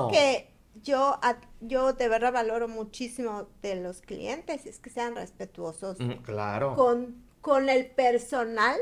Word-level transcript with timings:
algo 0.00 0.10
que 0.10 0.50
yo, 0.82 1.18
yo 1.60 1.92
de 1.92 2.08
verdad 2.08 2.32
valoro 2.32 2.68
muchísimo 2.68 3.48
de 3.62 3.76
los 3.76 4.00
clientes 4.00 4.66
es 4.66 4.78
que 4.78 4.90
sean 4.90 5.14
respetuosos. 5.14 5.98
claro. 6.22 6.74
Con, 6.74 7.24
con 7.40 7.68
el 7.68 7.86
personal, 7.86 8.78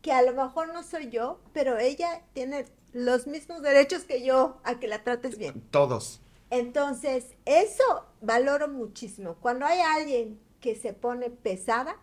que 0.00 0.12
a 0.12 0.22
lo 0.22 0.32
mejor 0.32 0.72
no 0.72 0.82
soy 0.82 1.10
yo, 1.10 1.40
pero 1.52 1.78
ella 1.78 2.22
tiene 2.32 2.66
los 2.92 3.26
mismos 3.26 3.62
derechos 3.62 4.04
que 4.04 4.24
yo 4.24 4.60
a 4.64 4.78
que 4.78 4.88
la 4.88 5.02
trates 5.02 5.38
bien. 5.38 5.62
Todos. 5.70 6.20
Entonces, 6.50 7.34
eso 7.46 8.06
valoro 8.20 8.68
muchísimo. 8.68 9.36
Cuando 9.36 9.64
hay 9.64 9.80
alguien 9.80 10.38
que 10.60 10.76
se 10.76 10.92
pone 10.92 11.30
pesada, 11.30 11.96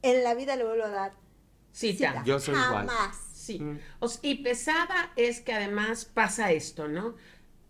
en 0.00 0.24
la 0.24 0.34
vida 0.34 0.56
le 0.56 0.64
vuelvo 0.64 0.84
a 0.84 0.90
dar. 0.90 1.12
Sí, 1.72 1.92
cita. 1.92 2.22
Yo 2.24 2.38
soy 2.38 2.54
igual. 2.54 2.88
Jamás. 2.88 3.16
Sí. 3.34 3.60
y 4.22 4.36
pesada 4.36 5.12
es 5.16 5.40
que 5.40 5.52
además 5.52 6.04
pasa 6.04 6.52
esto, 6.52 6.86
¿no? 6.86 7.16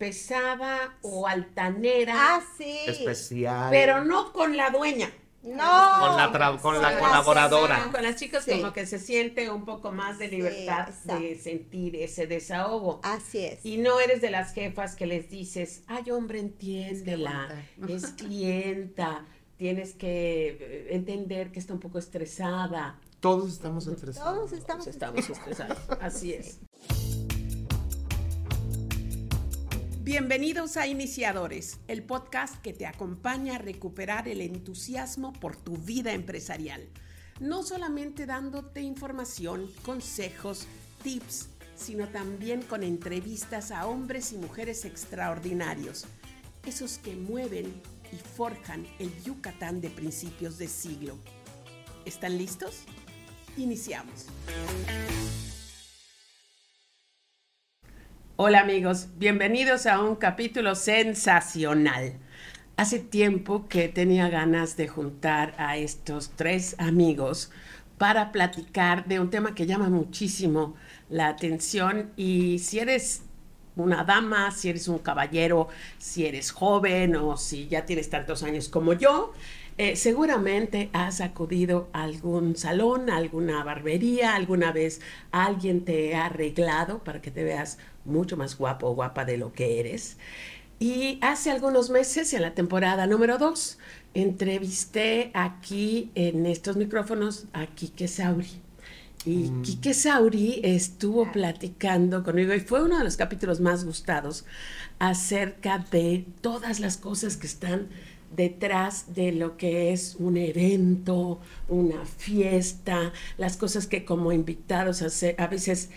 Pesada 0.03 0.97
o 1.01 1.25
altanera. 1.25 2.13
Ah, 2.13 2.41
sí. 2.57 2.77
Especial. 2.87 3.69
Pero 3.71 4.03
no 4.03 4.33
con 4.33 4.57
la 4.57 4.69
dueña. 4.69 5.09
No. 5.43 5.53
Con 5.53 6.17
la, 6.17 6.59
con 6.61 6.81
la 6.81 6.99
colaboradora. 6.99 7.89
Con 7.89 8.03
las 8.03 8.17
chicas 8.17 8.45
como 8.45 8.73
que 8.73 8.85
se 8.85 8.99
siente 8.99 9.49
un 9.49 9.63
poco 9.63 9.93
más 9.93 10.19
de 10.19 10.27
libertad 10.27 10.89
de 11.05 11.39
sentir 11.39 11.95
ese 11.95 12.27
desahogo. 12.27 12.99
Así 13.01 13.45
es. 13.45 13.65
Y 13.65 13.77
no 13.77 14.01
eres 14.01 14.19
de 14.19 14.29
las 14.29 14.53
jefas 14.53 14.97
que 14.97 15.05
les 15.05 15.29
dices, 15.29 15.83
ay 15.87 16.11
hombre, 16.11 16.39
entiéndela, 16.39 17.47
es 17.87 18.07
clienta, 18.17 19.25
tienes 19.55 19.93
que 19.93 20.57
eh, 20.59 20.87
entender 20.91 21.53
que 21.53 21.59
está 21.59 21.71
un 21.71 21.79
poco 21.79 21.97
estresada. 21.97 22.99
Todos 23.21 23.53
estamos 23.53 23.87
estresados. 23.87 24.35
Todos 24.35 24.51
estamos, 24.51 24.85
estamos 24.85 25.29
estresados. 25.29 25.77
Así 26.01 26.33
es. 26.33 26.59
Bienvenidos 30.03 30.75
a 30.75 30.85
Iniciadores, 30.85 31.79
el 31.87 32.03
podcast 32.03 32.61
que 32.61 32.73
te 32.73 32.85
acompaña 32.85 33.55
a 33.55 33.57
recuperar 33.57 34.27
el 34.27 34.41
entusiasmo 34.41 35.31
por 35.31 35.55
tu 35.55 35.77
vida 35.77 36.11
empresarial. 36.11 36.85
No 37.39 37.63
solamente 37.63 38.25
dándote 38.25 38.81
información, 38.81 39.71
consejos, 39.81 40.67
tips, 41.03 41.47
sino 41.77 42.09
también 42.09 42.63
con 42.63 42.83
entrevistas 42.83 43.71
a 43.71 43.87
hombres 43.87 44.33
y 44.33 44.37
mujeres 44.37 44.83
extraordinarios, 44.83 46.03
esos 46.65 46.97
que 46.97 47.15
mueven 47.15 47.73
y 48.11 48.17
forjan 48.17 48.85
el 48.99 49.09
Yucatán 49.23 49.79
de 49.79 49.89
principios 49.89 50.57
de 50.57 50.67
siglo. 50.67 51.17
¿Están 52.03 52.37
listos? 52.37 52.81
Iniciamos. 53.55 54.25
Hola 58.35 58.61
amigos, 58.61 59.09
bienvenidos 59.19 59.85
a 59.85 60.01
un 60.01 60.15
capítulo 60.15 60.73
sensacional. 60.73 62.13
Hace 62.77 62.97
tiempo 62.97 63.67
que 63.67 63.89
tenía 63.89 64.27
ganas 64.27 64.75
de 64.75 64.87
juntar 64.87 65.53
a 65.59 65.77
estos 65.77 66.31
tres 66.35 66.75
amigos 66.79 67.51
para 67.99 68.31
platicar 68.31 69.05
de 69.05 69.19
un 69.19 69.29
tema 69.29 69.53
que 69.53 69.67
llama 69.67 69.87
muchísimo 69.89 70.73
la 71.11 71.27
atención 71.27 72.09
y 72.17 72.57
si 72.57 72.79
eres 72.79 73.21
una 73.75 74.03
dama, 74.03 74.49
si 74.49 74.69
eres 74.69 74.87
un 74.87 74.97
caballero, 74.97 75.67
si 75.99 76.25
eres 76.25 76.49
joven 76.49 77.15
o 77.15 77.37
si 77.37 77.67
ya 77.67 77.85
tienes 77.85 78.09
tantos 78.09 78.41
años 78.41 78.67
como 78.67 78.93
yo, 78.93 79.33
eh, 79.77 79.95
seguramente 79.95 80.89
has 80.93 81.21
acudido 81.21 81.89
a 81.93 82.03
algún 82.03 82.55
salón, 82.55 83.09
a 83.09 83.17
alguna 83.17 83.63
barbería, 83.63 84.35
alguna 84.35 84.71
vez 84.71 85.01
alguien 85.31 85.83
te 85.83 86.15
ha 86.15 86.25
arreglado 86.25 87.03
para 87.03 87.21
que 87.21 87.31
te 87.31 87.43
veas 87.43 87.79
mucho 88.05 88.37
más 88.37 88.57
guapo 88.57 88.87
o 88.87 88.95
guapa 88.95 89.25
de 89.25 89.37
lo 89.37 89.53
que 89.53 89.79
eres. 89.79 90.17
Y 90.79 91.17
hace 91.21 91.51
algunos 91.51 91.89
meses, 91.89 92.33
en 92.33 92.41
la 92.41 92.53
temporada 92.53 93.07
número 93.07 93.37
2, 93.37 93.77
entrevisté 94.13 95.31
aquí 95.33 96.11
en 96.15 96.45
estos 96.45 96.75
micrófonos 96.75 97.45
a 97.53 97.67
Quique 97.67 98.07
Sauri. 98.07 98.61
Y 99.25 99.49
mm. 99.49 99.61
Quique 99.61 99.93
Sauri 99.93 100.59
estuvo 100.63 101.31
platicando 101.31 102.23
conmigo 102.23 102.53
y 102.53 102.59
fue 102.59 102.83
uno 102.83 102.97
de 102.97 103.05
los 103.05 103.15
capítulos 103.15 103.61
más 103.61 103.85
gustados 103.85 104.45
acerca 104.99 105.85
de 105.91 106.25
todas 106.41 106.79
las 106.79 106.97
cosas 106.97 107.37
que 107.37 107.47
están 107.47 107.87
detrás 108.35 109.13
de 109.13 109.31
lo 109.31 109.57
que 109.57 109.93
es 109.93 110.15
un 110.19 110.37
evento, 110.37 111.39
una 111.67 112.05
fiesta, 112.05 113.13
las 113.37 113.57
cosas 113.57 113.87
que 113.87 114.05
como 114.05 114.31
invitados 114.31 115.01
hace, 115.01 115.35
a 115.37 115.47
veces 115.47 115.89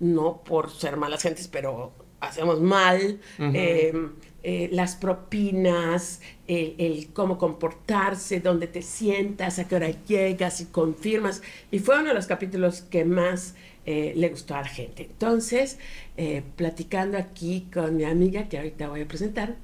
no 0.00 0.42
por 0.44 0.70
ser 0.70 0.96
malas 0.96 1.22
gentes, 1.22 1.48
pero 1.48 1.92
hacemos 2.20 2.60
mal, 2.60 3.20
em, 3.38 4.12
eh, 4.42 4.68
las 4.72 4.96
propinas, 4.96 6.20
el, 6.46 7.08
cómo 7.12 7.38
comportarse, 7.38 8.40
dónde 8.40 8.66
te 8.66 8.82
sientas, 8.82 9.58
a 9.58 9.68
qué 9.68 9.76
hora 9.76 9.90
llegas 10.06 10.60
y 10.60 10.66
confirmas. 10.66 11.42
Y 11.70 11.78
fue 11.78 11.98
uno 11.98 12.08
de 12.08 12.14
los 12.14 12.26
capítulos 12.26 12.82
que 12.82 13.04
más 13.04 13.54
eh, 13.86 14.12
le 14.16 14.28
gustó 14.28 14.54
a 14.54 14.62
la 14.62 14.68
gente. 14.68 15.04
Entonces, 15.04 15.78
eh, 16.16 16.42
platicando 16.56 17.18
aquí 17.18 17.68
con 17.72 17.96
mi 17.96 18.04
amiga, 18.04 18.48
que 18.48 18.58
ahorita 18.58 18.88
voy 18.88 19.02
a 19.02 19.08
presentar, 19.08 19.56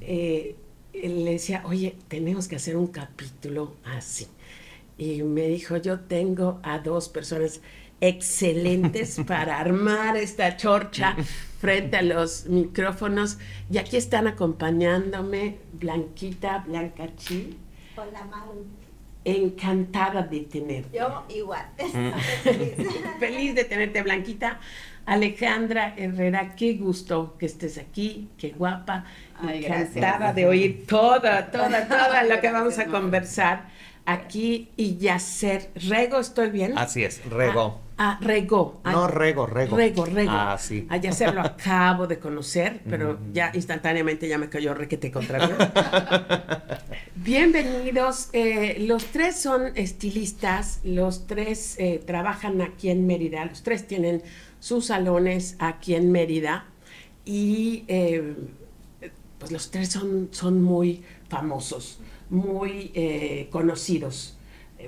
le 0.00 0.54
decía, 1.32 1.62
oye, 1.64 1.96
tenemos 2.08 2.48
que 2.48 2.56
hacer 2.56 2.76
un 2.76 2.88
capítulo 2.88 3.74
así. 3.84 4.26
Y 4.98 5.22
me 5.22 5.48
dijo, 5.48 5.76
yo 5.78 6.00
tengo 6.00 6.60
a 6.62 6.78
dos 6.78 7.08
personas 7.08 7.60
excelentes 8.02 9.20
para 9.26 9.60
armar 9.60 10.16
esta 10.16 10.56
chorcha 10.56 11.16
frente 11.60 11.96
a 11.96 12.02
los 12.02 12.46
micrófonos. 12.46 13.38
Y 13.70 13.78
aquí 13.78 13.96
están 13.96 14.26
acompañándome 14.26 15.58
Blanquita, 15.72 16.64
Blanca 16.66 17.06
Chi. 17.16 17.56
Hola, 17.96 18.24
Maru. 18.24 18.66
Encantada 19.24 20.22
de 20.22 20.40
tenerte. 20.40 20.98
Yo 20.98 21.24
igual. 21.28 21.64
Feliz 23.20 23.54
de 23.54 23.64
tenerte, 23.64 24.02
Blanquita. 24.02 24.58
Alejandra 25.06 25.94
Herrera, 25.96 26.54
qué 26.56 26.74
gusto 26.74 27.36
que 27.38 27.46
estés 27.46 27.76
aquí, 27.76 28.28
qué 28.38 28.50
guapa, 28.50 29.04
encantada 29.42 30.32
de 30.32 30.46
oír 30.46 30.86
toda, 30.86 31.50
toda, 31.50 31.88
toda 31.88 32.22
lo 32.22 32.40
que 32.40 32.52
vamos 32.52 32.78
a 32.78 32.86
conversar 32.86 33.66
aquí 34.06 34.70
y 34.76 34.98
Yacer 34.98 35.70
Rego, 35.74 36.18
¿estoy 36.18 36.50
bien? 36.50 36.78
Así 36.78 37.04
es, 37.04 37.24
Rego. 37.24 37.80
Ah, 37.80 37.91
ah 38.02 38.18
Rego. 38.20 38.80
no, 38.84 39.06
Rego, 39.06 39.46
Rego. 39.46 39.76
Rego, 39.76 40.04
Rego. 40.04 40.30
Ah, 40.32 40.56
sí. 40.58 40.86
A 40.90 40.96
Yacer 40.96 41.34
lo 41.34 41.40
acabo 41.42 42.08
de 42.08 42.18
conocer, 42.18 42.80
pero 42.88 43.18
ya 43.32 43.52
instantáneamente 43.54 44.26
ya 44.28 44.38
me 44.38 44.48
cayó 44.48 44.74
requete 44.74 45.12
contra 45.12 45.46
mí. 45.46 45.54
Bienvenidos. 47.14 48.28
Eh, 48.32 48.78
los 48.80 49.04
tres 49.06 49.40
son 49.40 49.76
estilistas, 49.76 50.80
los 50.82 51.28
tres 51.28 51.76
eh, 51.78 52.02
trabajan 52.04 52.60
aquí 52.60 52.90
en 52.90 53.06
Mérida, 53.06 53.44
los 53.44 53.62
tres 53.62 53.86
tienen 53.86 54.22
sus 54.58 54.86
salones 54.86 55.54
aquí 55.60 55.94
en 55.94 56.10
Mérida 56.10 56.66
y 57.24 57.84
eh, 57.86 58.34
pues 59.38 59.52
los 59.52 59.70
tres 59.70 59.90
son, 59.90 60.28
son 60.32 60.60
muy 60.60 61.04
famosos, 61.28 62.00
muy 62.30 63.48
conocidos, 63.52 64.36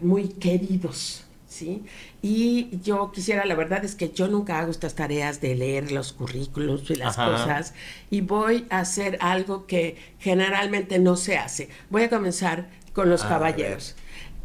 muy 0.01 0.29
queridos. 0.29 1.21
¿Sí? 1.47 1.85
Y 2.27 2.79
yo 2.83 3.13
quisiera, 3.13 3.45
la 3.45 3.55
verdad 3.55 3.85
es 3.85 3.95
que 3.95 4.09
yo 4.09 4.29
nunca 4.29 4.59
hago 4.59 4.71
estas 4.71 4.95
tareas 4.95 5.43
de 5.43 5.55
leer 5.57 5.93
los 5.93 6.15
currículos 6.15 6.91
y 6.91 6.95
las 6.95 7.17
cosas 7.17 7.75
y 8.09 8.23
voy 8.23 8.67
a 8.71 8.79
hacer 8.79 9.19
algo 9.21 9.67
que 9.67 9.99
generalmente 10.21 10.99
no 10.99 11.17
se 11.17 11.37
hace. 11.37 11.69
Voy 11.91 12.05
a 12.05 12.09
comenzar 12.09 12.71
con 12.95 13.11
los 13.11 13.25
caballeros. 13.25 13.95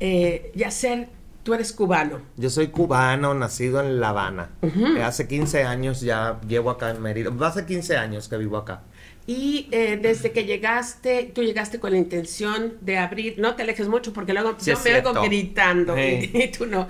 Eh, 0.01 0.51
y 0.53 0.63
hacer 0.63 1.07
Tú 1.41 1.53
eres 1.53 1.71
cubano. 1.71 2.19
Yo 2.35 2.49
soy 2.49 2.67
cubano, 2.67 3.33
nacido 3.33 3.79
en 3.79 4.01
La 4.01 4.09
Habana. 4.09 4.49
Eh, 4.61 5.01
hace 5.01 5.25
15 5.25 5.63
años 5.63 6.01
ya 6.01 6.41
llevo 6.45 6.69
acá 6.69 6.89
en 6.91 7.01
Mérida. 7.01 7.31
Hace 7.39 7.65
15 7.65 7.95
años 7.95 8.27
que 8.27 8.35
vivo 8.35 8.57
acá. 8.57 8.81
Y 9.25 9.67
eh, 9.71 9.99
desde 10.01 10.31
que 10.31 10.45
llegaste, 10.45 11.31
tú 11.35 11.43
llegaste 11.43 11.79
con 11.79 11.91
la 11.91 11.97
intención 11.97 12.73
de 12.81 12.97
abrir, 12.97 13.37
no 13.37 13.55
te 13.55 13.61
alejes 13.61 13.87
mucho 13.87 14.11
porque 14.11 14.33
luego 14.33 14.57
yo 14.57 14.75
me 14.83 14.95
oigo 14.95 15.21
gritando 15.21 15.95
y, 15.99 16.51
tú 16.55 16.65
no. 16.65 16.87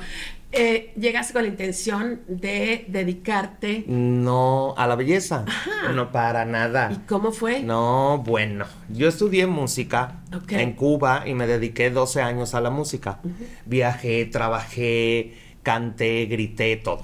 Eh, 0.51 0.93
llegaste 0.97 1.33
con 1.33 1.43
la 1.43 1.47
intención 1.47 2.21
de 2.27 2.85
dedicarte. 2.87 3.83
No, 3.87 4.73
a 4.77 4.87
la 4.87 4.95
belleza. 4.95 5.45
No, 5.93 6.11
para 6.11 6.45
nada. 6.45 6.91
¿Y 6.91 6.97
cómo 7.07 7.31
fue? 7.31 7.61
No, 7.61 8.23
bueno. 8.25 8.65
Yo 8.89 9.07
estudié 9.07 9.47
música 9.47 10.21
en 10.49 10.73
Cuba 10.73 11.23
y 11.27 11.33
me 11.33 11.45
dediqué 11.47 11.91
12 11.91 12.21
años 12.21 12.55
a 12.55 12.61
la 12.61 12.69
música. 12.69 13.19
Viajé, 13.65 14.25
trabajé, 14.25 15.35
canté, 15.63 16.25
grité, 16.25 16.75
todo. 16.77 17.03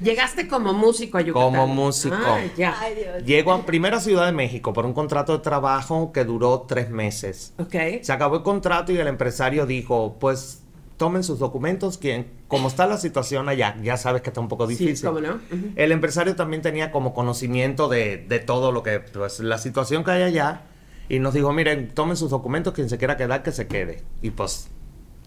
Llegaste 0.00 0.48
como 0.48 0.72
músico 0.72 1.18
a 1.18 1.20
Yucatán. 1.22 1.50
Como 1.52 1.66
músico. 1.66 2.16
ya. 2.56 2.76
Llego 3.24 3.52
a 3.52 3.64
primera 3.64 4.00
Ciudad 4.00 4.26
de 4.26 4.32
México 4.32 4.72
por 4.72 4.86
un 4.86 4.92
contrato 4.92 5.32
de 5.32 5.38
trabajo 5.38 6.12
que 6.12 6.24
duró 6.24 6.62
tres 6.62 6.90
meses. 6.90 7.54
Ok. 7.58 7.74
Se 8.02 8.12
acabó 8.12 8.36
el 8.36 8.42
contrato 8.42 8.92
y 8.92 8.98
el 8.98 9.06
empresario 9.06 9.66
dijo, 9.66 10.16
pues 10.18 10.63
tomen 10.96 11.24
sus 11.24 11.38
documentos, 11.38 11.98
quien, 11.98 12.26
como 12.48 12.68
está 12.68 12.86
la 12.86 12.98
situación 12.98 13.48
allá, 13.48 13.76
ya 13.82 13.96
sabes 13.96 14.22
que 14.22 14.30
está 14.30 14.40
un 14.40 14.48
poco 14.48 14.66
difícil. 14.66 14.96
Sí, 14.96 15.04
¿cómo 15.04 15.20
no? 15.20 15.40
El 15.76 15.92
empresario 15.92 16.36
también 16.36 16.62
tenía 16.62 16.92
como 16.92 17.14
conocimiento 17.14 17.88
de, 17.88 18.24
de, 18.28 18.38
todo 18.38 18.72
lo 18.72 18.82
que, 18.82 19.00
pues, 19.00 19.40
la 19.40 19.58
situación 19.58 20.04
que 20.04 20.12
hay 20.12 20.22
allá, 20.22 20.62
y 21.08 21.18
nos 21.18 21.34
dijo, 21.34 21.52
miren, 21.52 21.88
tomen 21.88 22.16
sus 22.16 22.30
documentos, 22.30 22.72
quien 22.74 22.88
se 22.88 22.98
quiera 22.98 23.16
quedar, 23.16 23.42
que 23.42 23.52
se 23.52 23.66
quede. 23.66 24.02
Y 24.22 24.30
pues, 24.30 24.68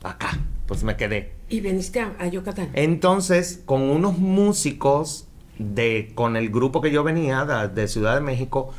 acá, 0.04 0.40
pues 0.66 0.84
me 0.84 0.96
quedé. 0.96 1.34
¿Y 1.50 1.60
viniste 1.60 2.00
a, 2.00 2.16
a 2.20 2.28
Yucatán? 2.28 2.70
Entonces, 2.74 3.62
con 3.66 3.82
unos 3.84 4.18
músicos 4.18 5.28
de, 5.60 6.12
con 6.16 6.36
el 6.36 6.50
grupo 6.50 6.82
que 6.82 6.92
yo 6.92 7.04
venía, 7.04 7.46
de, 7.46 7.88
Ciudad 7.88 8.16
de 8.16 8.22
México, 8.22 8.74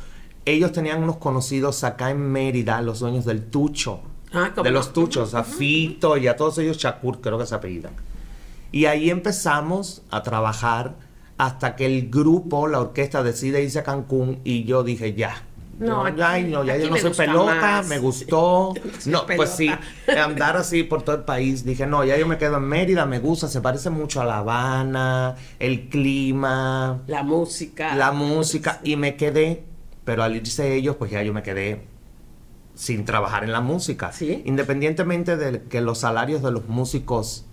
ellos 0.45 0.71
tenían 0.71 1.03
unos 1.03 1.17
conocidos 1.17 1.83
acá 1.83 2.11
en 2.11 2.19
Mérida, 2.31 2.81
los 2.81 2.99
dueños 2.99 3.25
del 3.25 3.45
Tucho. 3.45 4.01
Ah, 4.33 4.51
de 4.63 4.71
los 4.71 4.93
Tuchos, 4.93 5.33
a 5.33 5.43
Fito 5.43 6.17
y 6.17 6.27
a 6.27 6.35
todos 6.35 6.57
ellos, 6.59 6.77
Shakur, 6.77 7.19
creo 7.19 7.39
que 7.39 7.45
se 7.45 7.55
apellidan. 7.55 7.93
Y 8.71 8.85
ahí 8.85 9.09
empezamos 9.09 10.03
a 10.11 10.21
trabajar 10.21 10.93
hasta 11.37 11.75
que 11.75 11.85
el 11.85 12.09
grupo, 12.09 12.67
la 12.67 12.79
orquesta, 12.79 13.23
decide 13.23 13.63
irse 13.63 13.79
a 13.79 13.83
Cancún 13.83 14.39
y 14.43 14.65
yo 14.65 14.83
dije, 14.83 15.13
ya, 15.15 15.41
no, 15.79 16.13
ya, 16.15 16.37
no, 16.39 16.63
ya 16.63 16.75
yo 16.77 16.89
no 16.91 16.97
soy 16.97 17.13
pelota, 17.13 17.83
me 17.87 17.97
gustó. 17.97 18.73
No, 19.05 19.25
pues 19.25 19.51
sí, 19.51 19.71
andar 20.07 20.57
así 20.57 20.83
por 20.83 21.01
todo 21.01 21.15
el 21.15 21.23
país. 21.23 21.63
Dije, 21.63 21.87
no, 21.87 22.03
ya 22.03 22.17
yo 22.17 22.27
me 22.27 22.37
quedo 22.37 22.57
en 22.57 22.63
Mérida, 22.63 23.05
me 23.05 23.19
gusta, 23.19 23.47
se 23.47 23.61
parece 23.61 23.89
mucho 23.89 24.21
a 24.21 24.25
La 24.25 24.39
Habana, 24.39 25.35
el 25.57 25.87
clima. 25.87 26.99
La 27.07 27.23
música. 27.23 27.95
La 27.95 28.11
música, 28.11 28.81
y 28.83 28.97
me 28.97 29.15
quedé, 29.15 29.63
pero 30.03 30.21
al 30.23 30.35
irse 30.35 30.75
ellos, 30.75 30.97
pues 30.97 31.11
ya 31.11 31.23
yo 31.23 31.33
me 31.33 31.41
quedé 31.41 31.88
sin 32.79 33.03
trabajar 33.03 33.43
en 33.43 33.51
la 33.51 33.59
música. 33.59 34.13
¿Sí? 34.13 34.41
Independientemente 34.45 35.35
de 35.35 35.63
que 35.63 35.81
los 35.81 35.97
salarios 35.97 36.41
de 36.41 36.51
los 36.51 36.69
músicos 36.69 37.45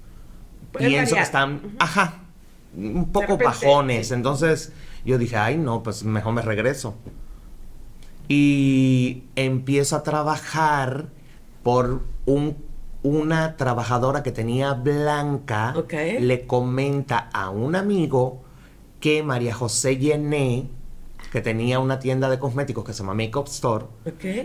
pienso 0.78 1.16
que 1.16 1.22
están, 1.22 1.60
ajá, 1.80 2.20
un 2.76 3.10
poco 3.10 3.36
bajones. 3.36 4.12
Entonces 4.12 4.72
yo 5.04 5.18
dije, 5.18 5.36
ay, 5.36 5.58
no, 5.58 5.82
pues 5.82 6.04
mejor 6.04 6.32
me 6.32 6.42
regreso 6.42 6.94
y 8.28 9.24
empiezo 9.36 9.96
a 9.96 10.02
trabajar 10.02 11.08
por 11.62 12.02
un, 12.24 12.56
una 13.02 13.56
trabajadora 13.56 14.22
que 14.22 14.30
tenía 14.32 14.74
blanca, 14.74 15.74
le 16.20 16.46
comenta 16.46 17.30
a 17.32 17.50
un 17.50 17.74
amigo 17.74 18.42
que 19.00 19.22
María 19.24 19.54
José 19.54 19.96
Llené, 19.96 20.68
que 21.36 21.42
tenía 21.42 21.80
una 21.80 21.98
tienda 21.98 22.30
de 22.30 22.38
cosméticos 22.38 22.82
que 22.82 22.94
se 22.94 23.00
llama 23.02 23.12
Makeup 23.12 23.46
Store, 23.48 23.84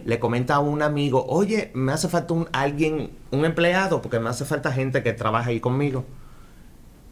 le 0.05 0.19
comenta 0.19 0.55
a 0.55 0.59
un 0.59 0.81
amigo, 0.81 1.25
oye, 1.25 1.71
me 1.73 1.93
hace 1.93 2.09
falta 2.09 2.33
un, 2.33 2.49
alguien, 2.51 3.11
un 3.31 3.45
empleado, 3.45 4.01
porque 4.01 4.19
me 4.19 4.29
hace 4.29 4.43
falta 4.43 4.73
gente 4.73 5.01
que 5.01 5.13
trabaje 5.13 5.51
ahí 5.51 5.61
conmigo. 5.61 6.03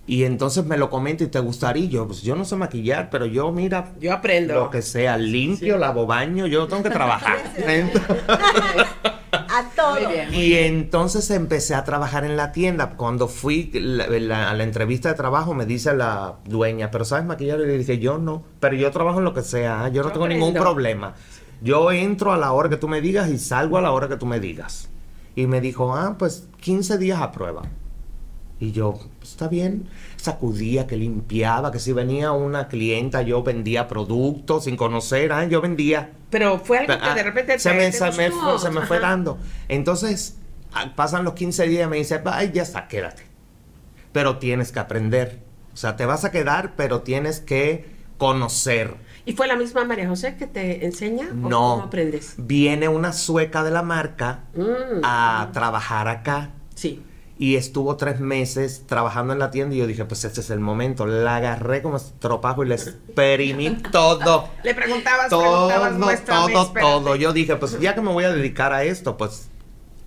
Y 0.06 0.26
entonces 0.26 0.66
me 0.66 0.76
lo 0.76 0.90
comenta 0.90 1.24
y 1.24 1.28
te 1.28 1.40
gustaría. 1.40 1.88
yo, 1.88 2.08
pues 2.08 2.24
yo 2.24 2.36
no 2.36 2.44
sé 2.44 2.58
maquillar, 2.58 3.10
pero 3.10 3.26
yo, 3.26 3.54
mira. 3.54 3.94
Yo 4.02 4.12
aprendo. 4.12 4.54
Lo 4.54 4.70
que 4.70 4.81
sea, 4.81 5.16
limpio, 5.16 5.78
lavo 5.78 6.06
baño, 6.06 6.46
yo 6.46 6.68
tengo 6.68 6.84
que 6.84 6.90
trabajar. 6.90 7.38
a 9.50 9.69
todo. 9.75 9.98
Y 10.31 10.54
entonces 10.54 11.30
empecé 11.31 11.75
a 11.75 11.84
trabajar 11.84 12.24
en 12.24 12.38
la 12.38 12.51
tienda. 12.51 12.92
Cuando 12.92 13.28
fui 13.28 13.72
a 13.74 14.54
la 14.54 14.63
entrevista 14.63 15.10
de 15.10 15.16
trabajo, 15.16 15.54
me 15.54 15.66
dice 15.66 15.94
la 15.94 16.36
dueña, 16.46 16.92
pero 16.92 17.06
¿sabes 17.06 17.25
maquillar? 17.25 17.60
Y 17.60 17.66
le 17.66 17.78
dije, 17.78 18.00
yo 18.00 18.18
no, 18.18 18.44
pero 18.60 18.75
yo 18.75 18.92
trabajo 18.92 19.19
en 19.19 19.25
lo 19.25 19.34
que 19.34 19.42
sea, 19.42 19.90
yo 19.90 20.04
no 20.04 20.12
tengo 20.12 20.28
ningún 20.28 20.54
problema. 20.54 21.16
Yo 21.62 21.92
entro 21.92 22.31
a 22.31 22.38
la 22.38 22.54
hora 22.54 22.69
que 22.69 22.78
tú 22.78 22.88
me 22.88 23.01
digas 23.01 23.30
y 23.30 23.38
salgo 23.38 23.78
a 23.78 23.81
la 23.81 23.92
hora 23.92 24.07
que 24.07 24.16
tú 24.16 24.25
me 24.25 24.40
digas. 24.40 24.90
Y 25.36 25.48
me 25.48 25.62
dijo, 25.62 25.96
ah, 25.96 26.16
pues 26.18 26.48
15 26.62 26.98
días 26.98 27.22
a 27.22 27.31
prueba. 27.31 27.63
Y 28.60 28.74
yo, 28.74 29.00
pues, 29.20 29.32
está 29.32 29.48
bien. 29.48 29.90
Sacudía, 30.18 30.86
que 30.86 30.98
limpiaba, 30.98 31.72
que 31.72 31.80
si 31.80 31.94
venía 31.94 32.34
una 32.34 32.68
clienta, 32.68 33.22
yo 33.22 33.42
vendía 33.42 33.88
productos 33.88 34.66
sin 34.66 34.76
conocer, 34.76 35.32
¿eh? 35.32 35.48
yo 35.50 35.62
vendía. 35.62 36.12
Pero 36.30 36.60
fue 36.60 36.80
algo 36.80 36.94
que 37.02 37.14
de 37.14 37.24
repente 37.24 37.58
se, 37.58 37.74
me, 37.74 37.92
se, 37.92 38.12
me, 38.12 38.32
fue, 38.32 38.60
se 38.60 38.70
me 38.70 38.82
fue 38.82 39.00
dando. 39.00 39.38
Entonces, 39.70 40.38
ah, 40.74 40.92
pasan 40.94 41.24
los 41.24 41.34
15 41.36 41.68
días 41.68 41.88
y 41.88 41.90
me 41.90 41.98
dice, 41.98 42.22
ay, 42.26 42.52
ya 42.54 42.64
está, 42.64 42.88
quédate. 42.88 43.24
Pero 44.12 44.40
tienes 44.40 44.74
que 44.74 44.80
aprender. 44.80 45.40
O 45.74 45.78
sea, 45.78 45.96
te 45.96 46.06
vas 46.06 46.26
a 46.26 46.32
quedar, 46.32 46.74
pero 46.76 47.02
tienes 47.02 47.40
que 47.40 47.86
conocer. 48.18 48.96
¿Y 49.26 49.34
fue 49.34 49.48
la 49.48 49.56
misma 49.56 49.86
María 49.86 50.10
José 50.10 50.36
que 50.36 50.48
te 50.48 50.86
enseña? 50.86 51.30
no. 51.34 51.50
¿Cómo 51.50 51.84
aprendes? 51.84 52.34
Viene 52.38 52.90
una 52.90 53.14
sueca 53.14 53.64
de 53.64 53.72
la 53.72 53.84
marca 53.84 54.44
mm. 54.54 55.02
a 55.04 55.50
trabajar 55.54 56.10
acá. 56.10 56.50
Sí 56.76 57.04
y 57.41 57.56
estuvo 57.56 57.95
tres 57.95 58.19
meses 58.19 58.83
trabajando 58.86 59.31
en 59.31 59.39
la 59.39 59.50
tienda 59.50 59.74
y 59.74 59.77
yo 59.77 59.88
dije, 59.88 60.03
pues 60.03 60.25
este 60.25 60.41
es 60.41 60.50
el 60.50 60.59
momento. 60.59 61.06
La 61.07 61.38
agarré 61.38 61.81
como 61.81 61.95
estropajo 61.95 62.65
y 62.65 62.68
le 62.68 62.75
exprimí 62.75 63.77
todo. 63.94 64.50
le 64.62 64.75
preguntabas, 64.75 65.30
todo, 65.30 65.69
preguntabas, 65.69 66.25
todo, 66.25 66.74
todo. 66.74 67.15
Yo 67.15 67.31
dije, 67.31 67.56
pues 67.56 67.80
ya 67.80 67.95
que 67.95 68.01
me 68.01 68.12
voy 68.12 68.25
a 68.25 68.33
dedicar 68.33 68.74
a 68.74 68.83
esto, 68.83 69.15
pues 69.15 69.47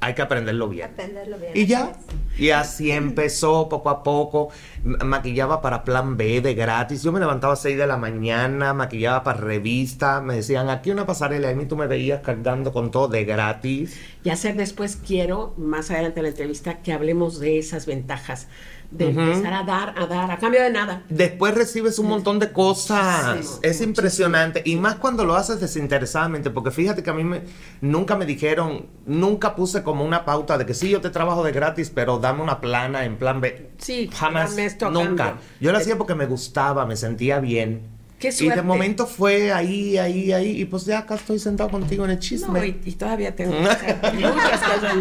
hay 0.02 0.14
que 0.14 0.22
aprenderlo 0.22 0.68
bien. 0.68 0.90
Aprenderlo 0.90 1.38
bien. 1.38 1.52
Y 1.54 1.66
ya. 1.66 1.92
Y 2.36 2.50
así 2.50 2.90
empezó 2.90 3.68
poco 3.68 3.88
a 3.88 4.02
poco. 4.02 4.48
Maquillaba 4.82 5.62
para 5.62 5.84
plan 5.84 6.16
B 6.16 6.40
de 6.40 6.54
gratis. 6.54 7.04
Yo 7.04 7.12
me 7.12 7.20
levantaba 7.20 7.52
a 7.52 7.56
6 7.56 7.78
de 7.78 7.86
la 7.86 7.96
mañana, 7.96 8.74
maquillaba 8.74 9.22
para 9.22 9.38
revista. 9.38 10.20
Me 10.20 10.34
decían, 10.34 10.70
aquí 10.70 10.90
una 10.90 11.06
pasarela. 11.06 11.50
Y 11.50 11.52
a 11.52 11.56
mí 11.56 11.66
tú 11.66 11.76
me 11.76 11.86
veías 11.86 12.20
cargando 12.20 12.72
con 12.72 12.90
todo 12.90 13.06
de 13.06 13.24
gratis. 13.24 13.96
Y 14.24 14.30
hacer 14.30 14.56
después 14.56 14.96
quiero, 14.96 15.54
más 15.56 15.92
adelante 15.92 16.18
en 16.18 16.24
la 16.24 16.30
entrevista, 16.30 16.82
que 16.82 16.92
hablemos 16.92 17.38
de 17.38 17.58
esas 17.58 17.86
ventajas 17.86 18.48
de 18.92 19.08
empezar 19.08 19.52
a 19.52 19.62
dar, 19.62 19.94
a 19.96 20.06
dar, 20.06 20.30
a 20.30 20.38
cambio 20.38 20.62
de 20.62 20.70
nada. 20.70 21.02
Después 21.08 21.54
recibes 21.54 21.98
un 21.98 22.08
montón 22.08 22.38
de 22.38 22.52
cosas. 22.52 23.58
es 23.62 23.80
impresionante. 23.80 24.62
Y 24.64 24.76
más 24.76 24.96
cuando 24.96 25.24
lo 25.24 25.34
haces 25.34 25.60
desinteresadamente, 25.60 26.50
porque 26.50 26.70
fíjate 26.70 27.02
que 27.02 27.10
a 27.10 27.14
mí 27.14 27.24
me, 27.24 27.42
nunca 27.80 28.16
me 28.16 28.26
dijeron, 28.26 28.86
nunca 29.06 29.56
puse 29.56 29.82
como 29.82 30.04
una 30.04 30.24
pauta 30.24 30.58
de 30.58 30.66
que 30.66 30.74
sí, 30.74 30.88
yo 30.90 31.00
te 31.00 31.10
trabajo 31.10 31.42
de 31.42 31.52
gratis, 31.52 31.90
pero 31.94 32.18
dame 32.18 32.42
una 32.42 32.60
plana 32.60 33.04
en 33.04 33.16
plan 33.16 33.40
B. 33.40 33.70
Sí, 33.78 34.10
jamás. 34.12 34.56
Nunca. 34.90 35.38
Yo 35.60 35.72
lo 35.72 35.78
hacía 35.78 35.96
porque 35.96 36.14
me 36.14 36.26
gustaba, 36.26 36.86
me 36.86 36.96
sentía 36.96 37.40
bien. 37.40 37.91
Qué 38.22 38.30
y 38.38 38.48
de 38.48 38.62
momento 38.62 39.08
fue 39.08 39.50
ahí, 39.50 39.98
ahí, 39.98 40.32
ahí, 40.32 40.60
y 40.60 40.64
pues 40.64 40.84
ya 40.84 40.98
acá 40.98 41.16
estoy 41.16 41.40
sentado 41.40 41.68
contigo 41.70 42.04
en 42.04 42.12
el 42.12 42.20
chisme. 42.20 42.68
y, 42.68 42.92
todavía 42.92 43.34
tengo 43.34 43.52
muchas 43.58 44.60
cosas 44.60 44.94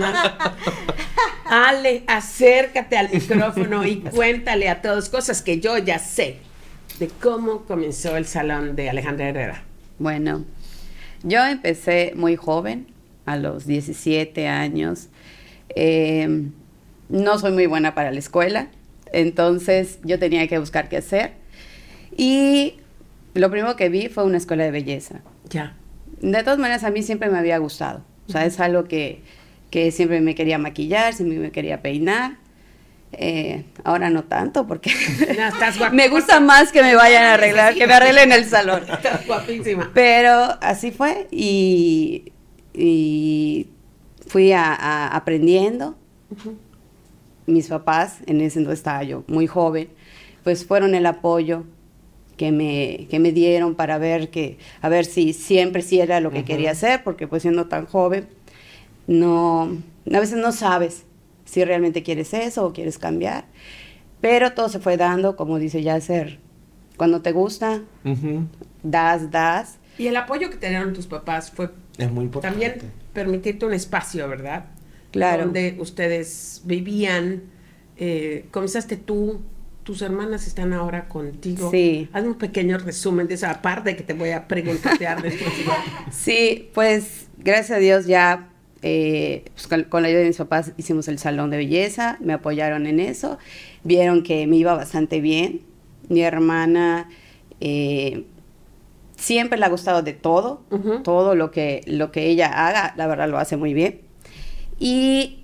Ale, 1.46 2.04
acércate 2.08 2.98
al 2.98 3.12
micrófono 3.14 3.86
y 3.86 3.98
cuéntale 3.98 4.70
a 4.70 4.82
todos 4.82 5.08
cosas 5.10 5.44
que 5.44 5.60
yo 5.60 5.78
ya 5.78 6.00
sé 6.00 6.38
de 6.98 7.10
cómo 7.22 7.62
comenzó 7.66 8.18
el 8.18 8.26
salón 8.26 8.76
de 8.76 8.90
Alejandra 8.90 9.30
Herrera. 9.30 9.64
Bueno, 10.00 10.44
yo 11.22 11.46
empecé 11.46 12.14
muy 12.16 12.36
joven, 12.36 12.88
a 13.28 13.38
los 13.38 13.68
17 13.68 14.48
años. 14.48 15.10
Eh, 15.76 16.50
no 17.08 17.38
soy 17.38 17.52
muy 17.52 17.68
buena 17.68 17.94
para 17.94 18.12
la 18.12 18.18
escuela, 18.18 18.70
entonces 19.14 20.00
yo 20.04 20.18
tenía 20.18 20.48
que 20.48 20.58
buscar 20.58 20.90
qué 20.90 20.98
hacer. 20.98 21.34
Y 22.18 22.81
lo 23.34 23.50
primero 23.52 23.76
que 23.76 23.90
vi 23.90 24.10
fue 24.10 24.24
una 24.24 24.38
escuela 24.38 24.64
de 24.64 24.72
belleza. 24.72 25.22
Ya. 25.50 25.76
De 26.22 26.44
todas 26.44 26.60
maneras, 26.60 26.84
a 26.84 26.92
mí 26.92 27.04
siempre 27.04 27.30
me 27.30 27.38
había 27.38 27.58
gustado. 27.58 28.04
O 28.28 28.32
sea, 28.32 28.46
es 28.46 28.60
algo 28.60 28.86
que 28.86 29.22
que 29.72 29.90
siempre 29.92 30.20
me 30.22 30.36
quería 30.36 30.58
maquillar, 30.58 31.14
siempre 31.14 31.40
me 31.40 31.52
quería 31.52 31.82
peinar. 31.82 32.38
Eh, 33.14 33.66
ahora 33.84 34.10
no 34.10 34.24
tanto, 34.24 34.68
porque 34.68 34.92
me 35.92 36.10
gusta 36.10 36.40
más 36.40 36.72
que 36.72 36.82
me 36.82 36.96
vayan 36.96 37.24
a 37.24 37.34
arreglar, 37.34 37.74
que 37.74 37.88
me 37.88 37.94
arreglen 37.94 38.32
el 38.32 38.46
salón. 38.46 38.84
Estás 38.92 39.26
guapísima. 39.26 39.90
Pero 39.94 40.58
así 40.62 40.92
fue 40.92 41.28
y, 41.32 42.32
fui 44.28 44.52
a, 44.52 45.08
aprendiendo. 45.08 45.98
Mis 47.48 47.68
papás, 47.68 48.20
en 48.28 48.40
ese 48.40 48.60
entonces 48.60 48.80
estaba 48.80 49.04
yo 49.04 49.24
muy 49.28 49.48
joven, 49.48 49.90
pues 50.44 50.66
fueron 50.66 50.96
el 50.96 51.06
apoyo 51.06 51.66
que 52.42 52.52
me, 52.52 53.06
que 53.12 53.20
me 53.20 53.32
dieron 53.32 53.76
para 53.76 54.00
ver 54.00 54.32
que, 54.32 54.58
a 54.82 54.90
ver 54.90 55.06
si 55.06 55.32
siempre 55.32 55.84
sí 55.84 56.00
era 56.00 56.20
lo 56.20 56.32
que 56.32 56.44
quería 56.44 56.72
hacer, 56.72 57.04
porque 57.04 57.28
pues 57.28 57.44
siendo 57.44 57.68
tan 57.68 57.86
joven, 57.86 58.28
no, 59.06 59.78
a 60.12 60.20
veces 60.20 60.40
no 60.40 60.52
sabes 60.52 61.04
si 61.46 61.64
realmente 61.64 62.02
quieres 62.02 62.34
eso 62.34 62.66
o 62.66 62.74
quieres 62.74 62.98
cambiar, 62.98 63.46
pero 64.22 64.54
todo 64.54 64.70
se 64.70 64.80
fue 64.80 64.98
dando, 64.98 65.36
como 65.36 65.60
dice 65.60 65.84
Yasser, 65.84 66.40
cuando 66.98 67.22
te 67.22 67.32
gusta, 67.32 67.84
das, 68.82 69.30
das. 69.30 69.78
Y 70.00 70.08
el 70.08 70.18
apoyo 70.18 70.50
que 70.50 70.58
te 70.58 70.70
dieron 70.70 70.94
tus 70.94 71.06
papás 71.06 71.52
fue 71.52 71.70
es 72.00 72.12
muy 72.12 72.24
importante. 72.24 72.60
también 72.60 72.92
permitirte 73.14 73.68
un 73.68 73.74
espacio, 73.74 74.28
¿verdad? 74.28 74.66
Claro. 75.12 75.44
Donde 75.44 75.76
ustedes 75.78 76.64
vivían, 76.66 77.44
eh, 77.98 78.48
comenzaste 78.50 78.98
tú, 78.98 79.42
tus 79.84 80.02
hermanas 80.02 80.48
están 80.48 80.74
ahora 80.74 81.08
contigo. 81.08 81.72
Sí. 81.72 82.10
Haz 82.14 82.24
un 82.24 82.36
pequeño 82.36 82.78
resumen 82.78 83.28
de 83.28 83.36
esa 83.36 83.62
parte 83.62 83.96
que 83.96 84.04
te 84.04 84.14
voy 84.14 84.30
a 84.32 84.48
preguntar 84.48 84.98
después. 85.22 85.54
sí, 86.12 86.70
pues 86.74 87.28
gracias 87.38 87.72
a 87.72 87.80
Dios 87.80 88.06
ya 88.06 88.50
eh, 88.84 89.46
pues, 89.54 89.68
con, 89.86 90.02
la 90.02 90.08
ayuda 90.08 90.22
de 90.22 90.28
mis 90.28 90.38
papás 90.38 90.74
hicimos 90.78 91.08
el 91.08 91.20
salón 91.20 91.50
de 91.50 91.58
belleza, 91.58 92.18
me 92.20 92.34
apoyaron 92.34 92.88
en 92.88 93.00
eso, 93.00 93.38
vieron 93.84 94.24
que 94.24 94.48
me 94.48 94.56
iba 94.58 94.74
bastante 94.74 95.22
bien. 95.22 95.62
Mi 96.10 96.22
hermana 96.22 97.10
eh, 97.60 98.26
siempre 99.16 99.60
le 99.60 99.66
ha 99.66 99.70
gustado 99.70 100.02
de 100.02 100.14
todo, 100.14 100.64
todo 101.04 101.36
lo 101.36 101.52
que, 101.52 101.82
lo 101.86 102.12
que 102.12 102.28
ella 102.28 102.68
haga, 102.68 102.94
la 102.98 103.08
verdad 103.08 103.30
lo 103.30 103.38
hace 103.38 103.56
muy 103.56 103.74
bien. 103.74 104.02
Y 104.80 105.41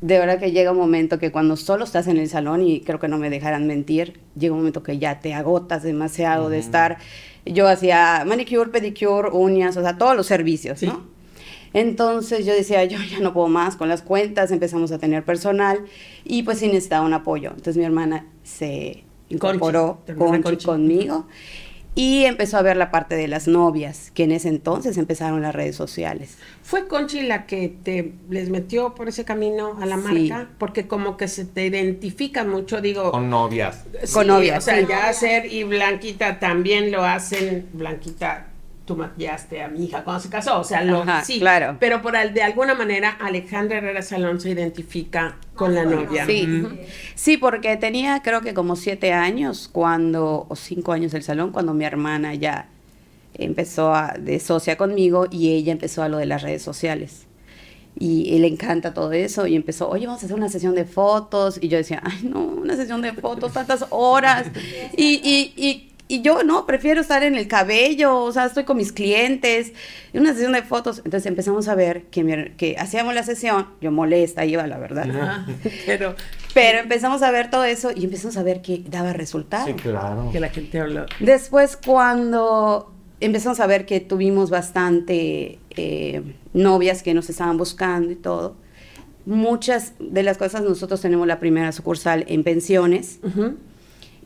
de 0.00 0.18
verdad 0.18 0.38
que 0.38 0.52
llega 0.52 0.72
un 0.72 0.78
momento 0.78 1.18
que 1.18 1.30
cuando 1.30 1.56
solo 1.56 1.84
estás 1.84 2.06
en 2.06 2.16
el 2.16 2.28
salón, 2.28 2.62
y 2.62 2.80
creo 2.80 2.98
que 2.98 3.08
no 3.08 3.18
me 3.18 3.30
dejarán 3.30 3.66
mentir, 3.66 4.20
llega 4.36 4.54
un 4.54 4.60
momento 4.60 4.82
que 4.82 4.98
ya 4.98 5.20
te 5.20 5.34
agotas 5.34 5.82
demasiado 5.82 6.48
de 6.48 6.58
estar. 6.58 6.98
Yo 7.44 7.68
hacía 7.68 8.24
manicure, 8.26 8.70
pedicure, 8.70 9.30
uñas, 9.30 9.76
o 9.76 9.82
sea, 9.82 9.98
todos 9.98 10.16
los 10.16 10.26
servicios, 10.26 10.82
¿no? 10.82 11.02
Entonces 11.72 12.44
yo 12.46 12.52
decía, 12.52 12.84
yo 12.84 12.98
ya 12.98 13.20
no 13.20 13.32
puedo 13.32 13.48
más 13.48 13.76
con 13.76 13.88
las 13.88 14.02
cuentas, 14.02 14.50
empezamos 14.50 14.90
a 14.90 14.98
tener 14.98 15.24
personal 15.24 15.84
y 16.24 16.42
pues 16.42 16.58
sí 16.58 16.66
necesitaba 16.66 17.06
un 17.06 17.12
apoyo. 17.12 17.50
Entonces 17.50 17.76
mi 17.76 17.84
hermana 17.84 18.26
se 18.42 19.04
incorporó 19.28 20.00
conmigo 20.64 21.26
y 21.94 22.24
empezó 22.24 22.56
a 22.56 22.62
ver 22.62 22.76
la 22.76 22.90
parte 22.90 23.16
de 23.16 23.28
las 23.28 23.48
novias, 23.48 24.10
que 24.12 24.24
en 24.24 24.32
ese 24.32 24.48
entonces 24.48 24.96
empezaron 24.96 25.42
las 25.42 25.54
redes 25.54 25.76
sociales. 25.76 26.36
¿Fue 26.62 26.86
Conchi 26.86 27.22
la 27.22 27.46
que 27.46 27.74
te 27.82 28.12
les 28.28 28.48
metió 28.48 28.94
por 28.94 29.08
ese 29.08 29.24
camino 29.24 29.76
a 29.80 29.86
la 29.86 29.96
marca? 29.96 30.48
Porque 30.58 30.86
como 30.86 31.16
que 31.16 31.28
se 31.28 31.44
te 31.44 31.66
identifica 31.66 32.44
mucho, 32.44 32.80
digo... 32.80 33.10
Con 33.10 33.28
novias. 33.28 33.84
con 34.12 34.28
novias. 34.28 34.58
O 34.58 34.60
sea, 34.60 34.80
ya 34.86 35.08
hacer 35.08 35.52
y 35.52 35.64
Blanquita 35.64 36.38
también 36.38 36.92
lo 36.92 37.04
hacen, 37.04 37.68
Blanquita 37.72 38.49
tú 38.90 38.96
maquillaste 38.96 39.62
a 39.62 39.68
mi 39.68 39.84
hija 39.84 40.02
cuando 40.02 40.20
se 40.20 40.28
casó, 40.28 40.58
o 40.58 40.64
sea, 40.64 40.82
lo, 40.82 41.04
sí, 41.22 41.38
claro. 41.38 41.76
pero 41.78 42.02
por 42.02 42.14
de 42.32 42.42
alguna 42.42 42.74
manera 42.74 43.10
Alejandra 43.20 43.78
Herrera 43.78 44.02
Salón 44.02 44.40
se 44.40 44.50
identifica 44.50 45.36
con 45.54 45.76
la 45.76 45.84
novia. 45.84 46.26
Sí, 46.26 46.66
sí, 47.14 47.36
porque 47.36 47.76
tenía 47.76 48.20
creo 48.20 48.40
que 48.40 48.52
como 48.52 48.74
siete 48.74 49.12
años 49.12 49.70
cuando, 49.70 50.44
o 50.48 50.56
cinco 50.56 50.90
años 50.90 51.14
el 51.14 51.22
salón, 51.22 51.52
cuando 51.52 51.72
mi 51.72 51.84
hermana 51.84 52.34
ya 52.34 52.66
empezó 53.34 53.94
a, 53.94 54.16
de 54.18 54.40
socia 54.40 54.76
conmigo 54.76 55.28
y 55.30 55.52
ella 55.52 55.70
empezó 55.70 56.02
a 56.02 56.08
lo 56.08 56.18
de 56.18 56.26
las 56.26 56.42
redes 56.42 56.62
sociales. 56.62 57.28
Y, 57.96 58.38
le 58.38 58.46
encanta 58.48 58.94
todo 58.94 59.12
eso 59.12 59.46
y 59.46 59.54
empezó, 59.54 59.88
oye, 59.88 60.06
vamos 60.06 60.22
a 60.22 60.26
hacer 60.26 60.36
una 60.36 60.48
sesión 60.48 60.74
de 60.74 60.84
fotos. 60.84 61.58
Y 61.60 61.68
yo 61.68 61.76
decía, 61.76 62.00
ay, 62.02 62.20
no, 62.22 62.40
una 62.40 62.74
sesión 62.74 63.02
de 63.02 63.12
fotos, 63.12 63.52
tantas 63.52 63.84
horas. 63.90 64.46
y, 64.96 65.20
y, 65.22 65.52
y 65.56 65.89
y 66.10 66.22
yo 66.22 66.42
no, 66.42 66.66
prefiero 66.66 67.00
estar 67.00 67.22
en 67.22 67.36
el 67.36 67.46
cabello, 67.46 68.18
o 68.18 68.32
sea, 68.32 68.46
estoy 68.46 68.64
con 68.64 68.76
mis 68.76 68.90
clientes, 68.90 69.72
en 70.12 70.22
una 70.22 70.32
sesión 70.32 70.52
de 70.52 70.62
fotos. 70.62 70.98
Entonces 71.04 71.26
empezamos 71.26 71.68
a 71.68 71.76
ver 71.76 72.06
que, 72.06 72.52
que 72.56 72.76
hacíamos 72.76 73.14
la 73.14 73.22
sesión, 73.22 73.68
yo 73.80 73.92
molesta 73.92 74.44
iba, 74.44 74.66
la 74.66 74.78
verdad. 74.78 75.46
pero, 75.86 76.16
pero 76.52 76.80
empezamos 76.80 77.22
a 77.22 77.30
ver 77.30 77.48
todo 77.48 77.62
eso 77.62 77.92
y 77.94 78.02
empezamos 78.06 78.36
a 78.36 78.42
ver 78.42 78.60
que 78.60 78.82
daba 78.88 79.12
resultado. 79.12 79.68
Sí, 79.68 79.74
claro. 79.74 80.30
Que 80.32 80.40
la 80.40 80.48
gente 80.48 80.80
habló. 80.80 81.06
Después, 81.20 81.76
cuando 81.76 82.92
empezamos 83.20 83.60
a 83.60 83.68
ver 83.68 83.86
que 83.86 84.00
tuvimos 84.00 84.50
bastante 84.50 85.60
eh, 85.76 86.22
novias 86.54 87.04
que 87.04 87.14
nos 87.14 87.30
estaban 87.30 87.56
buscando 87.56 88.10
y 88.10 88.16
todo, 88.16 88.56
muchas 89.26 89.92
de 90.00 90.24
las 90.24 90.38
cosas 90.38 90.62
nosotros 90.62 91.00
tenemos 91.00 91.28
la 91.28 91.38
primera 91.38 91.70
sucursal 91.70 92.24
en 92.26 92.42
pensiones. 92.42 93.20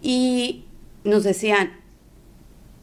Y 0.01 0.65
nos 1.05 1.23
decían, 1.23 1.73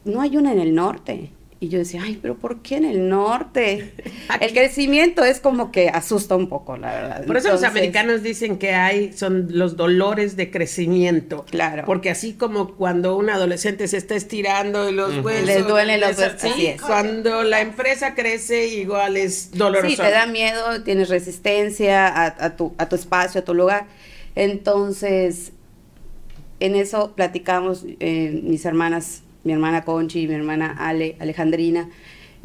no 0.04 0.20
hay 0.20 0.36
una 0.36 0.52
en 0.52 0.60
el 0.60 0.74
norte. 0.74 1.30
Y 1.62 1.68
yo 1.68 1.78
decía, 1.78 2.02
ay, 2.02 2.18
pero 2.20 2.36
¿por 2.36 2.60
qué 2.60 2.78
en 2.78 2.84
el 2.84 3.08
norte? 3.08 3.92
El 4.40 4.52
crecimiento 4.52 5.22
es 5.24 5.38
como 5.38 5.70
que 5.70 5.90
asusta 5.90 6.34
un 6.34 6.48
poco, 6.48 6.76
la 6.76 6.92
verdad. 6.92 7.24
Por 7.24 7.36
eso 7.36 7.52
los 7.52 7.62
americanos 7.62 8.24
dicen 8.24 8.58
que 8.58 8.74
hay, 8.74 9.12
son 9.12 9.46
los 9.50 9.76
dolores 9.76 10.34
de 10.34 10.50
crecimiento. 10.50 11.44
Claro. 11.48 11.84
Porque 11.86 12.10
así 12.10 12.32
como 12.32 12.74
cuando 12.74 13.16
un 13.16 13.30
adolescente 13.30 13.86
se 13.86 13.96
está 13.96 14.16
estirando 14.16 14.90
y 14.90 14.92
los 14.92 15.24
huesos. 15.24 15.46
Les 15.46 15.64
duelen 15.64 16.00
los 16.00 16.18
huesos. 16.18 16.40
Sí, 16.40 16.74
cuando 16.84 17.44
la 17.44 17.60
empresa 17.60 18.16
crece, 18.16 18.66
igual 18.66 19.16
es 19.16 19.52
doloroso. 19.52 19.88
Sí, 19.88 19.96
te 19.96 20.10
da 20.10 20.26
miedo, 20.26 20.82
tienes 20.82 21.10
resistencia 21.10 22.26
a, 22.26 22.56
tu, 22.56 22.74
a 22.76 22.88
tu 22.88 22.96
espacio, 22.96 23.40
a 23.40 23.44
tu 23.44 23.54
lugar. 23.54 23.86
Entonces, 24.34 25.52
en 26.62 26.76
eso 26.76 27.12
platicamos 27.16 27.84
eh, 27.98 28.40
mis 28.44 28.64
hermanas, 28.64 29.24
mi 29.42 29.52
hermana 29.52 29.84
Conchi 29.84 30.20
y 30.22 30.28
mi 30.28 30.34
hermana 30.34 30.76
Ale, 30.78 31.16
Alejandrina, 31.18 31.90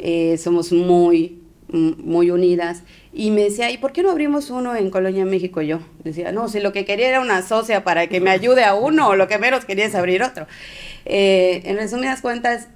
eh, 0.00 0.36
somos 0.38 0.72
muy, 0.72 1.40
muy 1.68 2.32
unidas. 2.32 2.82
Y 3.12 3.30
me 3.30 3.42
decía, 3.42 3.70
¿y 3.70 3.78
por 3.78 3.92
qué 3.92 4.02
no 4.02 4.10
abrimos 4.10 4.50
uno 4.50 4.74
en 4.74 4.90
Colonia, 4.90 5.24
México? 5.24 5.62
Yo 5.62 5.78
decía, 6.02 6.32
no, 6.32 6.48
si 6.48 6.58
lo 6.58 6.72
que 6.72 6.84
quería 6.84 7.08
era 7.08 7.20
una 7.20 7.42
socia 7.42 7.84
para 7.84 8.08
que 8.08 8.20
me 8.20 8.30
ayude 8.30 8.64
a 8.64 8.74
uno, 8.74 9.14
lo 9.14 9.28
que 9.28 9.38
menos 9.38 9.64
quería 9.64 9.86
es 9.86 9.94
abrir 9.94 10.24
otro. 10.24 10.48
Eh, 11.04 11.62
en 11.64 11.76
resumidas 11.76 12.20
cuentas, 12.20 12.66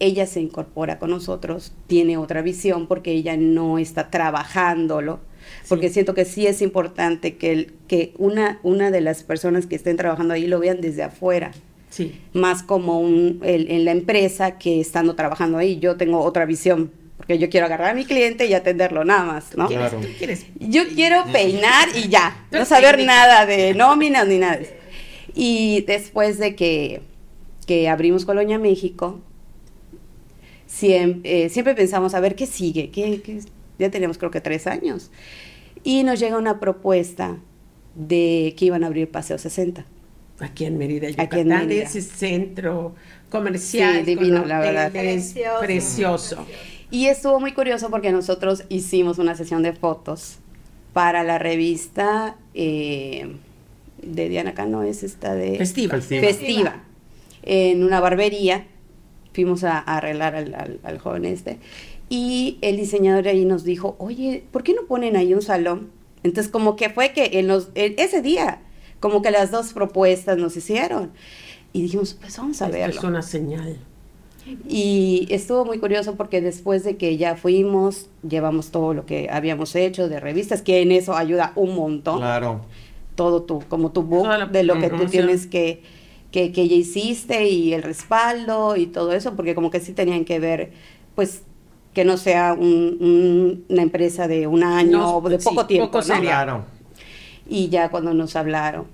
ella 0.00 0.26
se 0.26 0.40
incorpora 0.40 0.98
con 0.98 1.10
nosotros, 1.10 1.72
tiene 1.86 2.16
otra 2.16 2.42
visión 2.42 2.88
porque 2.88 3.12
ella 3.12 3.36
no 3.36 3.78
está 3.78 4.10
trabajándolo 4.10 5.20
porque 5.68 5.88
siento 5.90 6.14
que 6.14 6.24
sí 6.24 6.46
es 6.46 6.62
importante 6.62 7.36
que, 7.36 7.52
el, 7.52 7.72
que 7.86 8.12
una, 8.18 8.58
una 8.62 8.90
de 8.90 9.00
las 9.00 9.22
personas 9.22 9.66
que 9.66 9.76
estén 9.76 9.96
trabajando 9.96 10.34
ahí 10.34 10.46
lo 10.46 10.58
vean 10.60 10.80
desde 10.80 11.02
afuera. 11.02 11.52
Sí. 11.90 12.20
Más 12.32 12.62
como 12.62 13.00
un, 13.00 13.40
en 13.42 13.84
la 13.84 13.92
empresa 13.92 14.58
que 14.58 14.80
estando 14.80 15.14
trabajando 15.14 15.58
ahí. 15.58 15.78
Yo 15.78 15.96
tengo 15.96 16.20
otra 16.20 16.44
visión, 16.44 16.90
porque 17.16 17.38
yo 17.38 17.50
quiero 17.50 17.66
agarrar 17.66 17.90
a 17.90 17.94
mi 17.94 18.04
cliente 18.04 18.46
y 18.46 18.54
atenderlo 18.54 19.04
nada 19.04 19.24
más, 19.24 19.56
¿no? 19.56 19.68
Claro. 19.68 20.00
Yo 20.60 20.86
quiero 20.94 21.24
peinar 21.32 21.88
y 21.94 22.08
ya, 22.08 22.46
no 22.50 22.64
saber 22.64 23.04
nada 23.04 23.46
de 23.46 23.74
nóminas 23.74 24.26
ni 24.26 24.38
nada. 24.38 24.60
Y 25.34 25.82
después 25.86 26.38
de 26.38 26.54
que, 26.54 27.00
que 27.66 27.88
abrimos 27.88 28.24
Colonia 28.24 28.58
México, 28.58 29.20
siempre, 30.66 31.44
eh, 31.44 31.48
siempre 31.48 31.74
pensamos 31.74 32.14
a 32.14 32.20
ver 32.20 32.34
qué 32.34 32.46
sigue, 32.46 32.90
qué, 32.90 33.20
qué, 33.22 33.40
ya 33.78 33.90
teníamos 33.90 34.18
creo 34.18 34.30
que 34.30 34.40
tres 34.40 34.66
años. 34.66 35.10
Y 35.84 36.02
nos 36.02 36.18
llega 36.20 36.38
una 36.38 36.60
propuesta 36.60 37.38
de 37.94 38.54
que 38.56 38.66
iban 38.66 38.84
a 38.84 38.88
abrir 38.88 39.10
Paseo 39.10 39.38
60. 39.38 39.84
Aquí 40.40 40.64
en 40.64 40.78
Mérida, 40.78 41.08
Yucatán, 41.08 41.26
Aquí 41.26 41.40
en 41.40 41.48
Mérida. 41.48 41.82
ese 41.84 42.00
centro 42.00 42.94
comercial. 43.28 44.04
Sí, 44.04 44.14
divino, 44.14 44.44
la 44.44 44.60
verdad. 44.60 44.92
Precioso. 44.92 45.60
precioso. 45.60 46.46
Y 46.90 47.06
estuvo 47.06 47.40
muy 47.40 47.52
curioso 47.52 47.90
porque 47.90 48.12
nosotros 48.12 48.64
hicimos 48.68 49.18
una 49.18 49.34
sesión 49.34 49.62
de 49.62 49.72
fotos 49.72 50.38
para 50.92 51.22
la 51.24 51.38
revista 51.38 52.36
eh, 52.54 53.36
de 54.02 54.28
Diana 54.28 54.54
Cano, 54.54 54.82
es 54.84 55.02
esta 55.02 55.34
de... 55.34 55.58
Festiva. 55.58 56.00
Festiva. 56.00 56.82
En 57.42 57.84
una 57.84 58.00
barbería. 58.00 58.66
Fuimos 59.32 59.64
a, 59.64 59.78
arreglar 59.78 60.34
al, 60.34 60.80
al 60.82 60.98
joven 60.98 61.24
este. 61.24 61.58
Y 62.08 62.58
el 62.62 62.76
diseñador 62.76 63.28
ahí 63.28 63.44
nos 63.44 63.64
dijo, 63.64 63.96
oye, 63.98 64.44
¿por 64.50 64.62
qué 64.62 64.74
no 64.74 64.82
ponen 64.86 65.16
ahí 65.16 65.34
un 65.34 65.42
salón? 65.42 65.90
Entonces, 66.22 66.50
como 66.50 66.76
que 66.76 66.90
fue 66.90 67.12
que 67.12 67.38
en 67.38 67.48
los, 67.48 67.68
ese 67.74 68.22
día, 68.22 68.60
como 69.00 69.22
que 69.22 69.30
las 69.30 69.50
dos 69.50 69.72
propuestas 69.72 70.38
nos 70.38 70.56
hicieron. 70.56 71.10
Y 71.72 71.82
dijimos, 71.82 72.14
pues 72.18 72.36
vamos 72.38 72.62
a 72.62 72.68
verlo. 72.68 72.98
Es 72.98 73.04
una 73.04 73.22
señal. 73.22 73.78
Y 74.66 75.28
estuvo 75.30 75.66
muy 75.66 75.78
curioso 75.78 76.14
porque 76.14 76.40
después 76.40 76.82
de 76.82 76.96
que 76.96 77.18
ya 77.18 77.36
fuimos, 77.36 78.06
llevamos 78.26 78.70
todo 78.70 78.94
lo 78.94 79.04
que 79.04 79.28
habíamos 79.30 79.74
hecho 79.76 80.08
de 80.08 80.20
revistas, 80.20 80.62
que 80.62 80.80
en 80.80 80.92
eso 80.92 81.14
ayuda 81.14 81.52
un 81.54 81.74
montón. 81.74 82.18
Claro. 82.18 82.62
Todo 83.14 83.42
tu, 83.42 83.60
como 83.68 83.92
tu 83.92 84.02
book 84.02 84.50
de 84.50 84.62
lo 84.62 84.78
que 84.78 84.90
tú 84.90 85.06
tienes 85.06 85.46
que, 85.46 85.82
que, 86.30 86.52
que 86.52 86.68
ya 86.68 86.76
hiciste 86.76 87.48
y 87.48 87.74
el 87.74 87.82
respaldo 87.82 88.76
y 88.76 88.86
todo 88.86 89.12
eso, 89.12 89.34
porque 89.34 89.54
como 89.54 89.70
que 89.70 89.80
sí 89.80 89.92
tenían 89.92 90.24
que 90.24 90.38
ver, 90.38 90.72
pues 91.14 91.42
que 91.98 92.04
no 92.04 92.16
sea 92.16 92.52
una 92.52 93.82
empresa 93.82 94.28
de 94.28 94.46
un 94.46 94.62
año 94.62 95.16
o 95.16 95.28
de 95.28 95.36
poco 95.40 95.66
tiempo. 95.66 95.98
Claro. 95.98 96.64
Y 97.48 97.70
ya 97.70 97.88
cuando 97.90 98.14
nos 98.14 98.36
hablaron, 98.36 98.86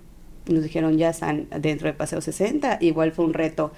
nos 0.47 0.63
dijeron 0.63 0.97
ya 0.97 1.11
están 1.11 1.47
dentro 1.61 1.87
de 1.87 1.93
Paseo 1.93 2.23
60, 2.23 2.79
igual 2.81 3.13
fue 3.13 3.27
un 3.27 3.35
reto 3.35 3.73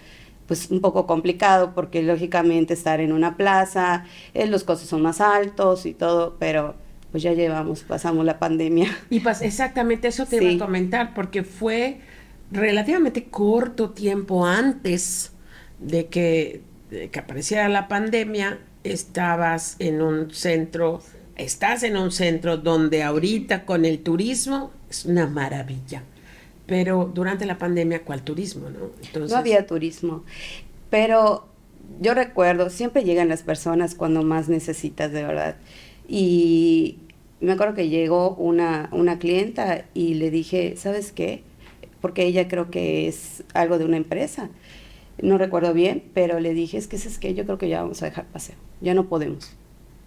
pues 0.46 0.70
un 0.70 0.80
poco 0.80 1.08
complicado 1.08 1.72
porque 1.74 2.04
lógicamente 2.04 2.74
estar 2.74 3.00
en 3.00 3.10
una 3.10 3.36
plaza, 3.36 4.04
eh, 4.32 4.46
los 4.46 4.62
costos 4.62 4.88
son 4.88 5.02
más 5.02 5.20
altos 5.20 5.86
y 5.86 5.92
todo, 5.92 6.36
pero 6.38 6.76
pues 7.10 7.24
ya 7.24 7.32
llevamos, 7.32 7.82
pasamos 7.82 8.24
la 8.24 8.38
pandemia. 8.38 8.96
Y 9.10 9.18
pues 9.18 9.42
exactamente 9.42 10.06
eso 10.06 10.24
te 10.26 10.40
iba 10.40 10.54
a 10.54 10.66
comentar 10.68 11.14
porque 11.14 11.42
fue 11.42 11.98
relativamente 12.52 13.24
corto 13.24 13.90
tiempo 13.90 14.46
antes 14.46 15.32
de 15.80 16.06
que, 16.06 16.60
de 16.90 17.10
que 17.10 17.18
apareciera 17.18 17.68
la 17.68 17.88
pandemia 17.88 18.60
estabas 18.92 19.76
en 19.78 20.02
un 20.02 20.30
centro, 20.30 21.02
estás 21.36 21.82
en 21.82 21.96
un 21.96 22.10
centro 22.10 22.56
donde 22.56 23.02
ahorita 23.02 23.64
con 23.64 23.84
el 23.84 24.00
turismo 24.00 24.70
es 24.90 25.04
una 25.04 25.26
maravilla. 25.26 26.02
Pero 26.66 27.10
durante 27.12 27.46
la 27.46 27.58
pandemia, 27.58 28.02
¿cuál 28.02 28.22
turismo? 28.22 28.68
No, 28.70 29.26
no 29.26 29.36
había 29.36 29.66
turismo. 29.66 30.24
Pero 30.90 31.46
yo 32.00 32.14
recuerdo, 32.14 32.70
siempre 32.70 33.04
llegan 33.04 33.28
las 33.28 33.42
personas 33.42 33.94
cuando 33.94 34.22
más 34.22 34.48
necesitas 34.48 35.12
de 35.12 35.22
verdad. 35.22 35.56
Y 36.08 36.98
me 37.40 37.52
acuerdo 37.52 37.74
que 37.74 37.88
llegó 37.88 38.34
una, 38.34 38.88
una 38.92 39.18
clienta 39.18 39.84
y 39.94 40.14
le 40.14 40.30
dije, 40.30 40.74
¿sabes 40.76 41.12
qué? 41.12 41.42
Porque 42.00 42.24
ella 42.24 42.48
creo 42.48 42.70
que 42.70 43.08
es 43.08 43.44
algo 43.54 43.78
de 43.78 43.84
una 43.84 43.96
empresa. 43.96 44.50
No 45.20 45.38
recuerdo 45.38 45.72
bien, 45.72 46.02
pero 46.14 46.40
le 46.40 46.52
dije, 46.52 46.78
es 46.78 46.88
que 46.88 46.96
es 46.96 47.18
que 47.18 47.34
yo 47.34 47.44
creo 47.44 47.58
que 47.58 47.68
ya 47.68 47.82
vamos 47.82 48.02
a 48.02 48.06
dejar 48.06 48.26
paseo. 48.26 48.56
Ya 48.80 48.94
no 48.94 49.06
podemos. 49.06 49.52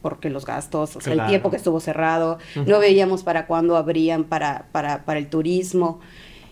Porque 0.01 0.29
los 0.29 0.45
gastos, 0.45 0.95
o 0.95 1.01
sea, 1.01 1.13
el 1.13 1.25
tiempo 1.27 1.49
que 1.49 1.57
estuvo 1.57 1.79
cerrado, 1.79 2.37
no 2.65 2.79
veíamos 2.79 3.23
para 3.23 3.47
cuándo 3.47 3.75
abrían 3.75 4.23
para, 4.23 4.67
para, 4.71 5.03
para 5.03 5.19
el 5.19 5.27
turismo. 5.27 5.99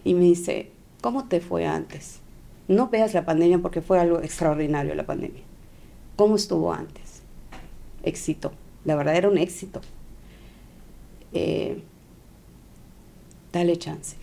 Y 0.04 0.14
me 0.14 0.26
dice, 0.26 0.72
¿cómo 1.02 1.28
te 1.28 1.40
fue 1.40 1.66
antes? 1.66 2.20
No 2.68 2.90
veas 2.90 3.14
la 3.14 3.26
pandemia 3.26 3.60
porque 3.60 3.82
fue 3.82 4.00
algo 4.00 4.20
extraordinario 4.20 4.94
la 4.96 5.06
pandemia. 5.06 5.44
¿Cómo 6.18 6.36
estuvo 6.36 6.74
antes? 6.74 7.22
Éxito. 8.04 8.52
La 8.84 8.96
verdad 8.96 9.16
era 9.16 9.30
un 9.30 9.38
éxito. 9.38 9.82
Eh, 11.34 11.82
dale 13.54 13.78
chance. 13.78 14.18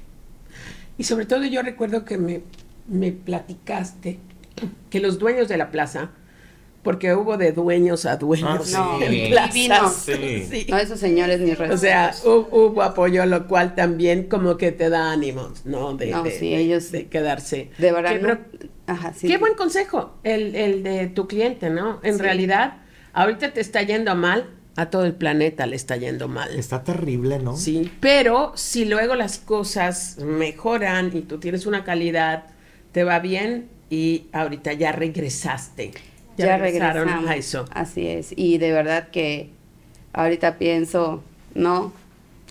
Y 0.98 1.04
sobre 1.04 1.26
todo 1.26 1.44
yo 1.44 1.62
recuerdo 1.62 2.04
que 2.04 2.18
me, 2.18 2.42
me 2.88 3.12
platicaste 3.12 4.18
que 4.90 5.00
los 5.00 5.18
dueños 5.18 5.48
de 5.48 5.56
la 5.56 5.70
plaza, 5.70 6.10
porque 6.84 7.14
hubo 7.14 7.36
de 7.38 7.50
dueños 7.50 8.04
a 8.04 8.16
dueños 8.16 8.72
ah, 8.76 8.98
en 9.02 9.30
plazas. 9.30 10.06
No, 10.68 10.78
esos 10.78 11.00
señores 11.00 11.40
ni 11.40 11.52
O 11.52 11.76
sea, 11.76 12.14
hubo, 12.24 12.82
apoyo, 12.82 13.26
lo 13.26 13.48
cual 13.48 13.74
también 13.74 14.24
como 14.24 14.56
que 14.56 14.70
te 14.70 14.90
da 14.90 15.10
ánimos, 15.10 15.64
¿no? 15.64 15.96
De, 15.96 16.14
ellos 16.40 16.92
de 16.92 17.08
quedarse. 17.08 17.70
De 17.78 17.90
verdad. 17.90 18.38
Qué 19.20 19.38
buen 19.38 19.54
consejo 19.54 20.14
el, 20.22 20.54
el, 20.54 20.82
de 20.82 21.06
tu 21.08 21.26
cliente, 21.26 21.70
¿no? 21.70 22.00
En 22.02 22.18
realidad, 22.18 22.82
ahorita 23.14 23.52
te 23.52 23.62
está 23.62 23.82
yendo 23.82 24.14
mal, 24.14 24.50
a 24.76 24.90
todo 24.90 25.04
el 25.04 25.14
planeta 25.14 25.66
le 25.66 25.76
está 25.76 25.96
yendo 25.96 26.28
mal. 26.28 26.54
Está 26.54 26.84
terrible, 26.84 27.38
¿no? 27.38 27.56
Sí, 27.56 27.90
pero 28.00 28.52
si 28.56 28.84
luego 28.84 29.14
las 29.14 29.38
cosas 29.38 30.18
mejoran 30.18 31.16
y 31.16 31.22
tú 31.22 31.38
tienes 31.38 31.64
una 31.64 31.84
calidad, 31.84 32.44
te 32.92 33.04
va 33.04 33.20
bien 33.20 33.68
y 33.88 34.26
ahorita 34.32 34.72
ya 34.74 34.92
regresaste. 34.92 35.92
Ya, 36.36 36.56
regresaron 36.56 37.28
a 37.28 37.36
eso. 37.36 37.64
Así 37.72 38.06
es. 38.06 38.32
Y 38.36 38.58
de 38.58 38.72
verdad 38.72 39.08
que 39.08 39.50
ahorita 40.12 40.58
pienso, 40.58 41.22
no, 41.54 41.92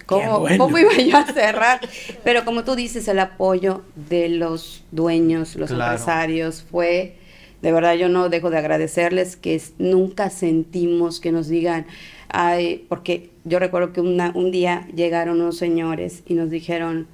¿Cómo, 0.06 0.46
¿Cómo, 0.58 0.78
iba 0.80 0.94
yo 0.98 1.18
a 1.18 1.26
cerrar? 1.26 1.80
Pero 2.24 2.46
como 2.46 2.64
tú 2.64 2.76
dices, 2.76 3.08
el 3.08 3.20
apoyo 3.20 3.84
de 3.96 4.30
los 4.30 4.84
dueños, 4.92 5.56
los 5.56 5.72
empresarios, 5.72 6.66
fue, 6.70 7.16
de 7.62 7.72
verdad 7.72 7.96
yo 7.96 8.10
no 8.10 8.30
dejo 8.30 8.50
de 8.50 8.58
agradecerles 8.58 9.36
que 9.36 9.62
nunca 9.78 10.30
sentimos 10.30 11.20
que 11.20 11.32
nos 11.32 11.48
digan, 11.48 11.86
ay, 12.30 12.86
porque 12.90 13.30
yo 13.46 13.60
recuerdo 13.60 13.94
que 13.94 14.02
un 14.02 14.52
día 14.52 14.88
llegaron 14.94 15.40
unos 15.40 15.58
señores 15.58 16.24
y 16.26 16.34
nos 16.34 16.50
dijeron, 16.50 17.08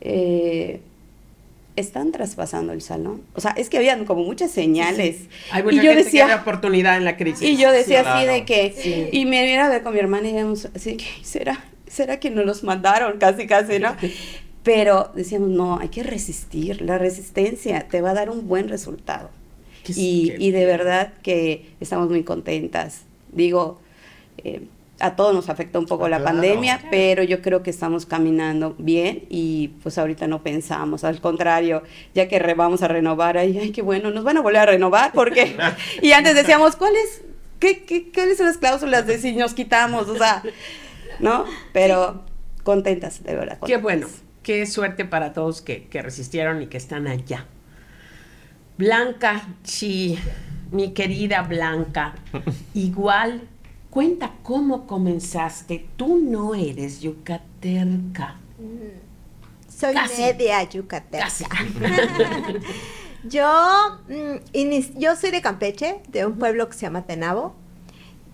eh, 0.00 0.80
están 1.78 2.12
traspasando 2.12 2.72
el 2.72 2.82
salón. 2.82 3.22
O 3.34 3.40
sea, 3.40 3.52
es 3.52 3.68
que 3.68 3.78
habían 3.78 4.04
como 4.04 4.24
muchas 4.24 4.50
señales. 4.50 5.22
Hay 5.50 5.62
mucha 5.62 5.76
y 5.76 5.86
yo 5.86 5.94
decía, 5.94 6.26
que 6.26 6.34
oportunidad 6.34 6.96
en 6.96 7.04
la 7.04 7.16
crisis. 7.16 7.42
Y 7.42 7.56
yo 7.56 7.72
decía 7.72 8.00
así 8.00 8.26
de 8.26 8.44
que, 8.44 9.10
y 9.12 9.24
me 9.26 9.52
iba 9.52 9.66
a 9.66 9.68
ver 9.68 9.82
con 9.82 9.94
mi 9.94 10.00
hermana 10.00 10.28
y 10.28 10.32
decíamos 10.32 10.68
así 10.74 10.96
que, 10.96 11.06
¿será, 11.22 11.64
será 11.86 12.20
que 12.20 12.30
no 12.30 12.42
los 12.42 12.64
mandaron? 12.64 13.18
Casi, 13.18 13.46
casi, 13.46 13.78
¿no? 13.78 13.96
Pero 14.62 15.10
decíamos, 15.14 15.48
no, 15.50 15.78
hay 15.78 15.88
que 15.88 16.02
resistir. 16.02 16.82
La 16.82 16.98
resistencia 16.98 17.88
te 17.88 18.00
va 18.00 18.10
a 18.10 18.14
dar 18.14 18.30
un 18.30 18.48
buen 18.48 18.68
resultado. 18.68 19.30
Y, 19.86 20.34
y, 20.38 20.50
de 20.50 20.66
verdad 20.66 21.14
que 21.22 21.70
estamos 21.80 22.10
muy 22.10 22.22
contentas. 22.22 23.04
Digo, 23.32 23.80
eh, 24.44 24.60
a 25.00 25.16
todos 25.16 25.34
nos 25.34 25.48
afectó 25.48 25.78
un 25.78 25.86
poco 25.86 26.06
ah, 26.06 26.08
la 26.08 26.22
pandemia, 26.22 26.80
pero 26.90 27.22
yo 27.22 27.40
creo 27.40 27.62
que 27.62 27.70
estamos 27.70 28.06
caminando 28.06 28.74
bien 28.78 29.24
y 29.28 29.68
pues 29.82 29.98
ahorita 29.98 30.26
no 30.26 30.42
pensamos, 30.42 31.04
al 31.04 31.20
contrario, 31.20 31.82
ya 32.14 32.28
que 32.28 32.38
vamos 32.54 32.82
a 32.82 32.88
renovar, 32.88 33.38
ay, 33.38 33.58
ay, 33.58 33.70
qué 33.70 33.82
bueno, 33.82 34.10
nos 34.10 34.24
van 34.24 34.38
a 34.38 34.40
volver 34.40 34.60
a 34.60 34.66
renovar 34.66 35.12
porque, 35.12 35.56
y 36.02 36.12
antes 36.12 36.34
decíamos, 36.34 36.76
¿cuáles, 36.76 37.22
qué, 37.60 37.84
qué, 37.84 38.10
cuáles 38.12 38.38
son 38.38 38.46
las 38.46 38.58
cláusulas 38.58 39.06
de 39.06 39.18
si 39.18 39.32
nos 39.32 39.54
quitamos? 39.54 40.08
O 40.08 40.16
sea, 40.16 40.42
¿no? 41.20 41.44
Pero 41.72 42.24
contentas, 42.64 43.22
de 43.22 43.34
verdad. 43.34 43.58
Qué 43.64 43.76
bueno, 43.76 44.08
qué 44.42 44.66
suerte 44.66 45.04
para 45.04 45.32
todos 45.32 45.62
que, 45.62 45.84
que 45.84 46.02
resistieron 46.02 46.62
y 46.62 46.66
que 46.66 46.76
están 46.76 47.06
allá. 47.06 47.46
Blanca, 48.76 49.48
sí, 49.62 50.18
mi 50.72 50.92
querida 50.92 51.42
Blanca, 51.42 52.14
igual 52.74 53.42
Cuenta 53.98 54.32
cómo 54.44 54.86
comenzaste. 54.86 55.84
Tú 55.96 56.18
no 56.18 56.54
eres 56.54 57.00
yucateca. 57.00 58.36
Mm, 58.56 59.72
soy 59.76 59.92
media 60.16 60.62
yucateca. 60.62 61.26
yo, 63.24 63.98
mm, 64.08 64.98
yo 65.00 65.16
soy 65.16 65.32
de 65.32 65.42
Campeche, 65.42 66.00
de 66.10 66.26
un 66.26 66.38
pueblo 66.38 66.68
que 66.68 66.74
se 66.74 66.82
llama 66.82 67.06
Tenabo. 67.06 67.56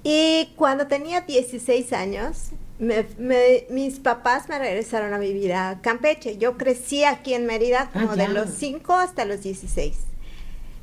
Y 0.02 0.52
cuando 0.56 0.86
tenía 0.86 1.22
16 1.22 1.94
años, 1.94 2.50
mis 2.78 4.00
papás 4.00 4.50
me 4.50 4.58
regresaron 4.58 5.14
a 5.14 5.18
vivir 5.18 5.54
a 5.54 5.80
Campeche. 5.80 6.36
Yo 6.36 6.58
crecí 6.58 7.04
aquí 7.04 7.32
en 7.32 7.46
Mérida 7.46 7.88
ah, 7.94 8.00
como 8.02 8.16
de 8.16 8.28
los 8.28 8.50
5 8.50 8.92
hasta 8.92 9.24
los 9.24 9.40
16. 9.42 9.96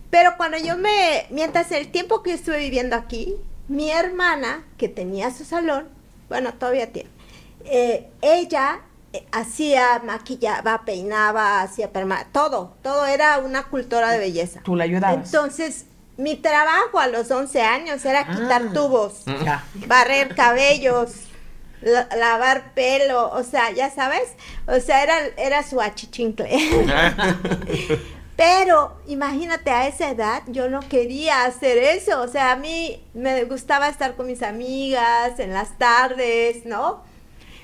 Pero 0.10 0.32
cuando 0.38 0.58
yo 0.58 0.76
me, 0.76 1.28
mientras 1.30 1.72
el 1.72 1.91
tiempo 1.91 2.24
que 2.24 2.34
estuve 2.34 2.58
viviendo 2.58 2.96
aquí, 2.96 3.36
mi 3.67 3.91
hermana, 3.91 4.63
que 4.78 4.89
tenía 4.89 5.32
su 5.32 5.45
salón, 5.45 5.88
bueno, 6.30 6.54
todavía 6.54 6.91
tiene, 6.91 7.10
eh, 7.65 8.10
ella 8.21 8.82
eh, 9.13 9.26
hacía, 9.32 10.02
maquillaba, 10.04 10.84
peinaba, 10.86 11.62
hacía 11.62 11.91
perma, 11.91 12.26
todo, 12.32 12.76
todo 12.82 13.06
era 13.06 13.39
una 13.39 13.63
cultura 13.63 14.12
de 14.12 14.19
belleza. 14.19 14.62
Tú 14.63 14.76
la 14.76 14.86
ayudabas. 14.86 15.26
Entonces, 15.26 15.86
mi 16.17 16.36
trabajo 16.36 17.00
a 17.00 17.08
los 17.08 17.30
11 17.32 17.62
años 17.62 18.06
era 18.06 18.28
quitar 18.28 18.67
ah. 18.69 18.74
tubos, 18.74 19.24
barrer 19.88 20.36
cabellos, 20.36 21.12
lavar 21.82 22.74
pelo, 22.74 23.32
o 23.32 23.43
sea, 23.43 23.71
ya 23.71 23.89
sabes, 23.89 24.36
o 24.67 24.80
sea, 24.80 25.04
era, 25.04 25.17
era 25.38 25.63
su 25.63 25.82
achichincle. 25.82 26.50
Pero 28.36 28.98
imagínate, 29.08 29.70
a 29.70 29.88
esa 29.88 30.10
edad 30.10 30.44
yo 30.48 30.70
no 30.70 30.80
quería 30.82 31.46
hacer 31.46 31.78
eso. 31.78 32.22
O 32.22 32.28
sea, 32.28 32.54
a 32.54 32.56
mí 32.56 33.04
me 33.13 33.44
gustaba 33.44 33.89
estar 33.89 34.15
con 34.15 34.28
mis 34.28 34.41
amigas 34.41 35.39
en 35.39 35.54
las 35.54 35.78
tardes, 35.78 36.65
¿no? 36.65 37.04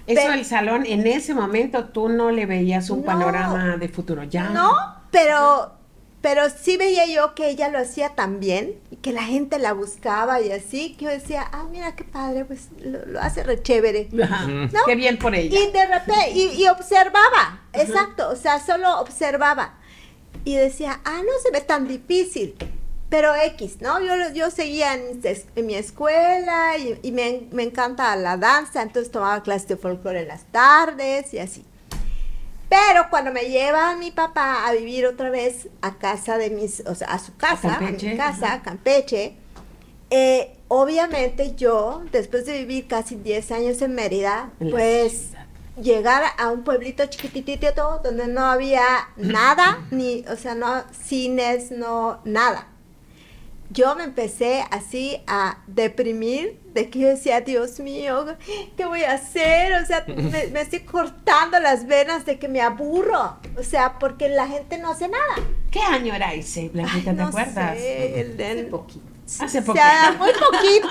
Eso 0.07 0.29
del 0.29 0.45
salón, 0.45 0.85
en 0.85 1.05
ese 1.05 1.33
momento 1.33 1.85
tú 1.85 2.07
no 2.07 2.31
le 2.31 2.45
veías 2.45 2.89
un 2.89 3.03
panorama 3.03 3.75
de 3.75 3.89
futuro, 3.89 4.23
ya. 4.23 4.49
No, 4.49 4.71
pero, 5.11 5.73
pero 6.21 6.49
sí 6.49 6.77
veía 6.77 7.05
yo 7.07 7.35
que 7.35 7.49
ella 7.49 7.67
lo 7.67 7.79
hacía 7.79 8.15
tan 8.15 8.39
bien 8.39 8.75
y 8.89 8.95
que 8.97 9.11
la 9.11 9.23
gente 9.23 9.59
la 9.59 9.73
buscaba 9.73 10.39
y 10.39 10.49
así, 10.53 10.95
que 10.95 11.05
yo 11.05 11.11
decía, 11.11 11.45
ah, 11.51 11.65
mira 11.69 11.93
qué 11.97 12.05
padre, 12.05 12.45
pues 12.45 12.69
lo, 12.79 13.19
hace 13.19 13.43
re 13.43 13.61
chévere. 13.61 14.07
Qué 14.85 14.95
bien 14.95 15.19
por 15.19 15.35
ella. 15.35 15.59
Y 15.59 15.71
de 15.73 15.85
repente, 15.85 16.31
y, 16.31 16.65
observaba, 16.67 17.63
exacto, 17.73 18.29
o 18.29 18.35
sea, 18.37 18.59
solo 18.59 19.01
observaba 19.01 19.73
y 20.47 20.55
decía, 20.55 21.01
ah, 21.03 21.21
no 21.25 21.33
se 21.43 21.51
ve 21.51 21.59
tan 21.59 21.89
difícil. 21.89 22.55
Pero 23.09 23.35
X, 23.35 23.81
¿no? 23.81 23.99
Yo, 23.99 24.13
yo 24.33 24.49
seguía 24.49 24.93
en, 24.93 25.21
mi 25.67 25.75
escuela 25.75 26.77
y, 26.77 27.11
me, 27.11 27.49
me, 27.51 27.63
encanta 27.63 28.15
la 28.15 28.37
danza, 28.37 28.81
entonces 28.81 29.11
tomaba 29.11 29.43
clases 29.43 29.67
de 29.67 29.75
folclore 29.75 30.21
en 30.21 30.29
las 30.29 30.45
tardes 30.45 31.33
y 31.33 31.39
así. 31.39 31.65
Pero 32.69 33.09
cuando 33.09 33.33
me 33.33 33.49
lleva 33.49 33.97
mi 33.97 34.11
papá 34.11 34.65
a 34.65 34.71
vivir 34.71 35.05
otra 35.05 35.29
vez 35.29 35.67
a 35.81 35.97
casa 35.97 36.37
de 36.37 36.49
mis, 36.49 36.81
o 36.85 36.95
sea, 36.95 37.09
a 37.09 37.19
su 37.19 37.35
casa, 37.35 37.75
a, 37.75 37.81
mi 37.81 38.15
casa, 38.15 38.61
Campeche, 38.63 39.35
eh, 40.09 40.55
obviamente 40.69 41.55
yo, 41.55 42.03
después 42.13 42.45
de 42.45 42.59
vivir 42.59 42.87
casi 42.87 43.15
10 43.15 43.51
años 43.51 43.81
en 43.81 43.95
Mérida, 43.95 44.51
pues 44.71 45.31
llegar 45.81 46.23
a 46.37 46.49
un 46.49 46.63
pueblito 46.63 47.05
chiquititito 47.05 48.01
donde 48.03 48.27
no 48.27 48.45
había 48.45 48.83
nada, 49.15 49.85
ni, 49.91 50.25
o 50.27 50.35
sea, 50.35 50.55
no 50.55 50.83
cines, 50.91 51.71
no 51.71 52.21
nada. 52.25 52.67
Yo 53.69 53.95
me 53.95 54.05
empecé 54.05 54.63
así 54.71 55.21
a 55.27 55.57
deprimir 55.67 56.57
de 56.73 56.89
que 56.89 56.99
yo 56.99 57.07
decía, 57.09 57.41
Dios 57.41 57.81
mío, 57.81 58.25
¿qué 58.77 58.85
voy 58.85 59.03
a 59.03 59.13
hacer? 59.13 59.73
O 59.73 59.85
sea, 59.85 60.05
me, 60.51 60.61
estoy 60.61 60.79
cortando 60.81 61.59
las 61.59 61.85
venas 61.85 62.25
de 62.25 62.39
que 62.39 62.47
me 62.47 62.61
aburro. 62.61 63.37
O 63.57 63.63
sea, 63.63 63.99
porque 63.99 64.29
la 64.29 64.47
gente 64.47 64.77
no 64.77 64.91
hace 64.91 65.09
nada. 65.09 65.35
¿Qué 65.69 65.81
año 65.81 66.13
era 66.13 66.33
ese, 66.33 66.69
Blanquita? 66.69 67.13
¿Te 67.13 67.21
acuerdas? 67.21 67.77
Sé, 67.77 68.21
el, 68.21 68.69
Hace 69.39 69.61
poco. 69.61 69.73
O 69.73 69.75
sea, 69.81 70.15
muy 70.17 70.31
poquito, 70.31 70.87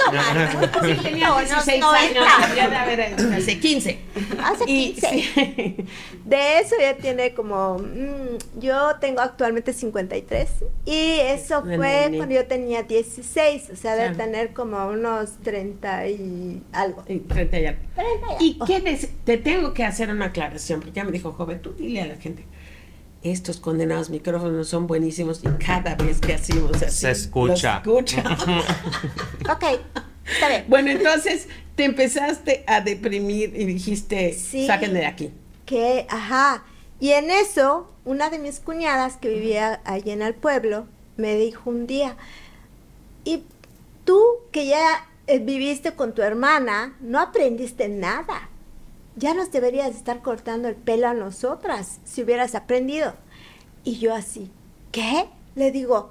poquito. 0.61 0.85
Sí, 0.85 1.09
tenía 1.09 1.33
unos 1.33 1.49
16 1.49 1.81
90. 1.81 2.21
años, 2.37 2.79
haber, 2.79 3.01
hace 3.35 3.59
15. 3.59 3.99
Hace 4.43 4.65
Y, 4.67 4.93
15. 4.93 5.09
sí. 5.11 5.77
De 6.25 6.59
eso 6.59 6.75
ya 6.81 6.97
tiene 6.97 7.33
como, 7.35 7.79
mm, 7.79 8.59
yo 8.61 8.97
tengo 9.01 9.21
actualmente 9.21 9.73
53 9.73 10.49
y 10.85 11.19
eso 11.21 11.63
fue 11.63 11.77
nene. 11.79 12.17
cuando 12.19 12.35
yo 12.35 12.47
tenía 12.47 12.83
16, 12.83 13.71
o 13.73 13.77
sea, 13.77 13.93
de 13.95 14.01
Claro. 14.13 14.17
tener 14.17 14.53
como 14.53 14.87
unos 14.89 15.39
30 15.43 16.07
y 16.09 16.63
algo. 16.73 17.05
Y 17.09 17.21
30 17.21 17.59
y 17.61 17.67
algo. 17.67 17.81
30 17.95 18.27
¿Y 18.41 18.53
algo. 18.53 18.67
qué 18.67 18.81
des- 18.81 19.09
te 19.25 19.39
tengo 19.39 19.73
que 19.73 19.85
hacer 19.85 20.11
una 20.11 20.27
aclaración? 20.27 20.81
Porque 20.81 20.95
ya 20.95 21.05
me 21.05 21.13
dijo, 21.13 21.33
joven, 21.33 21.63
tú 21.63 21.73
dile 21.73 22.03
a 22.03 22.07
la 22.07 22.17
gente, 22.17 22.45
estos 23.27 23.59
condenados 23.59 24.11
micrófonos 24.11 24.69
son 24.69 24.87
buenísimos 24.87 25.41
y 25.45 25.49
cada 25.65 25.95
vez 25.95 26.21
que 26.21 26.35
hacemos 26.35 26.83
así, 26.83 26.97
Se 26.99 27.11
escucha. 27.11 27.83
Ok, 29.51 29.65
está 30.27 30.49
bien. 30.49 30.65
bueno, 30.69 30.91
entonces 30.91 31.49
te 31.75 31.85
empezaste 31.85 32.65
a 32.67 32.81
deprimir 32.81 33.53
y 33.55 33.65
dijiste, 33.65 34.33
Sí. 34.33 34.67
sáquenme 34.67 35.01
de 35.01 35.07
aquí. 35.07 35.31
Que, 35.65 36.07
ajá. 36.09 36.65
Y 37.01 37.11
en 37.11 37.31
eso, 37.31 37.91
una 38.05 38.31
de 38.31 38.39
mis 38.39 38.61
cuñadas 38.61 39.17
que 39.17 39.29
vivía 39.29 39.81
allí 39.85 40.11
en 40.11 40.23
el 40.23 40.35
pueblo 40.35 40.87
me 41.17 41.35
dijo 41.37 41.71
un 41.71 41.87
día, 41.87 42.17
y 43.25 43.43
tú 44.05 44.23
que 44.53 44.67
ya 44.67 45.07
eh, 45.27 45.39
viviste 45.39 45.93
con 45.95 46.15
tu 46.15 46.23
hermana, 46.23 46.95
no 47.01 47.19
aprendiste 47.21 47.89
nada. 47.89 48.49
Ya 49.17 49.35
nos 49.35 49.51
deberías 49.51 49.95
estar 49.97 50.21
cortando 50.23 50.69
el 50.69 50.75
pelo 50.77 51.09
a 51.09 51.15
nosotras 51.15 52.01
si 52.05 52.23
hubieras 52.23 52.55
aprendido. 52.55 53.15
Y 53.85 53.99
yo 53.99 54.15
así, 54.15 54.51
¿qué? 54.93 55.27
Le 55.55 55.71
digo, 55.71 56.11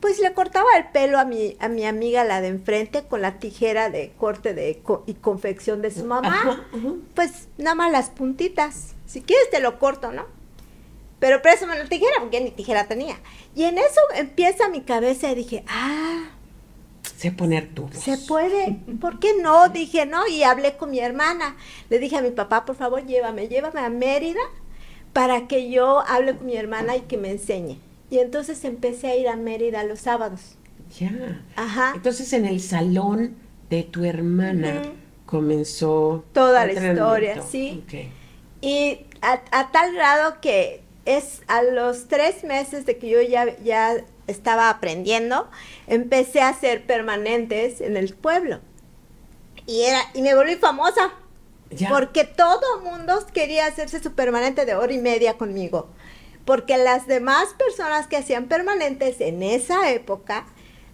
pues 0.00 0.20
le 0.20 0.32
cortaba 0.32 0.68
el 0.76 0.86
pelo 0.90 1.18
a 1.18 1.24
mi, 1.24 1.56
a 1.58 1.68
mi 1.68 1.84
amiga 1.86 2.22
la 2.24 2.40
de 2.40 2.48
enfrente 2.48 3.02
con 3.06 3.20
la 3.22 3.38
tijera 3.40 3.90
de 3.90 4.12
corte 4.18 4.54
de 4.54 4.78
co- 4.82 5.02
y 5.06 5.14
confección 5.14 5.82
de 5.82 5.90
su 5.90 6.04
mamá 6.04 6.28
Ajá, 6.28 6.50
ajá. 6.50 6.92
pues 7.14 7.48
nada 7.58 7.74
más 7.74 7.90
las 7.90 8.10
puntitas. 8.10 8.94
Si 9.06 9.22
quieres 9.22 9.50
te 9.50 9.60
lo 9.60 9.78
corto, 9.78 10.12
¿no? 10.12 10.24
Pero 11.18 11.40
préstame 11.42 11.76
la 11.78 11.86
tijera, 11.88 12.12
porque 12.20 12.40
ni 12.42 12.50
tijera 12.50 12.86
tenía. 12.86 13.16
Y 13.54 13.64
en 13.64 13.78
eso 13.78 14.00
empieza 14.14 14.68
mi 14.68 14.82
cabeza 14.82 15.30
y 15.30 15.34
dije, 15.34 15.64
ah, 15.66 16.28
Sé 17.16 17.32
poner 17.32 17.68
tubos. 17.68 17.94
se 17.96 18.18
puede. 18.18 18.78
¿Por 19.00 19.18
qué 19.18 19.32
no? 19.40 19.68
Dije, 19.68 20.06
no, 20.06 20.26
y 20.26 20.42
hablé 20.42 20.76
con 20.76 20.90
mi 20.90 20.98
hermana. 21.00 21.56
Le 21.88 21.98
dije 21.98 22.16
a 22.16 22.22
mi 22.22 22.30
papá, 22.30 22.64
por 22.64 22.76
favor, 22.76 23.04
llévame, 23.06 23.48
llévame 23.48 23.80
a 23.80 23.88
Mérida 23.88 24.40
para 25.12 25.46
que 25.48 25.70
yo 25.70 26.00
hable 26.06 26.36
con 26.36 26.46
mi 26.46 26.56
hermana 26.56 26.96
y 26.96 27.02
que 27.02 27.16
me 27.16 27.30
enseñe. 27.30 27.78
Y 28.10 28.18
entonces 28.18 28.64
empecé 28.64 29.08
a 29.08 29.16
ir 29.16 29.28
a 29.28 29.36
Mérida 29.36 29.82
los 29.84 30.00
sábados. 30.00 30.56
Ya. 30.98 31.42
Ajá. 31.56 31.92
Entonces 31.94 32.32
en 32.32 32.44
el 32.44 32.60
salón 32.60 33.34
de 33.70 33.82
tu 33.82 34.04
hermana 34.04 34.82
Ujú. 34.82 34.90
comenzó 35.26 36.24
Toda 36.32 36.66
la 36.66 36.72
historia, 36.72 37.42
sí. 37.42 37.82
Y 38.60 39.00
a, 39.22 39.40
a 39.50 39.70
tal 39.72 39.92
grado 39.94 40.40
que 40.40 40.82
es 41.04 41.42
a 41.48 41.62
los 41.62 42.08
tres 42.08 42.44
meses 42.44 42.86
de 42.86 42.98
que 42.98 43.08
yo 43.08 43.20
ya, 43.22 43.56
ya 43.60 44.04
estaba 44.26 44.70
aprendiendo, 44.70 45.48
empecé 45.86 46.40
a 46.40 46.48
hacer 46.48 46.86
permanentes 46.86 47.80
en 47.80 47.96
el 47.96 48.14
pueblo. 48.14 48.60
Y, 49.66 49.82
era, 49.82 50.00
y 50.14 50.22
me 50.22 50.34
volví 50.34 50.56
famosa. 50.56 51.12
Ya. 51.70 51.88
Porque 51.88 52.24
todo 52.24 52.80
mundo 52.82 53.18
quería 53.32 53.66
hacerse 53.66 54.00
su 54.02 54.12
permanente 54.12 54.64
de 54.64 54.76
hora 54.76 54.92
y 54.92 54.98
media 54.98 55.36
conmigo. 55.36 55.88
Porque 56.44 56.78
las 56.78 57.08
demás 57.08 57.48
personas 57.58 58.06
que 58.06 58.16
hacían 58.16 58.46
permanentes 58.46 59.20
en 59.20 59.42
esa 59.42 59.90
época 59.90 60.46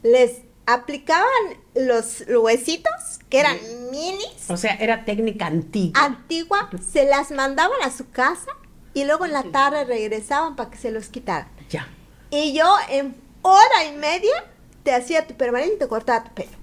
les 0.02 0.38
aplicaban 0.64 1.26
los 1.74 2.24
huesitos, 2.26 2.92
que 3.28 3.40
eran 3.40 3.58
minis, 3.90 4.48
O 4.48 4.56
sea, 4.56 4.74
era 4.74 5.04
técnica 5.04 5.46
antigua. 5.46 6.00
antigua, 6.02 6.70
se 6.90 7.04
las 7.04 7.30
mandaban 7.32 7.82
a 7.84 7.90
su 7.90 8.08
casa 8.10 8.50
y 8.94 9.04
luego 9.04 9.24
en 9.24 9.32
la 9.32 9.42
tarde 9.44 9.84
regresaban 9.84 10.56
para 10.56 10.70
que 10.70 10.78
se 10.78 10.90
los 10.90 11.08
quitaran. 11.08 11.48
Ya. 11.68 11.88
Y 12.30 12.54
yo 12.54 12.76
en 12.88 13.14
hora 13.42 13.84
y 13.88 13.96
media 13.96 14.44
te 14.82 14.92
hacía 14.94 15.26
tu 15.26 15.34
permanente 15.34 15.74
y 15.74 15.78
te 15.78 15.88
cortaba 15.88 16.24
tu 16.24 16.34
pelo. 16.34 16.62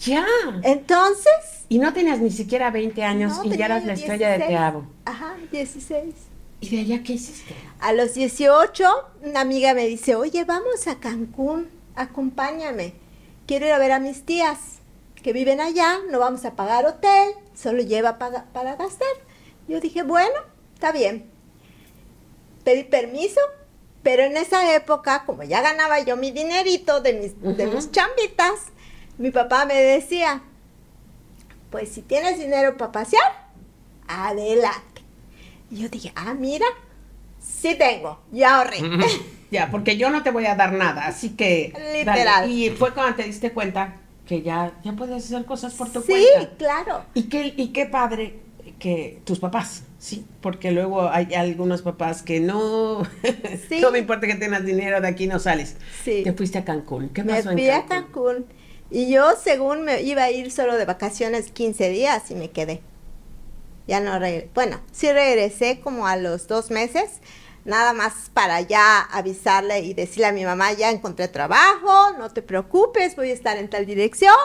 Ya. 0.00 0.26
Entonces... 0.62 1.64
Y 1.68 1.78
no 1.78 1.92
tenías 1.92 2.18
ni 2.18 2.30
siquiera 2.30 2.70
20 2.70 3.02
años 3.04 3.38
no, 3.38 3.44
y 3.44 3.56
ya 3.56 3.66
eras 3.66 3.84
la 3.84 3.94
estrella 3.94 4.28
de 4.30 4.38
16. 4.38 4.48
Teabo. 4.48 4.86
Ajá, 5.04 5.36
16. 5.50 6.14
¿Y 6.60 6.68
de 6.68 6.80
allá 6.80 7.02
qué 7.02 7.14
hiciste? 7.14 7.54
A 7.80 7.92
los 7.92 8.14
18, 8.14 8.84
una 9.22 9.40
amiga 9.40 9.74
me 9.74 9.86
dice, 9.86 10.14
oye, 10.14 10.44
vamos 10.44 10.86
a 10.86 10.98
Cancún, 10.98 11.68
acompáñame. 11.94 12.94
Quiero 13.46 13.66
ir 13.66 13.72
a 13.72 13.78
ver 13.78 13.92
a 13.92 14.00
mis 14.00 14.24
tías 14.24 14.58
que 15.22 15.32
viven 15.32 15.60
allá, 15.60 15.98
no 16.10 16.18
vamos 16.18 16.44
a 16.44 16.54
pagar 16.54 16.86
hotel, 16.86 17.30
solo 17.54 17.82
lleva 17.82 18.18
para, 18.18 18.44
para 18.52 18.76
gastar. 18.76 19.08
Yo 19.68 19.80
dije, 19.80 20.02
bueno, 20.02 20.34
está 20.74 20.92
bien. 20.92 21.30
Pedí 22.62 22.84
permiso, 22.84 23.40
pero 24.04 24.22
en 24.22 24.36
esa 24.36 24.76
época, 24.76 25.24
como 25.24 25.42
ya 25.42 25.62
ganaba 25.62 25.98
yo 26.00 26.16
mi 26.16 26.30
dinerito 26.30 27.00
de 27.00 27.14
mis, 27.14 27.56
de 27.56 27.66
mis 27.66 27.90
chambitas, 27.90 28.52
mi 29.18 29.30
papá 29.30 29.64
me 29.64 29.74
decía, 29.74 30.42
pues 31.70 31.88
si 31.88 32.02
tienes 32.02 32.38
dinero 32.38 32.76
para 32.76 32.92
pasear, 32.92 33.48
adelante. 34.06 35.02
Y 35.70 35.78
yo 35.78 35.88
dije, 35.88 36.12
ah, 36.14 36.34
mira, 36.34 36.66
sí 37.40 37.74
tengo, 37.74 38.20
ya 38.30 38.58
ahorré. 38.58 38.78
Ya, 39.50 39.70
porque 39.70 39.96
yo 39.96 40.10
no 40.10 40.24
te 40.24 40.32
voy 40.32 40.46
a 40.46 40.56
dar 40.56 40.72
nada, 40.72 41.06
así 41.06 41.36
que... 41.36 41.72
Literal. 41.92 42.24
dale. 42.42 42.52
Y 42.52 42.70
fue 42.70 42.92
cuando 42.92 43.14
te 43.14 43.22
diste 43.22 43.52
cuenta 43.52 43.94
que 44.26 44.42
ya, 44.42 44.72
ya 44.82 44.94
puedes 44.94 45.24
hacer 45.24 45.44
cosas 45.44 45.74
por 45.74 45.92
tu 45.92 46.00
sí, 46.02 46.08
cuenta. 46.08 46.56
claro. 46.56 47.04
Y 47.14 47.24
qué, 47.24 47.54
y 47.56 47.68
qué 47.68 47.86
padre 47.86 48.40
que 48.80 49.20
tus 49.24 49.38
papás, 49.38 49.84
sí, 50.04 50.26
porque 50.42 50.70
luego 50.70 51.08
hay 51.08 51.32
algunos 51.34 51.80
papás 51.80 52.22
que 52.22 52.38
no, 52.40 53.06
Sí. 53.68 53.80
no 53.80 53.90
me 53.90 53.98
importa 53.98 54.26
que 54.26 54.34
tengas 54.34 54.64
dinero, 54.64 55.00
de 55.00 55.08
aquí 55.08 55.26
no 55.26 55.38
sales. 55.38 55.76
Sí. 56.04 56.22
Te 56.22 56.32
fuiste 56.34 56.58
a 56.58 56.64
Cancún. 56.64 57.08
¿Qué 57.08 57.24
Me 57.24 57.36
pasó 57.36 57.50
en 57.50 57.58
fui 57.58 57.70
a 57.70 57.86
Cancún? 57.86 58.44
Cancún 58.44 58.46
y 58.90 59.10
yo 59.10 59.34
según 59.42 59.82
me 59.82 60.02
iba 60.02 60.24
a 60.24 60.30
ir 60.30 60.52
solo 60.52 60.76
de 60.76 60.84
vacaciones 60.84 61.50
15 61.50 61.88
días 61.88 62.30
y 62.30 62.34
me 62.34 62.50
quedé. 62.50 62.82
Ya 63.86 64.00
no 64.00 64.18
regresé. 64.18 64.50
Bueno, 64.54 64.80
sí 64.92 65.10
regresé 65.10 65.80
como 65.80 66.06
a 66.06 66.16
los 66.16 66.46
dos 66.48 66.70
meses, 66.70 67.20
nada 67.64 67.92
más 67.94 68.30
para 68.32 68.60
ya 68.60 69.00
avisarle 69.00 69.80
y 69.80 69.94
decirle 69.94 70.26
a 70.26 70.32
mi 70.32 70.44
mamá, 70.44 70.72
ya 70.74 70.90
encontré 70.90 71.28
trabajo, 71.28 72.12
no 72.18 72.30
te 72.30 72.42
preocupes, 72.42 73.16
voy 73.16 73.30
a 73.30 73.34
estar 73.34 73.56
en 73.56 73.68
tal 73.68 73.86
dirección, 73.86 74.36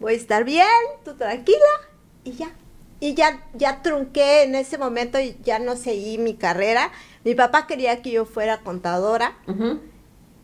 voy 0.00 0.14
a 0.14 0.16
estar 0.16 0.44
bien, 0.44 0.66
tú 1.04 1.14
tranquila 1.14 1.58
y 2.24 2.32
ya. 2.32 2.50
Y 3.00 3.14
ya, 3.14 3.44
ya 3.54 3.82
trunqué 3.82 4.42
en 4.44 4.54
ese 4.54 4.78
momento 4.78 5.18
y 5.20 5.36
ya 5.44 5.58
no 5.58 5.76
seguí 5.76 6.16
mi 6.18 6.34
carrera. 6.34 6.90
Mi 7.24 7.34
papá 7.34 7.66
quería 7.66 8.00
que 8.02 8.10
yo 8.10 8.24
fuera 8.24 8.58
contadora. 8.60 9.36
Ujú. 9.46 9.80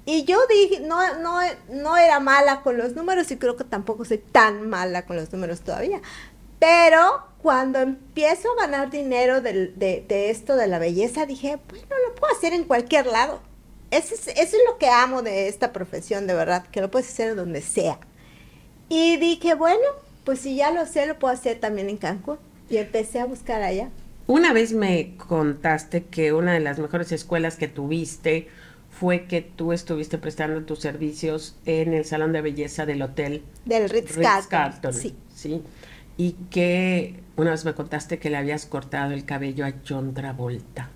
Y 0.04 0.24
yo 0.24 0.38
dije, 0.48 0.80
no, 0.80 1.14
no, 1.20 1.38
no 1.70 1.96
era 1.96 2.18
mala 2.20 2.62
con 2.62 2.76
los 2.76 2.94
números 2.94 3.30
y 3.30 3.36
creo 3.36 3.56
que 3.56 3.64
tampoco 3.64 4.04
soy 4.04 4.18
tan 4.18 4.68
mala 4.68 5.06
con 5.06 5.16
los 5.16 5.32
números 5.32 5.60
todavía. 5.60 6.02
Pero 6.58 7.22
cuando 7.40 7.78
empiezo 7.80 8.48
a 8.52 8.62
ganar 8.66 8.90
dinero 8.90 9.40
del- 9.40 9.78
de, 9.78 10.04
de 10.06 10.30
esto 10.30 10.54
de 10.56 10.66
la 10.66 10.78
belleza, 10.78 11.24
dije, 11.26 11.58
bueno, 11.68 11.86
lo 12.08 12.14
puedo 12.14 12.34
hacer 12.36 12.52
en 12.52 12.64
cualquier 12.64 13.06
lado. 13.06 13.40
Eso 13.90 14.14
es, 14.14 14.28
eso 14.28 14.56
es 14.56 14.62
lo 14.68 14.78
que 14.78 14.88
amo 14.88 15.22
de 15.22 15.48
esta 15.48 15.72
profesión, 15.72 16.26
de 16.26 16.34
verdad, 16.34 16.66
que 16.68 16.80
lo 16.80 16.90
puedes 16.90 17.08
hacer 17.08 17.34
donde 17.34 17.62
sea. 17.62 17.98
Y 18.88 19.16
dije, 19.18 19.54
bueno, 19.54 19.80
pues 20.24 20.40
si 20.40 20.56
ya 20.56 20.70
lo 20.70 20.86
sé, 20.86 21.06
lo 21.06 21.18
puedo 21.18 21.34
hacer 21.34 21.58
también 21.58 21.88
en 21.88 21.96
Cancún. 21.96 22.38
Y 22.70 22.76
empecé 22.78 23.20
a 23.20 23.26
buscar 23.26 23.62
allá. 23.62 23.90
Una 24.26 24.52
vez 24.52 24.72
me 24.72 25.16
contaste 25.16 26.04
que 26.04 26.32
una 26.32 26.52
de 26.52 26.60
las 26.60 26.78
mejores 26.78 27.12
escuelas 27.12 27.56
que 27.56 27.68
tuviste 27.68 28.48
fue 28.90 29.24
que 29.24 29.42
tú 29.42 29.72
estuviste 29.72 30.16
prestando 30.18 30.62
tus 30.62 30.78
servicios 30.78 31.56
en 31.66 31.92
el 31.92 32.04
salón 32.04 32.32
de 32.32 32.40
belleza 32.40 32.86
del 32.86 33.02
hotel 33.02 33.42
Del 33.64 33.90
Ritz, 33.90 34.16
Ritz 34.16 34.46
Carlton. 34.48 34.94
Sí. 34.94 35.14
sí. 35.34 35.62
Y 36.16 36.32
que 36.50 37.20
una 37.36 37.50
vez 37.50 37.64
me 37.64 37.74
contaste 37.74 38.18
que 38.18 38.30
le 38.30 38.36
habías 38.36 38.66
cortado 38.66 39.12
el 39.12 39.24
cabello 39.24 39.66
a 39.66 39.72
John 39.86 40.14
Travolta. 40.14 40.90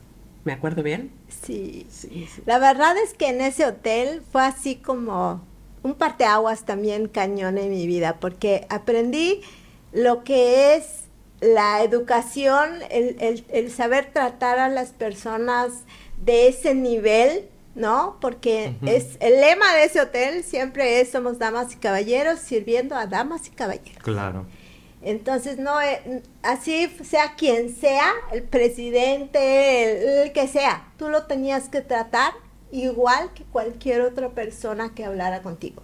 ¿Me 0.45 0.53
acuerdo 0.53 0.85
bien? 0.85 1.11
Sí. 1.29 1.87
Sí, 1.91 2.29
sí. 2.31 2.43
La 2.47 2.59
verdad 2.59 2.95
es 3.03 3.15
que 3.15 3.31
en 3.31 3.41
ese 3.41 3.67
hotel 3.67 4.23
fue 4.31 4.45
así 4.45 4.77
como 4.77 5.43
un 5.87 5.95
parteaguas 5.95 6.65
también 6.65 7.09
cañón 7.09 7.57
en 7.59 7.71
mi 7.71 7.87
vida, 7.87 8.17
porque 8.21 8.67
aprendí 8.69 9.41
lo 9.93 10.25
que 10.25 10.75
es 10.75 11.05
la 11.41 11.83
educación, 11.83 12.69
el, 12.91 13.17
el- 13.21 13.45
el 13.49 13.71
saber 13.71 14.11
tratar 14.13 14.59
a 14.59 14.69
las 14.69 14.91
personas 14.91 15.73
de 16.25 16.49
ese 16.49 16.75
nivel, 16.75 17.49
¿no? 17.75 18.17
Porque 18.21 18.75
es 18.87 19.17
el 19.21 19.41
lema 19.41 19.75
de 19.75 19.85
ese 19.85 20.01
hotel 20.01 20.43
siempre 20.43 21.01
es 21.01 21.11
somos 21.11 21.39
damas 21.39 21.73
y 21.75 21.77
caballeros 21.77 22.39
sirviendo 22.41 22.95
a 22.97 23.07
damas 23.07 23.47
y 23.47 23.51
caballeros. 23.51 24.03
Claro. 24.03 24.47
Entonces, 25.03 25.59
no, 25.59 25.81
eh, 25.81 26.23
así 26.43 26.89
sea 27.05 27.35
quien 27.37 27.75
sea, 27.77 28.11
el 28.33 28.43
presidente, 28.43 29.83
el, 29.85 30.27
el 30.27 30.33
que 30.33 30.49
sea, 30.49 30.89
tú 30.99 31.09
lo 31.11 31.25
tenías 31.27 31.69
que 31.69 31.81
tratar 31.81 32.33
igual 32.73 33.31
que 33.35 33.45
cualquier 33.45 34.03
otra 34.03 34.31
persona 34.31 34.95
que 34.95 35.05
hablara 35.05 35.43
contigo. 35.43 35.83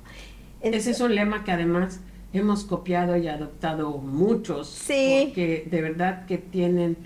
Ese 0.61 0.93
es 0.93 1.01
un 1.01 1.15
lema 1.15 1.45
que 1.45 1.53
además 1.53 2.01
hemos 2.33 2.65
copiado 2.65 3.17
y 3.17 3.29
adoptado 3.29 3.99
muchos. 3.99 4.69
Sí. 4.69 5.25
Porque 5.27 5.67
de 5.71 5.83
verdad 5.83 6.27
que 6.27 6.39
tienen 6.39 6.97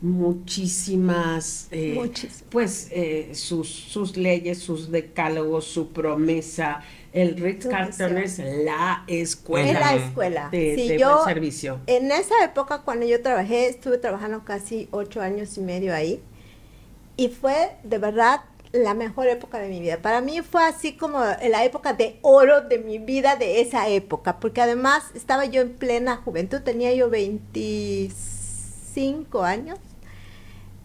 muchísimas, 0.00 1.68
eh, 1.70 2.12
pues 2.50 2.88
eh, 2.90 3.30
sus, 3.34 3.68
sus 3.68 4.16
leyes, 4.16 4.58
sus 4.58 4.90
decálogos, 4.90 5.64
su 5.64 5.92
promesa. 5.92 6.82
El 7.12 7.36
Ritz 7.36 7.66
Carlton 7.66 8.18
es 8.18 8.38
la 8.38 9.04
escuela. 9.06 9.70
Es 9.70 9.80
la 9.80 9.94
escuela. 9.94 10.48
De, 10.50 10.98
yo, 10.98 11.24
servicio. 11.24 11.80
En 11.86 12.12
esa 12.12 12.44
época, 12.44 12.82
cuando 12.82 13.06
yo 13.06 13.22
trabajé, 13.22 13.68
estuve 13.68 13.96
trabajando 13.96 14.44
casi 14.44 14.88
ocho 14.90 15.22
años 15.22 15.56
y 15.56 15.62
medio 15.62 15.94
ahí. 15.94 16.20
Y 17.16 17.28
fue 17.28 17.70
de 17.82 17.96
verdad 17.96 18.42
la 18.72 18.94
mejor 18.94 19.28
época 19.28 19.58
de 19.58 19.68
mi 19.68 19.80
vida. 19.80 19.98
Para 19.98 20.20
mí 20.20 20.40
fue 20.42 20.64
así 20.64 20.94
como 20.94 21.20
la 21.20 21.64
época 21.64 21.92
de 21.92 22.18
oro 22.22 22.62
de 22.62 22.78
mi 22.78 22.98
vida 22.98 23.36
de 23.36 23.60
esa 23.60 23.88
época, 23.88 24.40
porque 24.40 24.60
además 24.60 25.04
estaba 25.14 25.44
yo 25.44 25.62
en 25.62 25.74
plena 25.74 26.16
juventud, 26.16 26.60
tenía 26.60 26.92
yo 26.94 27.08
25 27.10 29.42
años. 29.42 29.78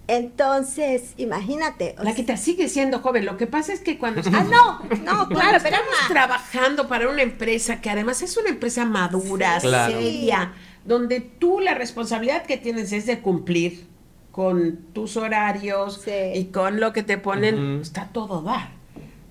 Entonces, 0.07 1.13
imagínate. 1.15 1.95
La 2.01 2.13
que 2.13 2.23
te 2.23 2.35
sigue 2.35 2.67
siendo 2.67 2.99
joven. 2.99 3.25
Lo 3.25 3.37
que 3.37 3.47
pasa 3.47 3.71
es 3.71 3.79
que 3.79 3.97
cuando 3.97 4.21
Ah, 4.33 4.43
no, 4.43 4.83
no, 5.03 5.29
claro, 5.29 5.57
pero 5.63 5.77
estamos 5.77 6.07
trabajando 6.09 6.89
para 6.89 7.07
una 7.07 7.21
empresa 7.21 7.79
que 7.79 7.89
además 7.89 8.21
es 8.21 8.35
una 8.35 8.49
empresa 8.49 8.83
madura, 8.83 9.57
seria, 9.61 10.51
donde 10.83 11.21
tú 11.21 11.61
la 11.61 11.75
responsabilidad 11.75 12.45
que 12.45 12.57
tienes 12.57 12.91
es 12.91 13.05
de 13.05 13.21
cumplir 13.21 13.87
con 14.31 14.77
tus 14.93 15.17
horarios 15.17 16.01
y 16.33 16.45
con 16.45 16.79
lo 16.79 16.93
que 16.93 17.03
te 17.03 17.17
ponen, 17.17 17.81
está 17.81 18.09
todo 18.13 18.41
dar. 18.41 18.71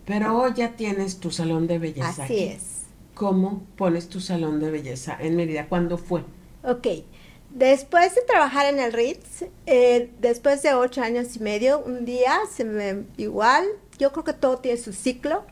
Pero 0.05 0.37
hoy 0.39 0.53
ya 0.57 0.73
tienes 0.73 1.21
tu 1.21 1.31
salón 1.31 1.67
de 1.67 1.79
belleza. 1.79 2.25
Así 2.25 2.45
es. 2.45 2.85
¿Cómo 3.15 3.63
pones 3.77 4.09
tu 4.09 4.21
salón 4.21 4.61
de 4.61 4.71
belleza 4.71 5.17
en 5.21 5.37
Mérida? 5.37 5.67
¿Cuándo 5.69 5.99
fue? 5.99 6.23
Ok. 6.65 6.87
Después 7.51 8.15
de 8.15 8.23
trabajar 8.23 8.67
en 8.67 8.79
el 8.79 8.93
Ritz, 8.93 9.45
eh, 9.67 10.11
después 10.21 10.63
de 10.63 10.75
ocho 10.75 11.03
años 11.03 11.37
y 11.37 11.41
medio, 11.41 11.81
un 11.81 12.05
día 12.05 12.39
se 12.51 12.65
me 12.65 13.05
igual, 13.17 13.65
yo 13.99 14.13
creo 14.13 14.25
que 14.25 14.33
todo 14.33 14.59
tiene 14.59 14.79
su 14.79 14.93
ciclo, 14.93 15.45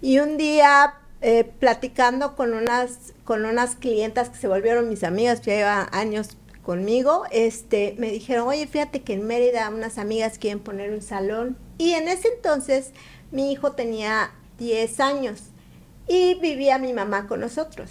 y 0.00 0.18
un 0.18 0.38
día 0.38 0.94
eh, 1.20 1.44
platicando 1.44 2.36
con 2.36 2.54
unas, 2.54 3.12
con 3.24 3.44
unas 3.44 3.76
clientas 3.76 4.30
que 4.30 4.38
se 4.38 4.48
volvieron 4.48 4.88
mis 4.88 5.04
amigas, 5.04 5.40
que 5.40 5.56
llevan 5.56 5.88
años 5.92 6.36
conmigo, 6.62 7.24
este, 7.30 7.94
me 7.98 8.10
dijeron, 8.10 8.48
oye, 8.48 8.66
fíjate 8.66 9.02
que 9.02 9.14
en 9.14 9.26
Mérida 9.26 9.68
unas 9.68 9.98
amigas 9.98 10.38
quieren 10.38 10.60
poner 10.60 10.92
un 10.92 11.02
salón. 11.02 11.56
Y 11.78 11.94
en 11.94 12.08
ese 12.08 12.28
entonces 12.28 12.92
mi 13.30 13.52
hijo 13.52 13.72
tenía 13.72 14.32
10 14.58 15.00
años 15.00 15.42
y 16.06 16.34
vivía 16.40 16.78
mi 16.78 16.92
mamá 16.92 17.26
con 17.26 17.40
nosotros. 17.40 17.90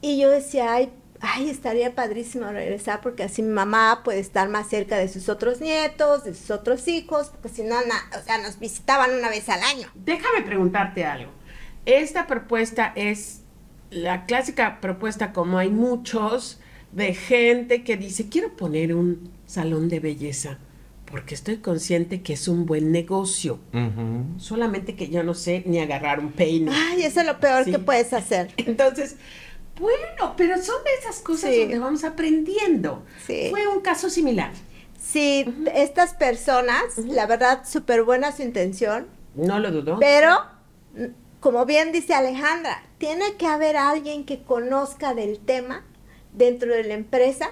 Y 0.00 0.18
yo 0.18 0.30
decía, 0.30 0.72
ay, 0.72 0.92
ay, 1.20 1.50
estaría 1.50 1.94
padrísimo 1.94 2.46
regresar 2.50 3.00
porque 3.00 3.22
así 3.22 3.42
mi 3.42 3.52
mamá 3.52 4.00
puede 4.02 4.20
estar 4.20 4.48
más 4.48 4.68
cerca 4.68 4.96
de 4.96 5.08
sus 5.08 5.28
otros 5.28 5.60
nietos, 5.60 6.24
de 6.24 6.34
sus 6.34 6.50
otros 6.50 6.88
hijos, 6.88 7.28
porque 7.28 7.48
si 7.48 7.62
no, 7.62 7.76
o 7.76 8.24
sea, 8.24 8.38
nos 8.38 8.58
visitaban 8.58 9.14
una 9.14 9.28
vez 9.28 9.48
al 9.48 9.62
año. 9.62 9.88
Déjame 9.94 10.42
preguntarte 10.42 11.04
algo. 11.04 11.30
Esta 11.86 12.26
propuesta 12.26 12.92
es 12.96 13.42
la 13.90 14.24
clásica 14.24 14.80
propuesta 14.80 15.32
como 15.32 15.58
hay 15.58 15.68
muchos 15.68 16.59
de 16.92 17.14
gente 17.14 17.84
que 17.84 17.96
dice, 17.96 18.28
quiero 18.28 18.56
poner 18.56 18.94
un 18.94 19.30
salón 19.46 19.88
de 19.88 20.00
belleza 20.00 20.58
porque 21.10 21.34
estoy 21.34 21.56
consciente 21.58 22.22
que 22.22 22.34
es 22.34 22.46
un 22.48 22.66
buen 22.66 22.92
negocio. 22.92 23.58
Solamente 24.38 24.94
que 24.94 25.08
yo 25.08 25.22
no 25.24 25.34
sé 25.34 25.64
ni 25.66 25.80
agarrar 25.80 26.20
un 26.20 26.32
peine. 26.32 26.70
Ay, 26.72 27.02
eso 27.02 27.20
es 27.20 27.26
lo 27.26 27.40
peor 27.40 27.64
que 27.64 27.78
puedes 27.78 28.12
hacer. 28.12 28.52
Entonces, 28.56 29.16
bueno, 29.78 30.34
pero 30.36 30.56
son 30.62 30.76
de 30.84 30.90
esas 31.00 31.20
cosas 31.20 31.50
donde 31.56 31.78
vamos 31.78 32.04
aprendiendo. 32.04 33.04
Fue 33.26 33.66
un 33.66 33.80
caso 33.80 34.08
similar. 34.08 34.52
Sí, 35.00 35.52
estas 35.74 36.14
personas, 36.14 36.98
la 36.98 37.26
verdad, 37.26 37.62
súper 37.66 38.04
buena 38.04 38.30
su 38.30 38.42
intención. 38.42 39.08
No 39.34 39.58
lo 39.58 39.72
dudo. 39.72 39.98
Pero, 39.98 40.36
como 41.40 41.66
bien 41.66 41.90
dice 41.90 42.14
Alejandra, 42.14 42.84
tiene 42.98 43.34
que 43.36 43.46
haber 43.46 43.76
alguien 43.76 44.24
que 44.24 44.42
conozca 44.42 45.14
del 45.14 45.40
tema 45.40 45.84
dentro 46.32 46.72
de 46.74 46.84
la 46.84 46.94
empresa, 46.94 47.50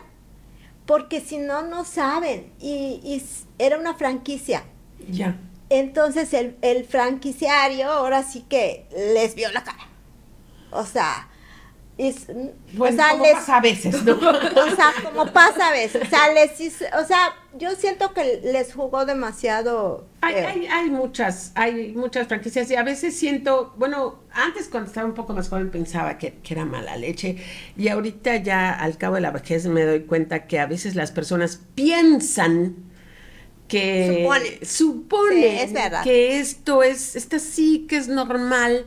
porque 0.86 1.20
si 1.20 1.38
no, 1.38 1.62
no 1.62 1.84
saben. 1.84 2.52
Y, 2.60 3.22
era 3.58 3.78
una 3.78 3.94
franquicia. 3.94 4.64
Ya. 5.10 5.38
Entonces 5.70 6.32
el, 6.32 6.56
el 6.62 6.84
franquiciario 6.84 7.90
ahora 7.90 8.22
sí 8.22 8.44
que 8.48 8.86
les 9.14 9.34
vio 9.34 9.50
la 9.52 9.64
cara. 9.64 9.88
O 10.70 10.84
sea, 10.84 11.27
pues 11.98 12.96
como 12.96 13.24
pasa 13.32 13.56
a 13.56 13.60
veces, 13.60 14.04
¿no? 14.04 14.12
o 14.18 14.76
sea, 14.76 14.92
como 15.02 15.32
pasa 15.32 15.68
a 15.68 15.72
veces. 15.72 16.00
O 16.06 16.08
sea, 16.08 16.32
les 16.32 16.52
o 16.96 17.04
sea, 17.04 17.34
yo 17.58 17.74
siento 17.74 18.14
que 18.14 18.40
les 18.44 18.72
jugó 18.72 19.04
demasiado. 19.04 20.06
Hay, 20.20 20.66
hay, 20.66 20.90
muchas, 20.90 21.50
hay 21.56 21.92
muchas 21.94 22.28
franquicias 22.28 22.70
y 22.70 22.76
a 22.76 22.84
veces 22.84 23.16
siento, 23.16 23.74
bueno, 23.76 24.20
antes 24.30 24.68
cuando 24.68 24.86
estaba 24.88 25.08
un 25.08 25.14
poco 25.14 25.32
más 25.32 25.48
joven 25.48 25.72
pensaba 25.72 26.18
que, 26.18 26.38
era 26.48 26.64
mala 26.64 26.96
leche 26.96 27.36
y 27.76 27.88
ahorita 27.88 28.36
ya 28.36 28.72
al 28.72 28.96
cabo 28.96 29.16
de 29.16 29.20
la 29.20 29.32
vejez 29.32 29.66
me 29.66 29.82
doy 29.82 30.00
cuenta 30.04 30.46
que 30.46 30.60
a 30.60 30.66
veces 30.66 30.94
las 30.94 31.10
personas 31.10 31.60
piensan 31.74 32.76
que 33.66 34.26
supone, 34.62 35.68
que 36.04 36.38
esto 36.38 36.82
es, 36.82 37.16
esta 37.16 37.38
sí 37.38 37.86
que 37.88 37.96
es 37.96 38.08
normal 38.08 38.86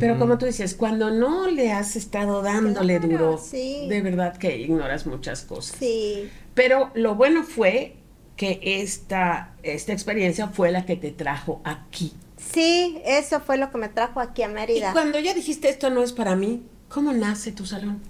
pero 0.00 0.18
como 0.18 0.38
tú 0.38 0.46
dices, 0.46 0.74
cuando 0.74 1.10
no 1.10 1.46
le 1.48 1.72
has 1.72 1.96
estado 1.96 2.42
dándole 2.42 2.98
duro, 3.00 3.40
de 3.52 4.00
verdad 4.02 4.36
que 4.36 4.56
ignoras 4.56 5.06
muchas 5.06 5.42
cosas. 5.42 5.76
Sí. 5.78 6.30
Pero 6.54 6.90
lo 6.94 7.14
bueno 7.14 7.42
fue 7.44 7.96
que 8.36 8.60
esta, 8.62 9.54
esta 9.62 9.92
experiencia 9.92 10.48
fue 10.48 10.72
la 10.72 10.86
que 10.86 10.96
te 10.96 11.10
trajo 11.10 11.60
aquí. 11.64 12.14
Sí, 12.36 13.00
eso 13.04 13.40
fue 13.40 13.58
lo 13.58 13.70
que 13.70 13.78
me 13.78 13.88
trajo 13.88 14.20
aquí 14.20 14.42
a 14.42 14.48
Mérida. 14.48 14.90
Y 14.90 14.92
cuando 14.92 15.18
ya 15.18 15.34
dijiste 15.34 15.68
esto 15.68 15.90
no 15.90 16.02
es 16.02 16.12
para 16.12 16.34
mí, 16.34 16.62
¿cómo 16.88 17.12
nace 17.12 17.52
tu 17.52 17.66
salón? 17.66 18.00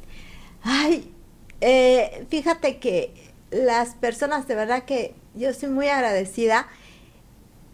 Ay, 0.63 1.13
eh, 1.61 2.27
fíjate 2.31 2.79
que 2.79 3.13
las 3.51 3.95
personas, 3.95 4.49
de 4.49 4.55
verdad 4.55 4.85
que 4.85 5.15
yo 5.35 5.53
soy 5.53 5.69
muy 5.69 5.89
agradecida. 5.89 6.69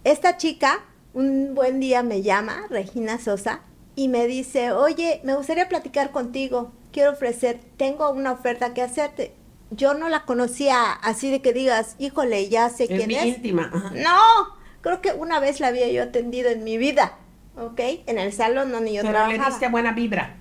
Esta 0.05 0.37
chica, 0.37 0.81
un 1.13 1.55
buen 1.55 1.81
día 1.81 2.03
me 2.03 2.23
llama, 2.23 2.67
Regina 2.69 3.19
Sosa, 3.19 3.61
y 4.01 4.09
me 4.09 4.27
dice, 4.27 4.73
oye, 4.73 5.21
me 5.25 5.35
gustaría 5.35 5.69
platicar 5.69 6.11
contigo, 6.11 6.73
quiero 6.91 7.11
ofrecer, 7.11 7.61
tengo 7.77 8.09
una 8.13 8.33
oferta 8.33 8.73
que 8.73 8.81
hacerte. 8.81 9.35
Yo 9.71 9.93
no 9.93 10.09
la 10.09 10.25
conocía 10.25 10.91
así 10.91 11.31
de 11.31 11.43
que 11.43 11.53
digas, 11.53 11.97
híjole, 11.99 12.49
ya 12.49 12.71
sé 12.71 12.87
quién 12.87 13.11
es. 13.11 13.27
íntima. 13.27 13.71
No, 13.95 14.57
creo 14.81 15.03
que 15.03 15.13
una 15.13 15.39
vez 15.39 15.61
la 15.61 15.67
había 15.67 15.87
yo 15.93 16.03
atendido 16.03 16.49
en 16.49 16.65
mi 16.65 16.79
vida, 16.79 17.19
¿ok? 17.59 17.79
En 18.07 18.17
el 18.17 18.33
salón 18.33 18.73
donde 18.73 18.95
yo 18.95 19.03
Pero 19.03 19.27
le 19.27 19.39
diste 19.39 19.69
buena 19.69 19.93
vibra. 19.93 20.39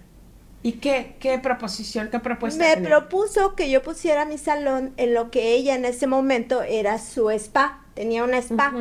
¿Y 0.63 0.73
qué, 0.73 1.17
qué 1.19 1.37
proposición, 1.37 2.07
qué 2.09 2.19
propuesta? 2.19 2.63
Me 2.63 2.77
propuso 2.77 3.55
que 3.55 3.69
yo 3.69 3.83
pusiera 3.83 4.23
mi 4.23 4.37
salón 4.37 4.93
en 4.95 5.13
lo 5.13 5.31
que 5.31 5.51
ella 5.51 5.75
en 5.75 5.83
ese 5.83 6.07
momento 6.07 6.61
era 6.61 6.97
su 6.97 7.29
spa. 7.29 7.81
Tenía 7.93 8.23
una 8.23 8.37
spa 8.37 8.73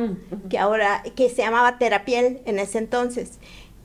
que 0.49 0.57
ahora, 0.57 1.03
que 1.17 1.29
se 1.29 1.41
llamaba 1.41 1.77
Terapiel 1.77 2.39
en 2.45 2.59
ese 2.59 2.77
entonces. 2.77 3.39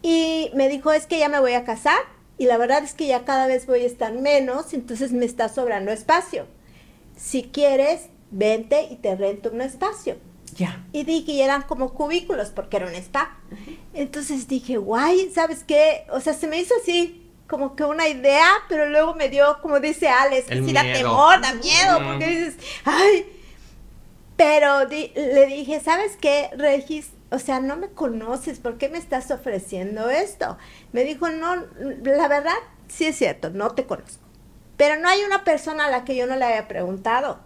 Y 0.07 0.51
me 0.53 0.69
dijo, 0.69 0.93
es 0.93 1.07
que 1.07 1.19
ya 1.19 1.31
me 1.31 1.40
voy 1.40 1.55
a 1.55 1.64
casar 1.64 1.99
y 2.37 2.45
la 2.45 2.59
verdad 2.59 2.85
es 2.85 2.93
que 2.93 3.07
ya 3.07 3.25
cada 3.25 3.47
vez 3.47 3.67
voy 3.67 3.85
a 3.85 3.87
estar 3.87 4.12
menos, 4.12 4.75
entonces 4.75 5.12
me 5.12 5.25
está 5.25 5.49
sobrando 5.49 5.90
espacio. 5.93 6.47
Si 7.17 7.45
quieres, 7.45 8.09
vente 8.31 8.87
y 8.90 8.97
te 8.97 9.17
rento 9.17 9.51
un 9.51 9.62
espacio. 9.62 10.19
Ya. 10.57 10.85
Y 10.93 11.05
dije, 11.05 11.33
y 11.33 11.40
eran 11.40 11.62
como 11.62 11.95
cubículos 11.95 12.51
porque 12.51 12.77
era 12.77 12.87
un 12.87 12.95
spa. 12.97 13.38
Entonces 13.95 14.47
dije, 14.47 14.77
guay, 14.77 15.31
¿sabes 15.35 15.64
qué? 15.64 16.05
O 16.11 16.21
sea, 16.21 16.35
se 16.35 16.49
me 16.49 16.61
hizo 16.61 16.75
así 16.83 17.23
como 17.49 17.75
que 17.75 17.85
una 17.85 18.07
idea, 18.07 18.47
pero 18.69 18.90
luego 18.90 19.14
me 19.14 19.31
dio, 19.31 19.57
como 19.62 19.81
dice 19.81 20.09
Alex, 20.09 20.49
que 20.49 20.61
da 20.75 20.83
temor, 20.83 21.40
da 21.40 21.55
miedo, 21.55 21.99
porque 22.07 22.27
dices, 22.27 22.57
ay. 22.85 23.25
Pero 24.37 24.85
le 24.85 25.47
dije, 25.47 25.81
¿sabes 25.81 26.19
qué, 26.21 26.51
Regis? 26.59 27.13
O 27.31 27.39
sea, 27.39 27.61
no 27.61 27.77
me 27.77 27.89
conoces, 27.89 28.61
¿por 28.61 28.79
qué 28.79 28.89
me 28.89 28.99
estás 28.99 29.31
ofreciendo 29.31 30.11
esto? 30.11 30.57
Me 30.93 31.05
dijo, 31.05 31.29
no, 31.31 31.57
la 32.05 32.29
verdad, 32.29 32.55
sí 32.89 33.07
es 33.07 33.17
cierto, 33.17 33.51
no 33.51 33.71
te 33.71 33.87
conozco. 33.87 34.23
Pero 34.77 35.01
no 35.01 35.09
hay 35.09 35.23
una 35.23 35.45
persona 35.45 35.87
a 35.87 35.91
la 35.91 36.05
que 36.05 36.17
yo 36.17 36.27
no 36.27 36.37
le 36.37 36.45
haya 36.45 36.69
preguntado 36.69 37.39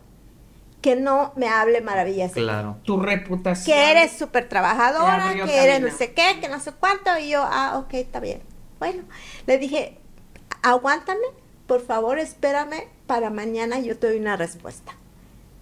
que 0.81 0.97
no 0.97 1.33
me 1.37 1.49
hable 1.49 1.81
maravillas. 1.81 2.33
Claro. 2.33 2.79
Tu 2.85 3.01
reputación. 3.01 3.75
Que 3.77 3.91
eres 3.91 4.13
súper 4.13 4.49
trabajadora, 4.49 5.35
que 5.35 5.65
eres 5.65 5.81
no 5.81 5.91
sé 5.91 6.13
qué, 6.13 6.39
que 6.41 6.49
no 6.49 6.61
sé 6.61 6.73
cuánto. 6.73 7.19
Y 7.19 7.31
yo, 7.31 7.43
ah, 7.45 7.79
ok, 7.79 7.95
está 7.95 8.21
bien. 8.21 8.43
Bueno, 8.79 9.03
le 9.47 9.59
dije, 9.59 9.99
aguántame, 10.63 11.27
por 11.67 11.85
favor, 11.85 12.19
espérame, 12.19 12.85
para 13.07 13.31
mañana 13.31 13.81
yo 13.81 13.99
te 13.99 14.07
doy 14.07 14.19
una 14.19 14.37
respuesta. 14.37 14.95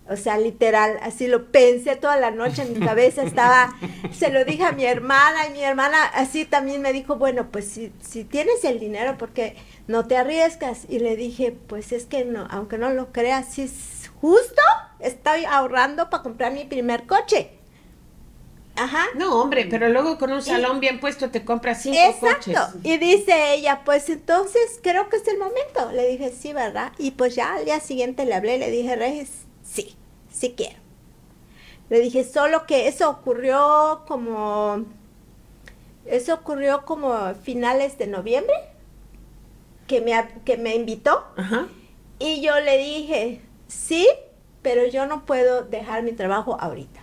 O 0.09 0.17
sea, 0.17 0.39
literal, 0.39 0.99
así 1.03 1.27
lo 1.27 1.51
pensé 1.51 1.97
toda 1.97 2.17
la 2.17 2.31
noche 2.31 2.63
en 2.63 2.79
mi 2.79 2.87
cabeza, 2.87 3.25
estaba, 3.25 3.75
se 4.13 4.31
lo 4.31 4.45
dije 4.45 4.65
a 4.65 4.73
mi 4.73 4.85
hermana 4.85 5.49
y 5.49 5.53
mi 5.53 5.63
hermana 5.63 6.05
así 6.05 6.45
también 6.45 6.81
me 6.81 6.93
dijo, 6.93 7.17
bueno, 7.17 7.49
pues 7.51 7.67
si, 7.67 7.93
si 8.01 8.23
tienes 8.23 8.65
el 8.65 8.79
dinero, 8.79 9.17
porque 9.19 9.57
no 9.89 10.07
te 10.07 10.17
arriesgas? 10.17 10.87
Y 10.89 11.01
le 11.01 11.17
dije, 11.17 11.57
pues 11.67 11.91
es 11.93 12.07
que 12.07 12.25
no, 12.25 12.47
aunque 12.51 12.79
no 12.79 12.91
lo 12.91 13.13
creas, 13.13 13.55
si 13.55 13.63
es 13.63 14.11
justo, 14.21 14.63
estoy 15.01 15.45
ahorrando 15.45 16.09
para 16.09 16.23
comprar 16.23 16.53
mi 16.53 16.65
primer 16.65 17.07
coche. 17.07 17.51
Ajá. 18.77 19.07
No, 19.15 19.41
hombre, 19.41 19.67
pero 19.71 19.89
luego 19.89 20.19
con 20.19 20.33
un 20.33 20.43
salón 20.43 20.81
bien 20.81 21.01
puesto 21.01 21.31
te 21.31 21.45
compras 21.45 21.83
cinco 21.83 21.99
Exacto. 21.99 22.79
Y 22.83 22.99
dice 22.99 23.55
ella, 23.55 23.83
pues 23.85 24.09
entonces 24.11 24.79
creo 24.83 25.09
que 25.09 25.17
es 25.17 25.27
el 25.29 25.39
momento. 25.39 25.91
Le 25.93 26.07
dije, 26.07 26.31
sí, 26.31 26.53
¿verdad? 26.53 26.93
Y 26.99 27.13
pues 27.13 27.35
ya 27.35 27.55
al 27.55 27.65
día 27.65 27.81
siguiente 27.81 28.27
le 28.27 28.35
hablé 28.35 28.59
le 28.59 28.71
dije, 28.71 28.95
Regis, 28.95 29.46
sí, 30.37 30.55
quiero. 30.57 30.77
Le 31.89 32.01
dije, 32.01 32.25
solo 32.25 32.67
que 32.67 32.89
eso 32.89 33.09
ocurrió 33.09 34.03
como, 34.07 34.85
eso 36.05 36.35
ocurrió 36.35 36.85
como 36.85 37.35
finales 37.35 37.97
de 37.97 38.07
noviembre, 38.09 38.55
que 39.87 40.01
me, 40.01 40.13
que 40.45 40.57
me 40.57 40.75
invitó. 40.75 41.25
Ajá. 41.37 41.69
Y 42.19 42.43
yo 42.43 42.59
le 42.61 42.79
dije, 42.79 43.41
sí, 43.69 44.09
pero 44.63 44.87
yo 44.87 45.07
no 45.07 45.25
puedo 45.25 45.63
dejar 45.63 46.03
mi 46.03 46.13
trabajo 46.13 46.57
ahorita. 46.61 47.01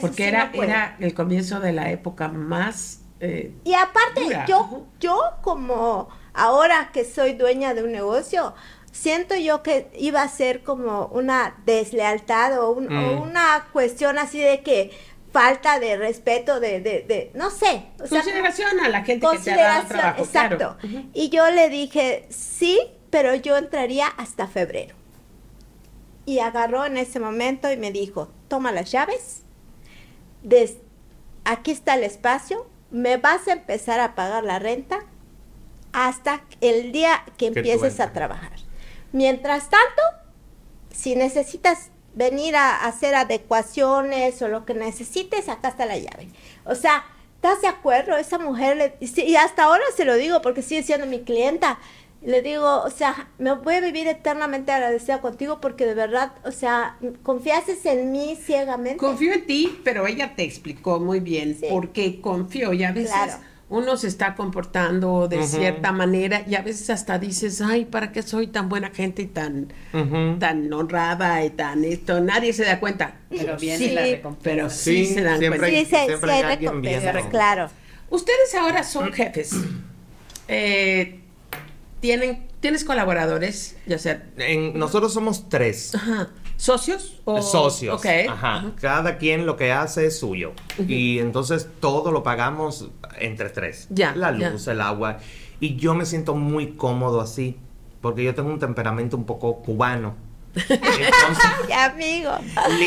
Porque 0.00 0.28
era, 0.28 0.50
era 0.54 0.96
el 1.00 1.12
comienzo 1.12 1.60
de 1.60 1.72
la 1.72 1.90
época 1.90 2.28
más... 2.28 3.00
Eh, 3.20 3.52
y 3.64 3.74
aparte, 3.74 4.22
yo, 4.48 4.86
yo 4.98 5.20
como 5.42 6.08
ahora 6.32 6.90
que 6.92 7.04
soy 7.04 7.34
dueña 7.34 7.74
de 7.74 7.82
un 7.84 7.92
negocio, 7.92 8.54
siento 8.92 9.34
yo 9.34 9.62
que 9.62 9.90
iba 9.98 10.22
a 10.22 10.28
ser 10.28 10.62
como 10.62 11.06
una 11.06 11.56
deslealtad 11.64 12.62
o, 12.62 12.80
mm. 12.80 13.20
una 13.22 13.68
cuestión 13.72 14.18
así 14.18 14.38
de 14.38 14.62
que 14.62 14.90
falta 15.32 15.80
de 15.80 15.96
respeto, 15.96 16.60
de, 16.60 16.80
de, 16.80 17.30
no 17.34 17.50
sé. 17.50 17.86
consideración 17.98 18.78
a 18.80 18.88
la 18.88 19.02
gente 19.02 19.26
que 19.32 19.38
te 19.38 19.52
ha 19.52 19.56
dado 19.56 19.88
trabajo. 19.88 20.22
Exacto. 20.22 20.76
Y 21.14 21.30
yo 21.30 21.50
le 21.50 21.70
dije, 21.70 22.26
sí, 22.28 22.78
pero 23.10 23.34
yo 23.34 23.56
entraría 23.56 24.06
hasta 24.06 24.46
febrero. 24.46 24.94
Y 26.26 26.38
agarró 26.38 26.84
en 26.84 26.98
ese 26.98 27.18
momento 27.18 27.72
y 27.72 27.76
me 27.76 27.90
dijo, 27.90 28.30
toma 28.48 28.70
las 28.72 28.92
llaves 28.92 29.42
aquí 31.44 31.70
está 31.70 31.94
el 31.94 32.04
espacio, 32.04 32.66
me 32.90 33.16
vas 33.16 33.48
a 33.48 33.52
empezar 33.52 34.00
a 34.00 34.14
pagar 34.14 34.44
la 34.44 34.58
renta 34.58 35.00
hasta 35.92 36.42
el 36.60 36.92
día 36.92 37.24
que 37.36 37.46
empieces 37.46 38.00
a 38.00 38.12
trabajar. 38.12 38.61
Mientras 39.12 39.70
tanto, 39.70 40.02
si 40.90 41.14
necesitas 41.14 41.90
venir 42.14 42.56
a 42.56 42.84
hacer 42.84 43.14
adecuaciones 43.14 44.40
o 44.42 44.48
lo 44.48 44.64
que 44.64 44.74
necesites, 44.74 45.48
acá 45.48 45.68
está 45.68 45.86
la 45.86 45.98
llave. 45.98 46.28
O 46.64 46.74
sea, 46.74 47.04
¿estás 47.36 47.60
de 47.62 47.68
acuerdo? 47.68 48.16
Esa 48.16 48.38
mujer, 48.38 48.96
y 49.00 49.36
hasta 49.36 49.64
ahora 49.64 49.84
se 49.96 50.04
lo 50.04 50.16
digo 50.16 50.42
porque 50.42 50.62
sigue 50.62 50.82
siendo 50.82 51.06
mi 51.06 51.22
clienta, 51.22 51.78
le 52.24 52.40
digo, 52.40 52.82
o 52.82 52.90
sea, 52.90 53.28
me 53.38 53.52
voy 53.54 53.74
a 53.74 53.80
vivir 53.80 54.06
eternamente 54.06 54.70
agradecida 54.70 55.20
contigo 55.20 55.60
porque 55.60 55.86
de 55.86 55.94
verdad, 55.94 56.32
o 56.44 56.52
sea, 56.52 56.96
confiases 57.22 57.84
en 57.84 58.12
mí 58.12 58.38
ciegamente. 58.40 58.96
Confío 58.96 59.32
en 59.32 59.44
ti, 59.44 59.80
pero 59.82 60.06
ella 60.06 60.34
te 60.36 60.44
explicó 60.44 61.00
muy 61.00 61.18
bien 61.18 61.58
porque 61.68 62.20
confío 62.20 62.72
y 62.72 62.84
a 62.84 62.92
veces 62.92 63.38
uno 63.72 63.96
se 63.96 64.06
está 64.06 64.34
comportando 64.34 65.28
de 65.28 65.42
cierta 65.46 65.92
manera 65.92 66.44
y 66.46 66.56
a 66.56 66.60
veces 66.60 66.90
hasta 66.90 67.18
dices, 67.18 67.62
ay, 67.62 67.86
¿para 67.86 68.12
qué 68.12 68.22
soy 68.22 68.46
tan 68.46 68.68
buena 68.68 68.90
gente 68.90 69.22
y 69.22 69.26
tan, 69.26 69.72
tan 70.38 70.70
honrada 70.70 71.42
y 71.42 71.48
tan 71.48 71.82
esto? 71.82 72.20
Nadie 72.20 72.52
se 72.52 72.64
da 72.64 72.78
cuenta. 72.78 73.16
Pero 73.30 73.56
viene 73.56 73.92
la 73.94 74.02
recompensa. 74.02 74.44
Pero 74.44 74.68
sí, 74.68 75.06
se 75.06 75.22
dan 75.22 75.38
cuenta. 75.38 75.68
sí, 75.68 75.86
siempre 75.86 76.32
hay 76.32 76.56
recompensa, 76.56 77.30
claro. 77.30 77.70
Ustedes 78.10 78.54
ahora 78.54 78.84
son 78.84 79.10
jefes. 79.10 79.52
Eh, 80.48 81.20
tienen, 82.00 82.46
¿Tienes 82.60 82.84
colaboradores? 82.84 83.76
Ya 83.86 83.96
sea. 83.96 84.22
En, 84.36 84.78
nosotros 84.78 85.14
somos 85.14 85.48
tres. 85.48 85.94
Ajá. 85.94 86.28
¿Socios? 86.62 87.20
O... 87.24 87.42
Socios. 87.42 88.00
Ajá. 88.28 88.70
Cada 88.80 89.18
quien 89.18 89.46
lo 89.46 89.56
que 89.56 89.72
hace 89.72 90.06
es 90.06 90.20
suyo. 90.20 90.52
Y 90.86 91.18
entonces 91.18 91.68
todo 91.80 92.12
lo 92.12 92.22
pagamos 92.22 92.88
entre 93.18 93.48
tres. 93.50 93.88
Ya. 93.90 94.14
La 94.14 94.30
luz, 94.30 94.68
el 94.68 94.80
agua. 94.80 95.18
Y 95.58 95.74
yo 95.74 95.96
me 95.96 96.06
siento 96.06 96.36
muy 96.36 96.74
cómodo 96.74 97.20
así. 97.20 97.58
Porque 98.00 98.22
yo 98.22 98.36
tengo 98.36 98.48
un 98.48 98.60
temperamento 98.60 99.16
un 99.16 99.24
poco 99.24 99.56
cubano. 99.56 100.14
Entonces, 100.54 101.76
amigo. 101.76 102.30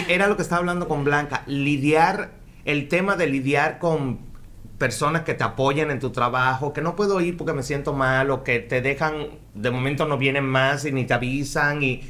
Era 0.07 0.27
lo 0.27 0.37
que 0.37 0.43
estaba 0.43 0.59
hablando 0.59 0.87
con 0.87 1.03
Blanca. 1.03 1.43
Lidiar, 1.45 2.31
el 2.63 2.87
tema 2.87 3.17
de 3.17 3.27
lidiar 3.27 3.79
con 3.79 4.19
personas 4.77 5.23
que 5.23 5.33
te 5.33 5.43
apoyan 5.43 5.91
en 5.91 5.99
tu 5.99 6.11
trabajo, 6.11 6.71
que 6.71 6.79
no 6.79 6.95
puedo 6.95 7.19
ir 7.19 7.35
porque 7.35 7.51
me 7.51 7.61
siento 7.61 7.91
mal 7.91 8.31
o 8.31 8.41
que 8.45 8.59
te 8.59 8.79
dejan, 8.79 9.31
de 9.53 9.69
momento 9.69 10.05
no 10.05 10.17
vienen 10.17 10.45
más 10.45 10.85
y 10.85 10.93
ni 10.93 11.03
te 11.03 11.13
avisan 11.13 11.83
y 11.83 12.03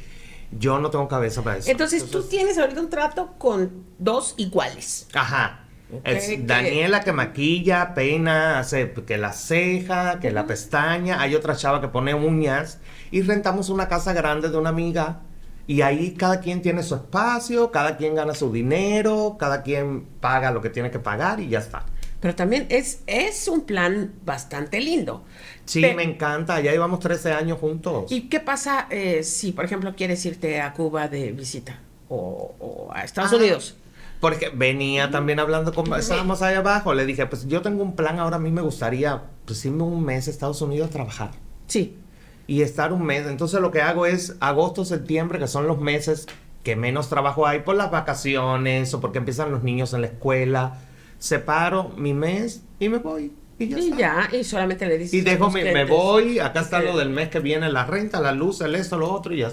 yo 0.52 0.78
no 0.78 0.90
tengo 0.90 1.08
cabeza 1.08 1.42
para 1.42 1.58
eso. 1.58 1.70
Entonces, 1.70 2.10
tú 2.10 2.22
tienes 2.22 2.58
ahorita 2.58 2.80
un 2.80 2.90
trato 2.90 3.34
con 3.38 3.84
dos 3.98 4.34
iguales. 4.36 5.08
Ajá. 5.14 5.64
es 6.04 6.46
Daniela 6.46 7.00
que 7.00 7.12
maquilla, 7.12 7.94
peina, 7.94 8.58
hace 8.58 8.92
que 8.92 9.18
la 9.18 9.32
ceja, 9.32 10.20
que 10.20 10.30
la 10.30 10.46
pestaña. 10.46 11.20
Hay 11.20 11.34
otra 11.34 11.56
chava 11.56 11.80
que 11.80 11.88
pone 11.88 12.14
uñas. 12.14 12.78
Y 13.10 13.22
rentamos 13.22 13.68
una 13.68 13.88
casa 13.88 14.12
grande 14.12 14.48
de 14.48 14.56
una 14.56 14.70
amiga. 14.70 15.22
Y 15.68 15.82
ahí 15.82 16.14
cada 16.14 16.40
quien 16.40 16.62
tiene 16.62 16.84
su 16.84 16.94
espacio, 16.94 17.72
cada 17.72 17.96
quien 17.96 18.14
gana 18.14 18.34
su 18.34 18.52
dinero, 18.52 19.36
cada 19.38 19.62
quien 19.62 20.06
paga 20.20 20.52
lo 20.52 20.60
que 20.60 20.70
tiene 20.70 20.92
que 20.92 21.00
pagar 21.00 21.40
y 21.40 21.48
ya 21.48 21.58
está 21.58 21.84
pero 22.20 22.34
también 22.34 22.66
es, 22.70 23.02
es 23.06 23.48
un 23.48 23.62
plan 23.62 24.12
bastante 24.24 24.80
lindo. 24.80 25.24
Sí, 25.64 25.80
me 25.80 26.02
encanta, 26.02 26.60
ya 26.60 26.72
llevamos 26.72 27.00
13 27.00 27.32
años 27.32 27.58
juntos. 27.58 28.10
¿Y 28.10 28.28
qué 28.28 28.40
pasa 28.40 28.86
eh, 28.90 29.22
si, 29.22 29.52
por 29.52 29.64
ejemplo, 29.64 29.94
quieres 29.96 30.24
irte 30.24 30.60
a 30.60 30.72
Cuba 30.72 31.08
de 31.08 31.32
visita 31.32 31.80
o, 32.08 32.90
a 32.92 33.04
Estados 33.04 33.32
ah, 33.32 33.36
Unidos? 33.36 33.76
Porque 34.20 34.48
venía 34.48 35.10
también 35.10 35.40
hablando 35.40 35.74
con, 35.74 35.92
estábamos 35.94 36.40
ahí 36.40 36.54
abajo, 36.54 36.94
le 36.94 37.04
dije, 37.04 37.26
pues 37.26 37.46
yo 37.46 37.60
tengo 37.60 37.82
un 37.82 37.94
plan, 37.94 38.18
ahora 38.18 38.36
a 38.36 38.38
mí 38.38 38.50
me 38.50 38.62
gustaría, 38.62 39.22
pues 39.44 39.64
irme 39.64 39.82
un 39.82 40.02
mes 40.04 40.26
a 40.26 40.30
Estados 40.30 40.62
Unidos 40.62 40.88
a 40.88 40.92
trabajar. 40.92 41.30
Sí. 41.66 41.98
Y 42.46 42.62
estar 42.62 42.92
un 42.92 43.04
mes, 43.04 43.26
entonces 43.26 43.60
lo 43.60 43.70
que 43.72 43.82
hago 43.82 44.06
es 44.06 44.36
agosto, 44.40 44.84
septiembre, 44.84 45.38
que 45.38 45.48
son 45.48 45.66
los 45.66 45.80
meses 45.80 46.26
que 46.62 46.76
menos 46.76 47.08
trabajo 47.08 47.46
hay 47.46 47.60
por 47.60 47.76
las 47.76 47.90
vacaciones 47.90 48.94
o 48.94 49.00
porque 49.00 49.18
empiezan 49.18 49.52
los 49.52 49.62
niños 49.62 49.92
en 49.92 50.00
la 50.00 50.06
escuela 50.08 50.78
separo 51.18 51.90
mi 51.96 52.14
mes 52.14 52.62
y 52.78 52.88
me 52.88 52.98
voy. 52.98 53.32
Y 53.58 53.68
ya, 53.68 53.78
y, 53.78 53.96
ya 53.96 54.28
y 54.32 54.44
solamente 54.44 54.86
le 54.86 54.98
dices. 54.98 55.14
Y 55.14 55.22
dejo, 55.22 55.50
mi, 55.50 55.62
me 55.62 55.84
voy, 55.86 56.38
acá 56.38 56.60
está 56.60 56.80
lo 56.80 56.96
del 56.96 57.08
mes 57.08 57.30
que 57.30 57.40
viene, 57.40 57.70
la 57.70 57.86
renta, 57.86 58.20
la 58.20 58.32
luz, 58.32 58.60
el 58.60 58.74
esto, 58.74 58.98
lo 58.98 59.10
otro, 59.10 59.32
y 59.32 59.38
ya, 59.38 59.50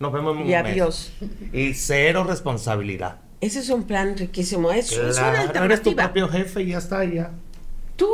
nos 0.00 0.12
vemos 0.12 0.34
en 0.34 0.42
un 0.42 0.48
y 0.48 0.54
adiós. 0.54 1.12
Y 1.52 1.74
cero 1.74 2.24
responsabilidad. 2.24 3.20
Ese 3.40 3.60
es 3.60 3.68
un 3.68 3.84
plan 3.84 4.16
riquísimo. 4.16 4.72
Es, 4.72 4.92
es 4.92 5.18
una 5.18 5.40
alternativa. 5.40 5.64
Eres 5.64 5.82
tu 5.82 5.94
propio 5.94 6.28
jefe 6.28 6.62
y 6.62 6.68
ya 6.68 6.78
está, 6.78 7.04
ya. 7.04 7.30
Tú 7.96 8.08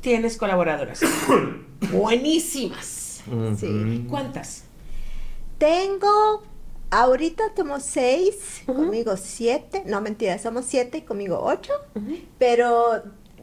tienes 0.00 0.36
colaboradoras. 0.36 1.00
Buenísimas. 1.92 3.22
Sí. 3.58 4.04
¿Cuántas? 4.08 4.64
Tengo 5.58 6.44
Ahorita 6.90 7.44
somos 7.54 7.82
seis, 7.82 8.62
conmigo 8.64 9.16
siete, 9.16 9.82
no 9.86 10.00
mentira, 10.00 10.38
somos 10.38 10.64
siete 10.64 10.98
y 10.98 11.02
conmigo 11.02 11.40
ocho, 11.42 11.72
pero 12.38 13.02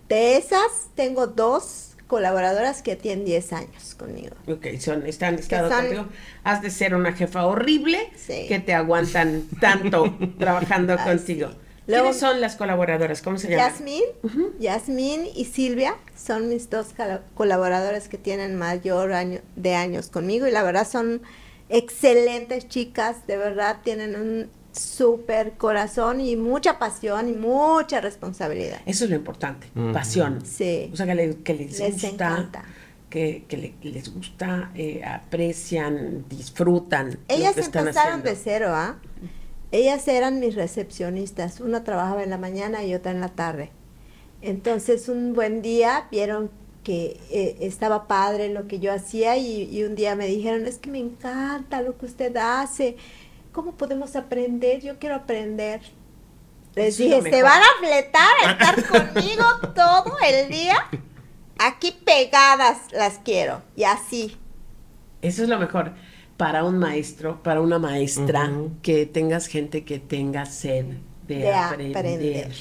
de 0.10 0.38
esas 0.38 0.90
tengo 0.96 1.28
dos 1.28 1.96
colaboradoras 2.08 2.82
que 2.82 2.96
tienen 2.96 3.26
diez 3.26 3.54
años 3.54 3.96
conmigo. 3.96 4.36
Ok, 4.48 4.80
son, 4.80 5.06
están 5.06 5.36
estado 5.36 5.70
contigo. 5.70 6.08
Has 6.44 6.62
de 6.62 6.70
ser 6.70 6.96
una 6.96 7.14
jefa 7.14 7.46
horrible 7.46 8.12
que 8.28 8.60
te 8.60 8.74
aguantan 8.74 9.44
tanto 9.60 10.16
trabajando 10.40 10.98
contigo. 10.98 11.50
¿Quiénes 11.86 12.18
son 12.18 12.42
las 12.42 12.56
colaboradoras? 12.56 13.22
¿Cómo 13.22 13.38
se 13.38 13.48
llaman? 13.50 13.72
Yasmín, 13.72 14.04
Yasmín 14.60 15.28
y 15.36 15.46
Silvia 15.46 15.96
son 16.16 16.50
mis 16.50 16.70
dos 16.70 16.88
colaboradoras 17.36 18.10
que 18.10 18.18
tienen 18.18 18.56
mayor 18.56 19.14
año, 19.14 19.42
de 19.56 19.76
años 19.76 20.10
conmigo 20.10 20.48
y 20.48 20.52
la 20.52 20.64
verdad 20.64 20.88
son 20.88 21.22
excelentes 21.70 22.68
chicas, 22.68 23.26
de 23.28 23.38
verdad 23.38 23.78
tienen 23.84 24.16
un 24.16 24.50
súper 24.72 25.54
corazón 25.54 26.20
y 26.20 26.36
mucha 26.36 26.78
pasión 26.80 27.30
y 27.30 27.34
mucha 27.34 28.02
responsabilidad. 28.02 28.82
Eso 28.86 29.06
es 29.06 29.10
lo 29.10 29.16
importante, 29.16 29.68
pasión. 29.94 30.46
Sí. 30.46 30.90
O 30.92 30.96
sea, 30.96 31.06
que, 31.06 31.16
les, 31.16 31.36
gusta, 31.80 32.66
que, 33.10 33.76
les 33.82 34.14
gusta, 34.14 34.72
eh, 34.76 35.02
aprecian, 35.06 36.26
disfrutan. 36.30 37.18
Ellas 37.28 37.58
empezaron 37.58 38.22
de 38.22 38.36
cero, 38.36 38.68
¿ah? 38.72 38.98
Ellas 39.72 40.08
eran 40.08 40.40
mis 40.40 40.56
recepcionistas. 40.56 41.60
Una 41.60 41.84
trabajaba 41.84 42.24
en 42.24 42.30
la 42.30 42.38
mañana 42.38 42.84
y 42.84 42.94
otra 42.94 43.12
en 43.12 43.22
la 43.22 43.30
tarde. 43.30 43.72
Entonces, 44.42 45.10
un 45.10 45.34
buen 45.34 45.62
día 45.62 46.08
vieron 46.12 46.52
que 46.86 47.20
eh, 47.32 47.58
estaba 47.62 48.08
padre 48.08 48.50
lo 48.50 48.68
que 48.68 48.80
yo 48.80 48.94
hacía 48.94 49.36
y, 49.38 49.84
un 49.84 49.96
día 49.96 50.16
me 50.16 50.28
dijeron, 50.28 50.68
es 50.68 50.78
que 50.78 50.92
me 50.92 51.00
encanta 51.00 51.82
lo 51.82 51.98
que 51.98 52.06
usted 52.06 52.38
hace, 52.38 52.96
¿cómo 53.52 53.72
podemos 53.72 54.16
aprender? 54.16 54.82
Yo 54.82 55.00
quiero 55.00 55.16
aprender. 55.16 55.82
Les 56.76 56.98
dije, 56.98 57.24
¿se 57.24 57.42
van 57.42 57.62
a 57.62 57.80
fletar 57.80 58.30
a 58.46 58.52
estar 58.52 58.86
conmigo 59.14 59.44
todo 59.74 60.16
el 60.30 60.50
día? 60.50 60.76
Aquí 61.58 61.92
pegadas 62.06 62.78
las 62.92 63.18
quiero. 63.18 63.64
Y 63.76 63.86
así. 63.86 64.38
Eso 65.24 65.42
es 65.42 65.50
lo 65.50 65.58
mejor 65.58 65.94
para 66.38 66.66
un 66.66 66.78
maestro, 66.78 67.42
para 67.42 67.62
una 67.62 67.80
maestra, 67.80 68.52
que 68.84 69.08
tengas 69.08 69.48
gente 69.48 69.86
que 69.86 69.98
tenga 69.98 70.46
sed 70.46 70.86
de, 71.28 71.52
aprender. 71.52 72.52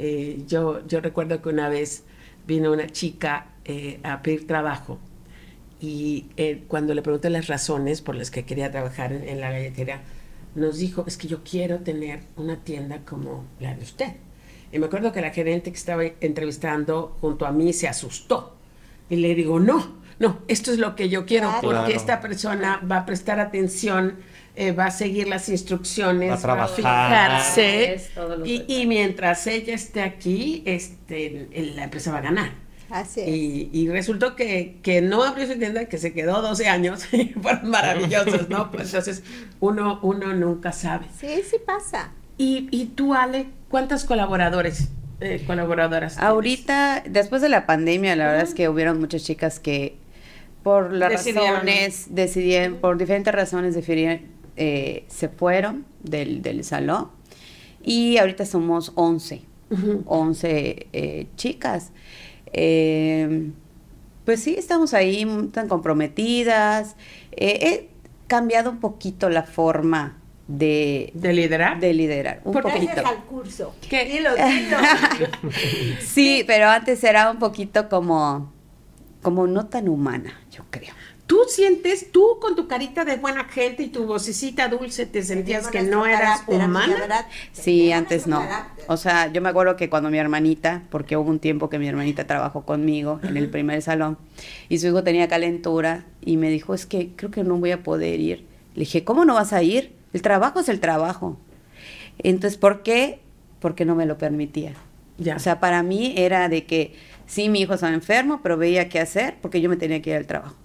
Eh, 0.00 0.42
yo, 0.48 0.84
yo 0.88 1.00
recuerdo 1.00 1.40
que 1.40 1.50
una 1.50 1.68
vez 1.68 2.04
vino 2.44 2.72
una 2.72 2.88
chica 2.88 3.51
eh, 3.64 4.00
a 4.02 4.22
pedir 4.22 4.46
trabajo 4.46 4.98
y 5.82 6.26
eh, 6.36 6.62
cuando 6.68 6.94
le 6.94 7.02
pregunté 7.02 7.28
las 7.28 7.48
razones 7.48 8.02
por 8.02 8.14
las 8.14 8.30
que 8.30 8.44
quería 8.44 8.70
trabajar 8.70 9.12
en, 9.12 9.40
la 9.40 9.50
galletería, 9.50 10.00
nos 10.54 10.78
dijo, 10.78 11.04
es 11.08 11.16
que 11.16 11.26
yo 11.26 11.42
quiero 11.42 11.80
tener 11.80 12.20
una 12.36 12.62
tienda 12.62 13.00
como 13.04 13.44
la 13.58 13.74
de 13.74 13.82
usted. 13.82 14.12
Y 14.70 14.78
me 14.78 14.86
acuerdo 14.86 15.10
que 15.10 15.20
la 15.20 15.30
gerente 15.30 15.72
que 15.72 15.76
estaba 15.76 16.04
entrevistando 16.20 17.16
junto 17.20 17.46
a 17.46 17.52
mí 17.52 17.72
se 17.72 17.88
asustó. 17.88 18.54
Y 19.10 19.16
le 19.16 19.34
digo, 19.34 19.58
no, 19.58 19.96
no, 20.20 20.38
esto 20.46 20.70
es 20.70 20.78
lo 20.78 20.94
que 20.94 21.08
yo 21.08 21.26
quiero, 21.26 21.52
porque 21.60 21.94
esta 21.94 22.20
persona 22.20 22.80
va 22.90 22.98
a 22.98 23.06
prestar 23.06 23.40
atención, 23.40 24.18
eh, 24.54 24.70
va 24.70 24.86
a 24.86 24.90
seguir 24.92 25.26
las 25.26 25.48
instrucciones, 25.48 26.46
va 26.46 26.62
a, 26.62 26.68
fijarse. 26.68 28.08
Y, 28.44 28.86
mientras 28.86 29.48
ella 29.48 29.74
esté 29.74 30.02
aquí, 30.02 30.62
este, 30.64 31.48
la 31.74 31.84
empresa 31.84 32.12
va 32.12 32.18
a 32.18 32.22
ganar. 32.22 32.61
Así 32.92 33.20
es. 33.20 33.28
Y, 33.28 33.88
resultó 33.88 34.36
que, 34.36 35.00
no 35.02 35.24
abrió 35.24 35.46
su 35.46 35.58
tienda, 35.58 35.86
que 35.86 35.98
se 35.98 36.12
quedó 36.12 36.42
12 36.42 36.68
años 36.68 37.02
y 37.12 37.30
fueron 37.30 37.70
maravillosos, 37.70 38.48
¿no? 38.48 38.70
Pues 38.70 38.88
entonces 38.88 39.22
uno, 39.60 39.98
uno 40.02 40.34
nunca 40.34 40.72
sabe. 40.72 41.06
Sí, 41.18 41.42
sí 41.48 41.56
pasa. 41.64 42.12
Y, 42.38 42.68
y 42.70 42.86
tú, 42.86 43.14
Ale, 43.14 43.46
¿cuántos 43.68 44.04
colaboradores 44.04 44.88
eh, 45.22 45.44
colaboradoras. 45.46 46.18
Ahorita, 46.18 47.04
después 47.08 47.42
de 47.42 47.48
la 47.48 47.64
pandemia, 47.64 48.16
la 48.16 48.26
verdad 48.26 48.42
es 48.42 48.54
que 48.54 48.68
hubieron 48.68 48.98
muchas 48.98 49.22
chicas 49.22 49.60
que 49.60 49.96
por 50.64 50.92
las 50.92 51.12
razones, 51.12 52.06
decidieron, 52.10 52.78
por 52.78 52.98
diferentes 52.98 53.32
razones 53.32 53.74
decidieron, 53.74 54.22
eh, 54.56 55.04
se 55.06 55.28
fueron 55.28 55.86
del, 56.02 56.42
del, 56.42 56.64
salón. 56.64 57.08
Y 57.84 58.18
ahorita 58.18 58.46
somos 58.46 58.90
11, 58.96 59.42
11 60.06 60.86
eh, 60.92 61.26
chicas. 61.36 61.92
Pues 62.52 64.42
sí, 64.42 64.54
estamos 64.56 64.94
ahí 64.94 65.26
tan 65.52 65.68
comprometidas. 65.68 66.96
he 67.32 67.88
cambiado 68.26 68.70
un 68.70 68.80
poquito 68.80 69.28
la 69.28 69.42
forma 69.42 70.22
de, 70.48 71.10
de 71.14 71.32
liderar. 71.32 71.80
De 71.80 71.92
liderar, 71.92 72.40
un 72.44 72.52
poquito. 72.52 73.06
al 73.06 73.24
curso. 73.24 73.74
¿Qué? 73.88 74.04
Dilo, 74.04 74.30
sí, 76.00 76.44
pero 76.46 76.68
antes 76.68 77.02
era 77.04 77.30
un 77.30 77.38
poquito 77.38 77.88
como, 77.88 78.52
como 79.22 79.46
no 79.46 79.66
tan 79.66 79.88
humana, 79.88 80.40
yo 80.50 80.64
creo. 80.70 80.94
¿Tú 81.32 81.44
sientes, 81.48 82.12
tú 82.12 82.36
con 82.42 82.54
tu 82.54 82.68
carita 82.68 83.06
de 83.06 83.16
buena 83.16 83.44
gente 83.44 83.84
y 83.84 83.88
tu 83.88 84.04
vocecita 84.04 84.68
dulce, 84.68 85.06
te 85.06 85.22
sentías 85.22 85.68
que 85.68 85.80
no 85.80 86.04
eras 86.04 86.42
humana? 86.46 87.26
Sí, 87.52 87.90
antes 87.90 88.26
no. 88.26 88.46
O 88.86 88.98
sea, 88.98 89.32
yo 89.32 89.40
me 89.40 89.48
acuerdo 89.48 89.74
que 89.74 89.88
cuando 89.88 90.10
mi 90.10 90.18
hermanita, 90.18 90.82
porque 90.90 91.16
hubo 91.16 91.30
un 91.30 91.38
tiempo 91.38 91.70
que 91.70 91.78
mi 91.78 91.88
hermanita 91.88 92.26
trabajó 92.26 92.66
conmigo 92.66 93.18
en 93.22 93.38
el 93.38 93.48
primer 93.48 93.80
salón, 93.80 94.18
y 94.68 94.76
su 94.76 94.88
hijo 94.88 95.02
tenía 95.04 95.26
calentura, 95.26 96.04
y 96.20 96.36
me 96.36 96.50
dijo, 96.50 96.74
es 96.74 96.84
que 96.84 97.12
creo 97.16 97.30
que 97.30 97.44
no 97.44 97.56
voy 97.56 97.70
a 97.70 97.82
poder 97.82 98.20
ir. 98.20 98.46
Le 98.74 98.80
dije, 98.80 99.02
¿cómo 99.02 99.24
no 99.24 99.32
vas 99.32 99.54
a 99.54 99.62
ir? 99.62 99.96
El 100.12 100.20
trabajo 100.20 100.60
es 100.60 100.68
el 100.68 100.80
trabajo. 100.80 101.38
Entonces, 102.18 102.58
¿por 102.58 102.82
qué? 102.82 103.20
Porque 103.58 103.86
no 103.86 103.94
me 103.94 104.04
lo 104.04 104.18
permitía. 104.18 104.74
Ya. 105.16 105.36
O 105.36 105.38
sea, 105.38 105.60
para 105.60 105.82
mí 105.82 106.12
era 106.14 106.50
de 106.50 106.66
que 106.66 106.94
sí, 107.24 107.48
mi 107.48 107.62
hijo 107.62 107.72
estaba 107.72 107.94
enfermo, 107.94 108.40
pero 108.42 108.58
veía 108.58 108.90
qué 108.90 109.00
hacer 109.00 109.36
porque 109.40 109.62
yo 109.62 109.70
me 109.70 109.76
tenía 109.76 110.02
que 110.02 110.10
ir 110.10 110.16
al 110.16 110.26
trabajo. 110.26 110.56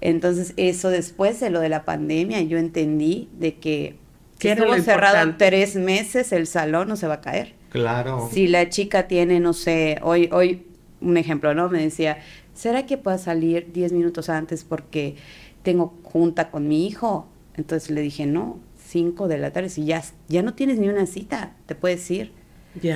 Entonces, 0.00 0.54
eso 0.56 0.90
después 0.90 1.40
de 1.40 1.50
lo 1.50 1.60
de 1.60 1.68
la 1.68 1.84
pandemia, 1.84 2.40
yo 2.42 2.58
entendí 2.58 3.28
de 3.38 3.56
que 3.56 3.96
si 4.38 4.48
estuvo 4.48 4.76
cerrado 4.78 5.34
tres 5.38 5.76
meses, 5.76 6.32
el 6.32 6.46
salón 6.46 6.88
no 6.88 6.96
se 6.96 7.06
va 7.06 7.14
a 7.14 7.20
caer. 7.20 7.54
Claro. 7.70 8.28
Si 8.32 8.48
la 8.48 8.68
chica 8.68 9.08
tiene, 9.08 9.40
no 9.40 9.52
sé, 9.52 9.98
hoy, 10.02 10.28
hoy, 10.32 10.66
un 11.00 11.16
ejemplo, 11.16 11.54
¿no? 11.54 11.68
Me 11.68 11.82
decía, 11.82 12.18
¿será 12.54 12.84
que 12.84 12.98
pueda 12.98 13.18
salir 13.18 13.72
diez 13.72 13.92
minutos 13.92 14.28
antes 14.28 14.64
porque 14.64 15.16
tengo 15.62 15.94
junta 16.02 16.50
con 16.50 16.68
mi 16.68 16.86
hijo? 16.86 17.28
Entonces 17.54 17.90
le 17.90 18.00
dije, 18.00 18.26
no, 18.26 18.58
cinco 18.84 19.28
de 19.28 19.38
la 19.38 19.52
tarde, 19.52 19.68
si 19.68 19.84
ya, 19.84 20.02
ya 20.28 20.42
no 20.42 20.54
tienes 20.54 20.78
ni 20.78 20.88
una 20.88 21.06
cita, 21.06 21.54
te 21.66 21.74
puedes 21.74 22.10
ir. 22.10 22.32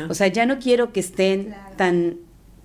O 0.08 0.14
sea, 0.14 0.26
ya 0.28 0.46
no 0.46 0.58
quiero 0.58 0.92
que 0.92 1.00
estén 1.00 1.54
tan, 1.76 2.16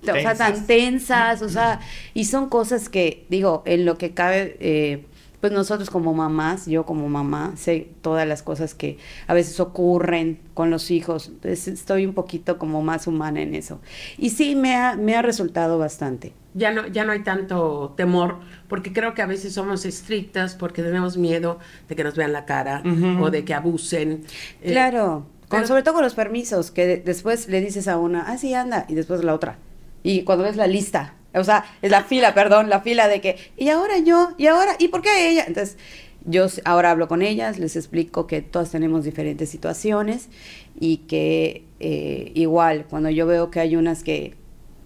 o 0.03 0.13
sea, 0.13 0.35
tan 0.35 0.65
tensas, 0.65 1.41
o 1.41 1.49
sea, 1.49 1.79
y 2.13 2.25
son 2.25 2.49
cosas 2.49 2.89
que, 2.89 3.25
digo, 3.29 3.63
en 3.65 3.85
lo 3.85 3.97
que 3.97 4.13
cabe, 4.13 4.57
eh, 4.59 5.05
pues 5.39 5.51
nosotros 5.53 5.89
como 5.89 6.13
mamás, 6.13 6.67
yo 6.67 6.85
como 6.85 7.09
mamá, 7.09 7.53
sé 7.55 7.89
todas 8.01 8.27
las 8.27 8.43
cosas 8.43 8.73
que 8.73 8.97
a 9.27 9.33
veces 9.33 9.59
ocurren 9.59 10.39
con 10.53 10.69
los 10.69 10.91
hijos, 10.91 11.27
entonces 11.27 11.67
estoy 11.67 12.05
un 12.05 12.13
poquito 12.13 12.57
como 12.57 12.81
más 12.81 13.07
humana 13.07 13.41
en 13.41 13.55
eso. 13.55 13.79
Y 14.17 14.29
sí, 14.31 14.55
me 14.55 14.75
ha, 14.75 14.95
me 14.95 15.15
ha 15.15 15.21
resultado 15.21 15.77
bastante 15.77 16.33
ya 16.53 16.71
no, 16.71 16.87
ya 16.87 17.05
no 17.05 17.11
hay 17.11 17.23
tanto 17.23 17.93
temor, 17.95 18.39
porque 18.67 18.91
creo 18.91 19.13
que 19.13 19.21
a 19.21 19.25
veces 19.25 19.53
somos 19.53 19.85
estrictas 19.85 20.55
porque 20.55 20.83
tenemos 20.83 21.17
miedo 21.17 21.59
de 21.87 21.95
que 21.95 22.03
nos 22.03 22.15
vean 22.15 22.33
la 22.33 22.45
cara 22.45 22.83
o 23.19 23.29
de 23.29 23.45
que 23.45 23.53
abusen. 23.53 24.23
Eh, 24.61 24.71
claro, 24.71 25.25
sobre 25.65 25.83
todo 25.83 25.95
con 25.95 26.03
los 26.03 26.15
permisos, 26.15 26.71
que 26.71 26.97
después 26.97 27.47
le 27.47 27.61
dices 27.61 27.87
a 27.87 27.97
una, 27.97 28.23
ah, 28.23 28.37
sí, 28.37 28.53
anda, 28.53 28.85
y 28.87 28.95
después 28.95 29.23
la 29.23 29.33
otra. 29.33 29.57
Y 30.03 30.23
cuando 30.23 30.43
ves 30.43 30.55
la 30.55 30.67
lista, 30.67 31.15
o 31.33 31.43
sea, 31.43 31.65
es 31.81 31.91
la 31.91 32.03
fila, 32.03 32.33
perdón, 32.33 32.69
la 32.69 32.81
fila 32.81 33.07
de 33.07 33.21
que, 33.21 33.37
y 33.57 33.69
ahora 33.69 33.99
yo, 33.99 34.33
y 34.37 34.47
ahora, 34.47 34.75
¿y 34.79 34.89
por 34.89 35.01
qué 35.01 35.29
ella? 35.29 35.45
Entonces, 35.47 35.77
yo 36.25 36.45
ahora 36.65 36.91
hablo 36.91 37.07
con 37.07 37.21
ellas, 37.21 37.57
les 37.57 37.75
explico 37.75 38.27
que 38.27 38.41
todas 38.41 38.71
tenemos 38.71 39.03
diferentes 39.03 39.49
situaciones 39.49 40.29
y 40.79 40.97
que 40.97 41.65
eh, 41.79 42.31
igual, 42.35 42.85
cuando 42.89 43.09
yo 43.09 43.25
veo 43.25 43.49
que 43.49 43.59
hay 43.59 43.75
unas 43.75 44.03
que 44.03 44.35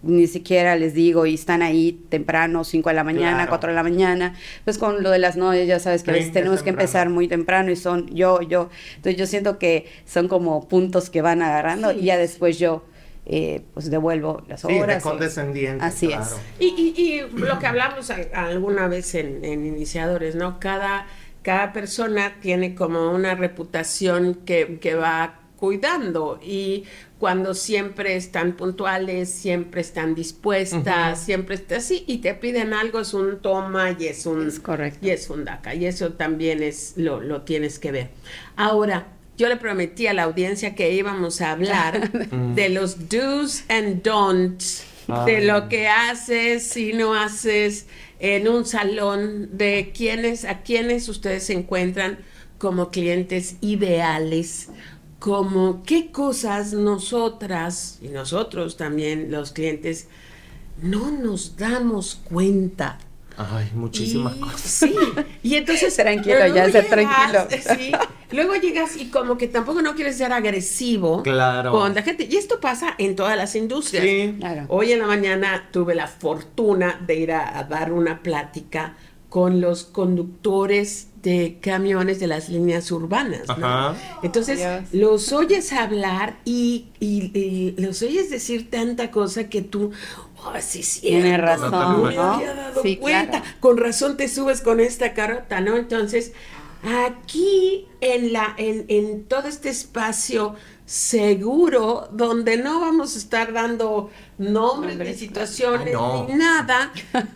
ni 0.05 0.27
siquiera 0.27 0.75
les 0.75 0.93
digo 0.93 1.25
y 1.25 1.33
están 1.33 1.63
ahí 1.63 1.99
temprano, 2.09 2.63
5 2.63 2.89
de 2.89 2.95
la 2.95 3.03
mañana, 3.03 3.47
4 3.47 3.69
de 3.69 3.75
la 3.75 3.83
mañana, 3.83 4.35
pues 4.63 4.77
con 4.77 5.01
lo 5.01 5.09
de 5.09 5.17
las 5.17 5.35
novias 5.35 5.67
ya 5.67 5.79
sabes 5.79 6.03
que 6.03 6.11
a 6.11 6.13
veces 6.13 6.31
tenemos 6.31 6.61
que 6.61 6.69
empezar 6.69 7.09
muy 7.09 7.27
temprano 7.27 7.71
y 7.71 7.75
son 7.75 8.07
yo, 8.13 8.41
yo, 8.41 8.69
entonces 8.97 9.19
yo 9.19 9.25
siento 9.25 9.57
que 9.57 9.87
son 10.05 10.27
como 10.27 10.67
puntos 10.67 11.09
que 11.09 11.23
van 11.23 11.41
agarrando 11.41 11.91
y 11.91 12.03
ya 12.03 12.17
después 12.17 12.59
yo 12.59 12.83
eh, 13.25 13.63
pues 13.73 13.89
devuelvo 13.89 14.43
las 14.47 14.65
horas. 14.65 15.01
Sí, 15.01 15.09
condescendiente. 15.09 15.83
Así 15.83 16.11
es. 16.11 16.35
Y, 16.59 16.93
y, 16.95 17.21
lo 17.37 17.57
que 17.59 17.67
hablamos 17.67 18.11
alguna 18.33 18.87
vez 18.87 19.15
en, 19.15 19.43
en 19.43 19.65
iniciadores, 19.65 20.35
¿no? 20.35 20.59
Cada, 20.59 21.07
cada 21.41 21.73
persona 21.73 22.35
tiene 22.39 22.75
como 22.75 23.11
una 23.11 23.35
reputación 23.35 24.35
que, 24.45 24.79
que 24.79 24.95
va 24.95 25.39
cuidando 25.55 26.39
y 26.43 26.83
cuando 27.17 27.53
siempre 27.53 28.15
están 28.15 28.53
puntuales, 28.53 29.29
siempre 29.31 29.81
están 29.81 30.13
dispuestas, 30.13 31.19
siempre 31.19 31.55
está 31.55 31.77
así 31.77 32.03
y 32.07 32.17
te 32.17 32.33
piden 32.35 32.73
algo 32.73 32.99
es 32.99 33.13
un 33.13 33.39
toma 33.39 33.95
y 33.97 34.07
es 34.07 34.25
un 34.25 34.51
correcto. 34.61 34.99
y 35.01 35.09
es 35.09 35.29
un 35.29 35.45
daca 35.45 35.73
y 35.73 35.85
eso 35.85 36.13
también 36.13 36.61
es 36.61 36.93
lo, 36.97 37.21
lo 37.21 37.41
tienes 37.41 37.79
que 37.79 37.91
ver. 37.91 38.09
Ahora, 38.55 39.07
yo 39.37 39.49
le 39.49 39.57
prometí 39.57 40.07
a 40.07 40.13
la 40.13 40.23
audiencia 40.23 40.75
que 40.75 40.93
íbamos 40.93 41.41
a 41.41 41.51
hablar 41.51 42.11
de 42.55 42.69
los 42.69 43.09
do's 43.09 43.63
and 43.69 44.01
don'ts, 44.03 44.85
de 45.25 45.41
lo 45.41 45.55
ah. 45.55 45.69
que 45.69 45.87
haces 45.87 46.75
y 46.77 46.93
no 46.93 47.13
haces 47.13 47.87
en 48.19 48.47
un 48.47 48.65
salón, 48.65 49.49
de 49.57 49.91
quiénes, 49.95 50.45
a 50.45 50.61
quiénes 50.61 51.09
ustedes 51.09 51.43
se 51.43 51.53
encuentran 51.53 52.19
como 52.57 52.89
clientes 52.89 53.57
ideales 53.61 54.69
como 55.25 55.81
qué 55.83 56.11
cosas 56.11 56.73
nosotras 56.73 57.97
y 57.99 58.09
nosotros 58.09 58.77
también 58.77 59.31
los 59.31 59.51
clientes 59.53 60.07
no 60.83 61.09
nos 61.09 61.57
damos 61.57 62.21
cuenta. 62.23 62.99
Ay, 63.35 63.71
muchísimas 63.73 64.35
cosas. 64.35 64.61
Sí, 64.61 64.95
y 65.41 65.55
entonces... 65.55 65.95
tranquilo, 65.95 66.45
ya 66.53 66.69
ser 66.69 66.87
tranquilo. 66.87 67.47
Sí, 67.49 67.91
luego 68.35 68.55
llegas 68.55 68.95
y 68.97 69.09
como 69.09 69.37
que 69.37 69.47
tampoco 69.47 69.81
no 69.81 69.95
quieres 69.95 70.17
ser 70.17 70.31
agresivo 70.31 71.23
claro. 71.23 71.71
con 71.71 71.95
la 71.95 72.03
gente. 72.03 72.27
Y 72.29 72.35
esto 72.35 72.59
pasa 72.59 72.93
en 72.97 73.15
todas 73.15 73.35
las 73.35 73.55
industrias. 73.55 74.03
Sí. 74.03 74.35
Claro. 74.39 74.65
Hoy 74.69 74.91
en 74.91 74.99
la 74.99 75.07
mañana 75.07 75.69
tuve 75.71 75.95
la 75.95 76.07
fortuna 76.07 77.01
de 77.05 77.15
ir 77.15 77.31
a 77.31 77.63
dar 77.69 77.91
una 77.91 78.21
plática 78.21 78.95
con 79.35 79.59
los 79.59 79.83
conductores 79.83 81.07
de 81.21 81.57
camiones 81.59 82.19
de 82.19 82.27
las 82.27 82.49
líneas 82.49 82.89
urbanas. 82.91 83.41
Entonces 84.23 84.65
los 84.93 85.33
oyes 85.33 85.73
hablar 85.73 86.37
y, 86.45 87.73
los 87.77 88.01
oyes 88.03 88.29
decir 88.29 88.69
tanta 88.69 89.11
cosa 89.11 89.49
que 89.49 89.61
tú, 89.61 89.91
oh, 90.37 90.53
sí, 90.61 90.83
sí, 90.83 91.01
tiene 91.01 91.35
razón. 91.37 91.71
No 91.71 91.97
me 92.03 92.17
había 92.17 92.53
dado 92.53 92.81
cuenta. 93.01 93.43
Con 93.59 93.77
razón 93.77 94.15
te 94.17 94.29
subes 94.29 94.61
con 94.61 94.79
esta 94.79 95.13
carota, 95.13 95.59
¿no? 95.59 95.75
Entonces, 95.75 96.31
aquí 96.85 97.87
en, 98.01 98.33
la, 98.33 98.53
en, 98.57 98.85
en 98.87 99.25
todo 99.25 99.47
este 99.47 99.69
espacio 99.69 100.55
seguro 100.85 102.07
donde 102.11 102.57
no 102.57 102.79
vamos 102.79 103.15
a 103.15 103.17
estar 103.17 103.51
dando 103.53 104.11
nombres 104.37 104.97
de 104.97 105.13
situaciones 105.15 105.95
ni 106.27 106.35
nada, 106.35 106.91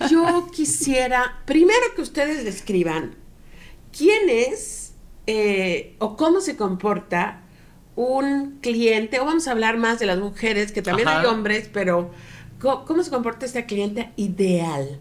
yo 0.10 0.47
quisiera 0.52 1.41
primero 1.45 1.95
que 1.95 2.02
ustedes 2.02 2.43
describan 2.45 3.16
quién 3.95 4.30
es 4.30 4.93
eh, 5.26 5.95
o 6.00 6.16
cómo 6.16 6.41
se 6.41 6.56
comporta 6.56 7.41
un 7.95 8.60
cliente, 8.62 9.20
o 9.20 9.26
vamos 9.26 9.47
a 9.47 9.52
hablar 9.52 9.78
más 9.78 10.00
de 10.00 10.06
las 10.06 10.20
mujeres, 10.20 10.72
que 10.72 10.82
también 10.82 11.08
hay 11.08 11.26
hombres, 11.26 11.70
pero 11.72 12.12
¿cómo, 12.60 13.04
se 13.04 13.10
comporta 13.10 13.45
esta 13.45 13.66
cliente 13.66 14.12
ideal? 14.16 15.00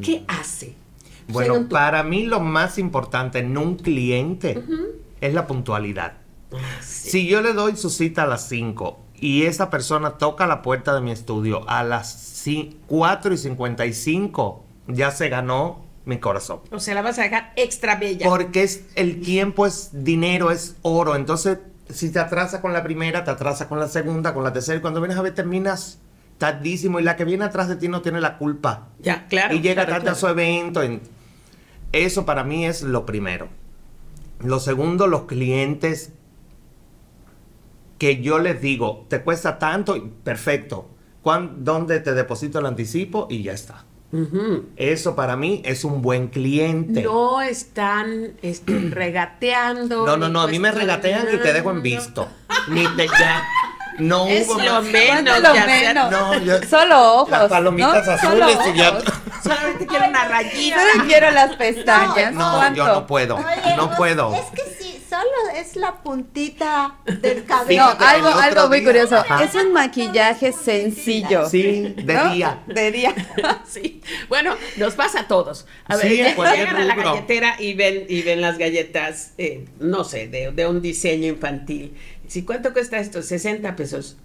¿Qué 0.00 0.20
mm. 0.20 0.24
hace? 0.26 0.74
Bueno, 1.32 1.68
para 1.68 2.02
mí 2.02 2.24
lo 2.24 2.40
más 2.40 2.78
importante 2.78 3.38
en 3.38 3.56
un 3.56 3.76
cliente 3.76 4.62
es 5.20 5.34
la 5.34 5.46
puntualidad. 5.46 6.14
Ah, 6.52 6.58
si 6.82 7.28
yo 7.28 7.42
le 7.42 7.52
doy 7.52 7.76
su 7.76 7.90
cita 7.90 8.24
a 8.24 8.26
las 8.26 8.48
5 8.48 8.98
y 9.14 9.44
esa 9.44 9.70
persona 9.70 10.18
toca 10.18 10.46
la 10.46 10.62
puerta 10.62 10.94
de 10.94 11.00
mi 11.00 11.12
estudio 11.12 11.68
a 11.68 11.84
las 11.84 12.44
4 12.86 13.34
y 13.34 13.38
55, 13.38 14.64
ya 14.88 15.10
se 15.10 15.28
ganó 15.28 15.84
mi 16.04 16.18
corazón. 16.18 16.60
O 16.70 16.80
sea, 16.80 16.94
la 16.94 17.02
vas 17.02 17.18
a 17.18 17.22
dejar 17.22 17.52
extra 17.56 17.96
bella. 17.96 18.26
Porque 18.28 18.62
es, 18.62 18.86
el 18.94 19.20
tiempo 19.20 19.66
es 19.66 19.90
dinero, 19.92 20.50
es 20.50 20.76
oro. 20.82 21.14
Entonces, 21.14 21.58
si 21.88 22.10
te 22.10 22.18
atrasa 22.18 22.60
con 22.60 22.72
la 22.72 22.82
primera, 22.82 23.24
te 23.24 23.30
atrasa 23.30 23.68
con 23.68 23.78
la 23.78 23.88
segunda, 23.88 24.34
con 24.34 24.42
la 24.42 24.52
tercera, 24.52 24.78
y 24.78 24.80
cuando 24.80 25.00
vienes 25.00 25.18
a 25.18 25.22
ver 25.22 25.34
terminas 25.34 25.98
tardísimo 26.38 26.98
y 26.98 27.02
la 27.02 27.16
que 27.16 27.24
viene 27.24 27.44
atrás 27.44 27.68
de 27.68 27.76
ti 27.76 27.88
no 27.88 28.00
tiene 28.00 28.20
la 28.20 28.38
culpa. 28.38 28.88
Ya, 29.00 29.26
claro. 29.28 29.54
Y 29.54 29.60
llega 29.60 29.86
tarde 29.86 30.08
a 30.10 30.14
su 30.14 30.26
evento. 30.26 30.82
Eso 31.92 32.24
para 32.24 32.44
mí 32.44 32.66
es 32.66 32.82
lo 32.82 33.06
primero. 33.06 33.48
Lo 34.40 34.60
segundo, 34.60 35.06
los 35.06 35.22
clientes 35.22 36.12
que 37.98 38.22
yo 38.22 38.38
les 38.38 38.62
digo, 38.62 39.06
te 39.08 39.22
cuesta 39.22 39.58
tanto, 39.58 40.10
perfecto. 40.24 40.88
¿Dónde 41.22 42.00
te 42.00 42.14
deposito 42.14 42.58
el 42.58 42.66
anticipo? 42.66 43.26
Y 43.28 43.42
ya 43.42 43.52
está. 43.52 43.84
Eso 44.76 45.14
para 45.14 45.36
mí 45.36 45.62
es 45.64 45.84
un 45.84 46.02
buen 46.02 46.28
cliente. 46.28 47.02
No 47.02 47.40
están 47.42 48.32
este, 48.42 48.78
regateando. 48.90 50.04
No, 50.06 50.16
no, 50.16 50.28
no, 50.28 50.40
a 50.40 50.48
mí 50.48 50.58
me 50.58 50.72
regatean 50.72 51.26
y 51.32 51.38
te 51.38 51.52
dejo 51.52 51.70
en 51.70 51.82
visto. 51.82 52.26
Ni 52.68 52.86
te 52.96 53.06
ya. 53.06 53.42
No 54.00 54.26
es 54.26 54.48
hubo 54.48 54.58
lo 54.58 54.82
menos. 54.82 55.40
Lo 55.40 55.54
menos. 55.54 56.10
No, 56.10 56.32
Solo 56.68 57.14
ojos. 57.14 57.30
Las 57.30 57.48
palomitas 57.48 58.08
azules 58.08 58.58
y 58.72 58.78
ya. 58.78 58.98
Solamente 59.42 59.86
quiero 59.86 60.08
una 60.08 60.28
rayita. 60.28 60.76
Solo 60.92 61.04
quiero 61.06 61.30
las 61.30 61.56
pestañas. 61.56 62.32
No, 62.32 62.74
yo 62.74 62.86
no 62.86 63.06
puedo. 63.06 63.38
no 63.76 63.94
puedo. 63.96 64.34
Es 64.34 64.46
que 64.54 64.62
sí, 64.78 65.02
solo 65.08 65.56
es 65.56 65.76
la 65.76 65.94
puntita 66.02 66.96
del 67.04 67.44
cabello. 67.44 67.82
No, 67.82 68.06
algo, 68.06 68.28
algo 68.28 68.68
muy 68.68 68.84
curioso. 68.84 69.22
Es 69.42 69.54
un 69.54 69.72
maquillaje 69.72 70.52
sencillo. 70.52 71.48
Sí, 71.48 71.94
de 71.96 72.30
día. 72.30 72.62
De 72.66 72.92
día. 72.92 73.14
sí. 73.66 74.02
Bueno, 74.28 74.56
nos 74.76 74.94
pasa 74.94 75.20
a 75.20 75.28
todos. 75.28 75.66
A 75.86 75.96
ver, 75.96 76.08
llegan 76.10 76.76
a 76.76 76.84
la 76.84 76.94
galletera 76.94 77.56
y 77.58 77.74
ven, 77.74 78.04
y 78.08 78.22
ven 78.22 78.40
las 78.40 78.58
galletas, 78.58 79.32
eh, 79.38 79.66
no 79.78 80.04
sé, 80.04 80.28
de, 80.28 80.52
de 80.52 80.66
un 80.66 80.80
diseño 80.82 81.28
infantil 81.28 81.94
si 82.30 82.44
cuánto 82.44 82.72
cuesta 82.72 82.96
esto, 83.00 83.22
60 83.22 83.74
pesos. 83.74 84.16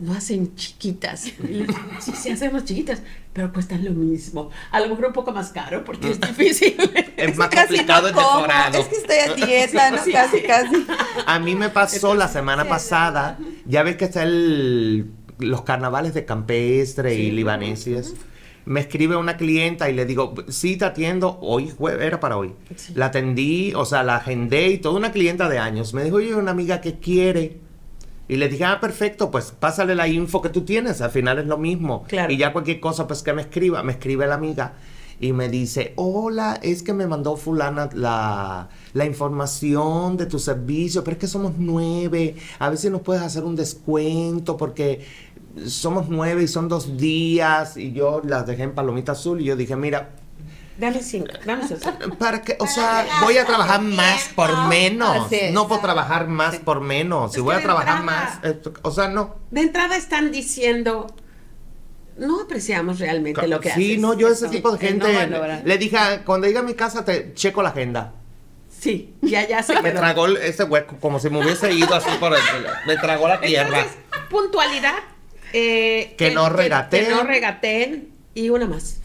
No 0.00 0.12
hacen 0.12 0.56
chiquitas. 0.56 1.30
Sí, 2.00 2.12
sí, 2.20 2.30
hacemos 2.30 2.64
chiquitas, 2.64 3.00
pero 3.32 3.52
cuestan 3.52 3.84
lo 3.84 3.92
mismo. 3.92 4.50
A 4.72 4.80
lo 4.80 4.88
mejor 4.88 5.06
un 5.06 5.12
poco 5.12 5.30
más 5.30 5.50
caro 5.50 5.84
porque 5.84 6.10
es 6.10 6.20
difícil. 6.20 6.74
Es, 7.16 7.36
más 7.36 7.48
complicado 7.48 8.08
el 8.08 8.14
decorado. 8.14 8.76
Es 8.76 8.88
que 8.88 8.96
estoy 8.96 9.16
a 9.18 9.46
dieta, 9.46 9.90
¿no? 9.92 9.98
casi, 9.98 10.42
casi. 10.42 10.86
A 11.26 11.38
mí 11.38 11.54
me 11.54 11.68
pasó 11.68 12.16
la 12.16 12.26
semana 12.26 12.64
pasada, 12.68 13.38
ya 13.66 13.84
ves 13.84 13.96
que 13.96 14.06
está 14.06 14.24
el, 14.24 15.12
los 15.38 15.62
carnavales 15.62 16.12
de 16.12 16.24
campestre 16.24 17.14
y 17.14 17.30
libaneses 17.30 18.14
me 18.66 18.80
escribe 18.80 19.16
una 19.16 19.36
clienta 19.36 19.90
y 19.90 19.94
le 19.94 20.06
digo, 20.06 20.34
sí, 20.48 20.76
te 20.76 20.84
atiendo, 20.84 21.38
hoy 21.40 21.72
era 22.00 22.20
para 22.20 22.36
hoy. 22.36 22.54
La 22.94 23.06
atendí, 23.06 23.72
o 23.74 23.84
sea, 23.84 24.02
la 24.02 24.16
agendé 24.16 24.68
y 24.68 24.78
toda 24.78 24.96
una 24.96 25.12
clienta 25.12 25.48
de 25.48 25.58
años. 25.58 25.94
Me 25.94 26.04
dijo, 26.04 26.16
oye, 26.16 26.34
una 26.34 26.52
amiga 26.52 26.80
que 26.80 26.98
quiere. 26.98 27.58
Y 28.26 28.36
le 28.36 28.48
dije, 28.48 28.64
ah, 28.64 28.80
perfecto, 28.80 29.30
pues 29.30 29.52
pásale 29.52 29.94
la 29.94 30.08
info 30.08 30.40
que 30.40 30.48
tú 30.48 30.62
tienes, 30.62 31.02
al 31.02 31.10
final 31.10 31.38
es 31.38 31.46
lo 31.46 31.58
mismo. 31.58 32.06
Y 32.28 32.38
ya 32.38 32.52
cualquier 32.52 32.80
cosa, 32.80 33.06
pues 33.06 33.22
que 33.22 33.34
me 33.34 33.42
escriba, 33.42 33.82
me 33.82 33.92
escribe 33.92 34.26
la 34.26 34.34
amiga 34.34 34.74
y 35.20 35.32
me 35.32 35.48
dice, 35.48 35.92
hola, 35.96 36.58
es 36.62 36.82
que 36.82 36.92
me 36.92 37.06
mandó 37.06 37.36
fulana 37.36 37.88
la, 37.92 38.68
la, 38.92 39.04
información 39.04 40.16
de 40.16 40.26
tu 40.26 40.38
servicio, 40.38 41.04
pero 41.04 41.14
es 41.14 41.20
que 41.20 41.26
somos 41.26 41.52
nueve, 41.58 42.34
a 42.58 42.68
ver 42.68 42.78
si 42.78 42.90
nos 42.90 43.02
puedes 43.02 43.22
hacer 43.22 43.44
un 43.44 43.54
descuento 43.54 44.56
porque 44.56 45.04
somos 45.66 46.08
nueve 46.08 46.42
y 46.42 46.48
son 46.48 46.68
dos 46.68 46.96
días 46.96 47.76
y 47.76 47.92
yo 47.92 48.20
las 48.24 48.46
dejé 48.46 48.64
en 48.64 48.74
palomita 48.74 49.12
azul 49.12 49.40
y 49.40 49.44
yo 49.44 49.56
dije, 49.56 49.76
mira, 49.76 50.10
Dale 50.76 51.00
cinco, 51.02 51.30
vamos 51.46 51.70
a 51.70 51.98
Para 52.18 52.42
que, 52.42 52.56
o 52.58 52.66
sea, 52.66 53.06
voy 53.20 53.38
a 53.38 53.46
trabajar 53.46 53.80
más 53.80 54.28
por 54.34 54.66
menos. 54.66 55.28
No 55.52 55.68
puedo 55.68 55.80
trabajar 55.80 56.26
más 56.26 56.56
por 56.56 56.80
menos. 56.80 57.32
Si 57.32 57.40
voy 57.40 57.54
a 57.54 57.62
trabajar 57.62 58.02
más, 58.02 58.40
o 58.82 58.90
sea, 58.90 59.08
no. 59.08 59.36
De 59.52 59.60
entrada 59.60 59.96
están 59.96 60.32
diciendo, 60.32 61.06
no 62.16 62.40
apreciamos 62.40 62.98
realmente 62.98 63.46
lo 63.46 63.60
que 63.60 63.70
haces. 63.70 63.84
Sí, 63.84 63.98
no, 63.98 64.14
yo 64.14 64.28
ese 64.28 64.48
tipo 64.48 64.72
de 64.72 64.78
gente 64.78 65.30
le 65.64 65.78
dije, 65.78 65.96
cuando 66.26 66.48
llegue 66.48 66.58
a 66.58 66.62
mi 66.62 66.74
casa 66.74 67.04
te 67.04 67.34
checo 67.34 67.62
la 67.62 67.68
agenda. 67.68 68.14
Sí, 68.68 69.14
ya 69.22 69.46
ya 69.46 69.62
se 69.62 69.80
Me 69.82 69.92
tragó 69.92 70.26
ese 70.26 70.64
hueco 70.64 70.96
como 71.00 71.20
si 71.20 71.30
me 71.30 71.38
hubiese 71.38 71.72
ido 71.72 71.94
así 71.94 72.10
por 72.18 72.34
el, 72.34 72.40
me 72.86 72.96
tragó 72.96 73.28
la 73.28 73.40
tierra. 73.40 73.86
puntualidad 74.28 75.13
eh, 75.54 76.14
que, 76.18 76.32
no 76.32 76.48
regateen. 76.48 77.04
Que 77.04 77.10
no 77.10 77.22
regateen. 77.22 78.08
Y 78.34 78.50
una 78.50 78.66
más. 78.66 79.00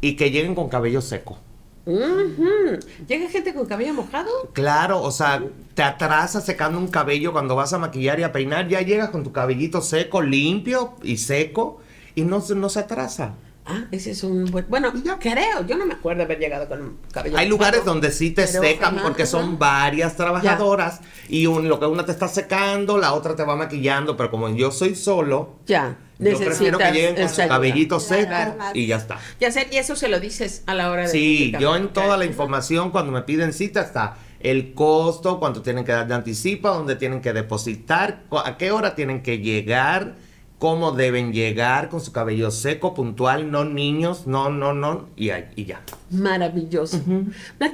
Y 0.00 0.16
que 0.16 0.30
lleguen 0.30 0.54
con 0.54 0.68
cabello 0.68 1.00
seco. 1.00 1.38
¿Llega 1.86 3.28
gente 3.28 3.52
con 3.52 3.66
cabello 3.66 3.94
mojado? 3.94 4.30
Claro, 4.52 5.02
o 5.02 5.10
sea, 5.10 5.42
te 5.74 5.82
atrasas 5.82 6.44
secando 6.44 6.78
un 6.78 6.88
cabello 6.88 7.32
cuando 7.32 7.56
vas 7.56 7.72
a 7.72 7.78
maquillar 7.78 8.20
y 8.20 8.22
a 8.22 8.32
peinar, 8.32 8.68
ya 8.68 8.80
llegas 8.80 9.10
con 9.10 9.22
tu 9.22 9.32
cabellito 9.32 9.82
seco, 9.82 10.22
limpio 10.22 10.94
y 11.02 11.18
seco, 11.18 11.80
y 12.14 12.22
no, 12.22 12.42
no 12.54 12.68
se 12.68 12.80
atrasa. 12.80 13.34
Ah, 13.66 13.86
ese 13.90 14.10
es 14.10 14.22
un 14.22 14.44
buen... 14.46 14.66
Bueno, 14.68 14.92
yo 15.02 15.18
creo, 15.18 15.66
yo 15.66 15.76
no 15.76 15.86
me 15.86 15.94
acuerdo 15.94 16.22
haber 16.22 16.38
llegado 16.38 16.68
con 16.68 16.98
cabello. 17.10 17.38
Hay 17.38 17.48
lugares 17.48 17.84
donde 17.84 18.10
sí 18.10 18.30
te 18.30 18.46
secan 18.46 18.96
porque 19.02 19.24
son 19.24 19.58
varias 19.58 20.16
trabajadoras 20.16 21.00
y 21.28 21.44
lo 21.44 21.80
que 21.80 21.86
una 21.86 22.04
te 22.04 22.12
está 22.12 22.28
secando, 22.28 22.98
la 22.98 23.14
otra 23.14 23.34
te 23.34 23.42
va 23.42 23.56
maquillando, 23.56 24.16
pero 24.16 24.30
como 24.30 24.50
yo 24.50 24.70
soy 24.70 24.94
solo, 24.94 25.56
ya. 25.66 25.96
Yo 26.18 26.38
prefiero 26.38 26.78
que 26.78 26.92
lleguen 26.92 27.16
con 27.16 27.28
su 27.28 27.36
cabellito 27.36 27.98
seco 28.00 28.56
y 28.74 28.86
ya 28.86 28.96
está. 28.96 29.18
Ya 29.40 29.50
sé, 29.50 29.66
y 29.72 29.76
eso 29.78 29.96
se 29.96 30.08
lo 30.08 30.20
dices 30.20 30.62
a 30.66 30.74
la 30.74 30.90
hora 30.90 31.02
de... 31.02 31.08
Sí, 31.08 31.52
yo 31.58 31.74
en 31.74 31.88
toda 31.88 32.16
la 32.16 32.24
información 32.24 32.90
cuando 32.90 33.12
me 33.12 33.22
piden 33.22 33.52
cita 33.52 33.80
está 33.80 34.16
el 34.40 34.74
costo, 34.74 35.40
cuánto 35.40 35.62
tienen 35.62 35.84
que 35.84 35.92
dar 35.92 36.06
de 36.06 36.14
anticipo, 36.14 36.68
dónde 36.68 36.96
tienen 36.96 37.22
que 37.22 37.32
depositar, 37.32 38.24
a 38.30 38.58
qué 38.58 38.70
hora 38.70 38.94
tienen 38.94 39.22
que 39.22 39.38
llegar 39.38 40.16
cómo 40.64 40.92
deben 40.92 41.34
llegar 41.34 41.90
con 41.90 42.00
su 42.00 42.10
cabello 42.10 42.50
seco, 42.50 42.94
puntual, 42.94 43.50
no 43.50 43.66
niños, 43.66 44.26
no, 44.26 44.48
no, 44.48 44.72
no, 44.72 45.10
y, 45.14 45.28
y 45.56 45.66
ya. 45.66 45.82
Maravilloso. 46.08 47.02
Uh 47.06 47.30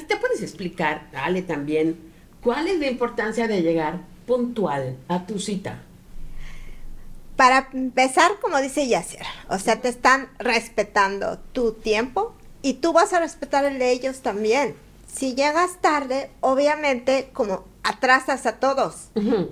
¿te 0.08 0.16
puedes 0.16 0.42
explicar, 0.42 1.08
Ale, 1.14 1.42
también, 1.42 2.00
cuál 2.42 2.66
es 2.66 2.80
la 2.80 2.88
importancia 2.88 3.46
de 3.46 3.62
llegar 3.62 4.00
puntual 4.26 4.96
a 5.06 5.24
tu 5.24 5.38
cita? 5.38 5.82
Para 7.36 7.68
empezar, 7.72 8.32
como 8.40 8.60
dice 8.60 8.88
Yasser, 8.88 9.24
o 9.48 9.60
sea, 9.60 9.80
te 9.80 9.88
están 9.88 10.26
respetando 10.40 11.38
tu 11.52 11.74
tiempo 11.74 12.34
y 12.60 12.74
tú 12.74 12.92
vas 12.92 13.12
a 13.12 13.20
respetar 13.20 13.64
el 13.66 13.78
de 13.78 13.92
ellos 13.92 14.18
también. 14.18 14.74
Si 15.06 15.36
llegas 15.36 15.80
tarde, 15.80 16.32
obviamente, 16.40 17.30
como 17.34 17.69
atrasas 17.82 18.46
a 18.46 18.58
todos. 18.58 19.10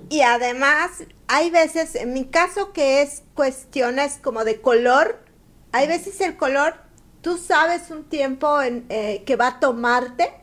Y 0.09 0.21
además, 0.21 0.91
hay 1.27 1.49
veces, 1.49 1.95
en 1.95 2.13
mi 2.13 2.25
caso 2.25 2.71
que 2.73 3.01
es 3.01 3.23
cuestiones 3.33 4.19
como 4.21 4.43
de 4.43 4.61
color, 4.61 5.19
hay 5.71 5.87
veces 5.87 6.19
el 6.21 6.37
color, 6.37 6.75
tú 7.21 7.37
sabes 7.37 7.91
un 7.91 8.03
tiempo 8.05 8.61
en, 8.61 8.85
eh, 8.89 9.23
que 9.25 9.35
va 9.35 9.47
a 9.47 9.59
tomarte, 9.59 10.33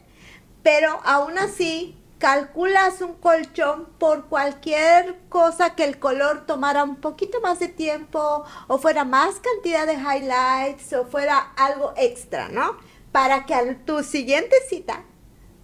pero 0.63 1.01
aún 1.05 1.39
así 1.39 1.97
calculas 2.19 3.01
un 3.03 3.15
colchón 3.15 3.87
por 3.99 4.27
cualquier 4.27 5.19
cosa 5.29 5.75
que 5.75 5.85
el 5.85 5.99
color 5.99 6.47
tomara 6.47 6.83
un 6.85 6.97
poquito 6.97 7.41
más 7.41 7.61
de 7.61 7.69
tiempo 7.69 8.45
o 8.69 8.79
fuera 8.79 9.05
más 9.05 9.37
cantidad 9.41 9.87
de 9.87 9.95
highlights 9.95 10.93
o 10.95 11.05
fuera 11.07 11.39
algo 11.57 11.93
extra, 11.97 12.49
¿no? 12.49 12.77
Para 13.13 13.45
que 13.47 13.55
a 13.55 13.79
tu 13.85 14.03
siguiente 14.03 14.57
cita, 14.69 15.05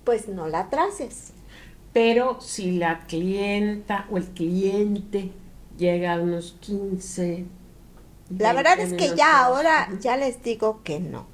pues 0.04 0.28
no 0.28 0.48
la 0.48 0.68
traces. 0.68 1.31
Pero 1.92 2.40
si 2.40 2.72
la 2.72 3.00
clienta 3.06 4.06
o 4.10 4.16
el 4.16 4.24
cliente 4.24 5.30
llega 5.76 6.14
a 6.14 6.20
unos 6.20 6.56
15... 6.60 7.46
La 8.38 8.54
verdad 8.54 8.80
es 8.80 8.94
que 8.94 9.14
ya 9.14 9.44
ahora 9.44 9.90
ya 10.00 10.16
les 10.16 10.42
digo 10.42 10.82
que 10.82 11.00
no. 11.00 11.26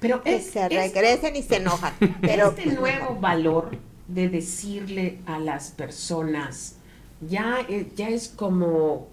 Pero 0.00 0.22
que 0.22 0.40
se 0.40 0.68
regresen 0.68 1.36
y 1.36 1.42
se 1.42 1.56
enojan. 1.56 1.94
Pero 2.20 2.48
este 2.48 2.66
nuevo 2.66 3.16
valor 3.20 3.70
de 4.08 4.28
decirle 4.28 5.18
a 5.26 5.38
las 5.38 5.70
personas, 5.70 6.76
ya, 7.20 7.64
eh, 7.68 7.88
ya 7.94 8.08
es 8.08 8.28
como, 8.28 9.08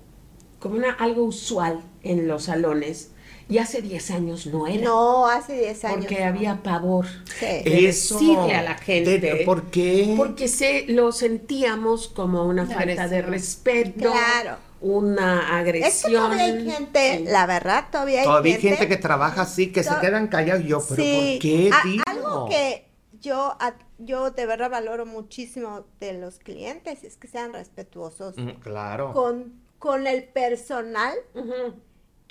como 0.59 0.75
una, 0.75 0.91
algo 0.93 1.23
usual 1.23 1.82
en 2.03 2.27
los 2.27 2.45
salones, 2.45 3.11
y 3.50 3.58
hace 3.58 3.82
10 3.82 4.12
años 4.12 4.46
no 4.48 4.68
era. 4.68 4.84
No, 4.84 5.28
hace 5.28 5.54
10 5.60 5.84
años. 5.86 5.98
Porque 6.00 6.24
había 6.24 6.62
pavor 6.64 7.06
Sí. 7.39 7.46
de 7.46 7.88
Eso. 7.89 8.16
decirle 8.20 8.56
a 8.56 8.62
la 8.64 8.76
gente. 8.76 9.20
De- 9.20 9.44
¿por 9.46 9.70
qué? 9.72 10.14
Porque 10.18 10.48
se, 10.48 10.86
lo 10.88 11.12
sentíamos 11.12 12.08
como 12.08 12.46
una 12.46 12.64
Una 12.64 12.74
falta 12.76 13.08
de 13.08 13.18
agresión. 13.18 13.32
respeto, 13.32 14.12
Claro. 14.12 14.58
una 14.82 15.39
Es 15.42 15.46
que 15.48 15.54
agresión. 15.54 16.14
todavía 16.32 16.44
hay 16.46 16.70
gente, 16.72 17.18
Sí. 17.18 17.24
la 17.26 17.46
verdad, 17.46 17.86
todavía 17.92 18.20
hay 18.22 18.26
Todavía 18.26 18.56
hay 18.56 18.62
gente, 18.62 18.78
gente 18.78 18.96
que 18.96 19.02
trabaja 19.02 19.42
así, 19.44 19.72
que 19.72 19.84
se 19.84 19.92
quedan 20.02 20.28
callados. 20.28 20.64
Yo, 20.66 20.82
pero 20.89 21.04
Sí. 21.04 21.30
¿por 21.34 21.39
qué, 21.42 21.70
A-? 22.06 22.12
Algo 22.12 22.48
que 22.50 22.88
yo, 23.20 23.56
a- 23.60 23.76
yo 24.00 24.32
de 24.32 24.46
verdad 24.48 24.72
valoro 24.72 25.06
muchísimo 25.06 25.86
de 26.00 26.14
los 26.14 26.39
clientes 26.39 27.04
es 27.04 27.18
que 27.18 27.28
sean 27.28 27.54
respetuosos 27.54 28.36
Mm, 28.38 28.50
Claro. 28.62 29.14
con, 29.14 29.54
con 29.78 30.08
el 30.08 30.24
personal, 30.24 31.14
Ujú. 31.36 31.76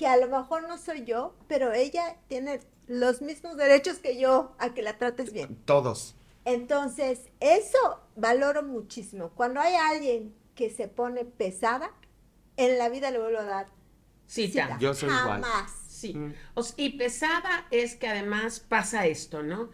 Que 0.00 0.06
a 0.06 0.16
lo 0.16 0.28
mejor 0.28 0.66
no 0.66 0.78
soy 0.78 1.04
yo, 1.04 1.34
pero 1.46 1.74
ella 1.74 2.16
tiene 2.26 2.60
los 2.86 3.20
mismos 3.20 3.58
derechos 3.58 3.98
que 3.98 4.18
yo 4.18 4.54
a 4.58 4.72
que 4.72 4.80
la 4.80 4.96
trates 4.96 5.30
bien. 5.30 5.56
Todos. 5.66 6.16
Entonces, 6.46 7.28
eso 7.38 8.00
valoro 8.16 8.62
muchísimo. 8.62 9.28
Cuando 9.34 9.60
hay 9.60 9.74
alguien 9.74 10.34
que 10.54 10.70
se 10.70 10.88
pone 10.88 11.26
pesada, 11.26 11.90
en 12.56 12.78
la 12.78 12.88
vida 12.88 13.10
le 13.10 13.18
vuelvo 13.18 13.40
a 13.40 13.44
dar 13.44 13.66
Cita. 14.26 14.62
cita. 14.68 14.78
Yo 14.80 14.94
soy 14.94 15.10
igual. 15.10 15.42
Jamás. 15.42 15.70
Sí. 15.86 16.14
Mm. 16.14 16.32
O 16.54 16.62
y 16.78 16.96
pesada 16.96 17.66
es 17.70 17.94
que 17.94 18.08
además 18.08 18.58
pasa 18.60 19.04
esto, 19.06 19.42
¿no? 19.42 19.68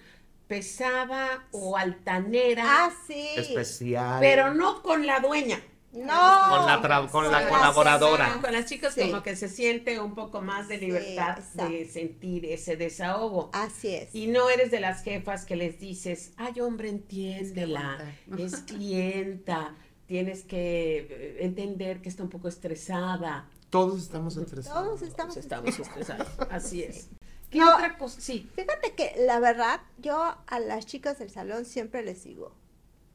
Pesada 0.48 1.46
o 1.52 1.76
altanera, 1.76 2.64
Ah, 2.66 2.92
sí. 3.06 3.28
Especial. 3.36 4.18
pero 4.18 4.52
no 4.54 4.82
con 4.82 5.06
la 5.06 5.20
dueña. 5.20 5.62
No. 5.96 6.06
Con 6.50 6.66
la 6.66 6.80
tra- 6.82 7.10
con 7.10 7.30
la 7.32 7.48
colaboradora. 7.48 8.36
la 8.36 8.42
Con 8.42 8.52
las 8.52 8.66
chicas 8.66 8.94
Sí. 8.94 9.00
como 9.10 9.22
que 9.22 9.34
se 9.36 9.48
siente 9.48 9.98
un 10.00 10.14
poco 10.14 10.42
más 10.42 10.68
de 10.68 10.78
Sí, 10.78 10.86
libertad 10.86 11.38
de 11.54 11.88
sentir 11.88 12.44
ese 12.46 12.76
desahogo. 12.76 13.50
Así 13.52 13.94
es. 13.94 14.14
Y 14.14 14.26
no 14.26 14.50
eres 14.50 14.70
de 14.70 14.80
las 14.80 15.02
jefas 15.02 15.44
que 15.46 15.56
les 15.56 15.80
dices, 15.80 16.32
ay 16.36 16.60
hombre, 16.60 16.90
entiéndela, 16.90 17.94
aguantar". 17.94 18.14
es 18.40 18.56
clienta, 18.58 19.74
tienes 20.06 20.42
que 20.42 21.06
eh, 21.10 21.36
entender 21.40 22.02
que 22.02 22.08
está 22.08 22.22
un 22.22 22.30
poco 22.30 22.48
estresada. 22.48 23.48
Todos 23.70 24.02
estamos 24.02 24.36
estresados. 24.36 24.84
Todos 24.84 25.02
estamos, 25.02 25.34
Todos 25.34 25.44
estamos 25.44 25.78
estresados, 25.80 26.28
así 26.50 26.82
es. 26.82 27.08
¿Qué 27.50 27.58
No. 27.58 27.74
otra 27.74 27.96
cosa? 27.96 28.20
Sí. 28.20 28.50
Fíjate 28.54 28.94
que 28.94 29.14
la 29.24 29.38
verdad, 29.40 29.80
yo 29.98 30.34
a 30.46 30.60
las 30.60 30.84
chicas 30.86 31.18
del 31.18 31.30
salón 31.30 31.64
siempre 31.64 32.02
les 32.02 32.22
digo, 32.24 32.52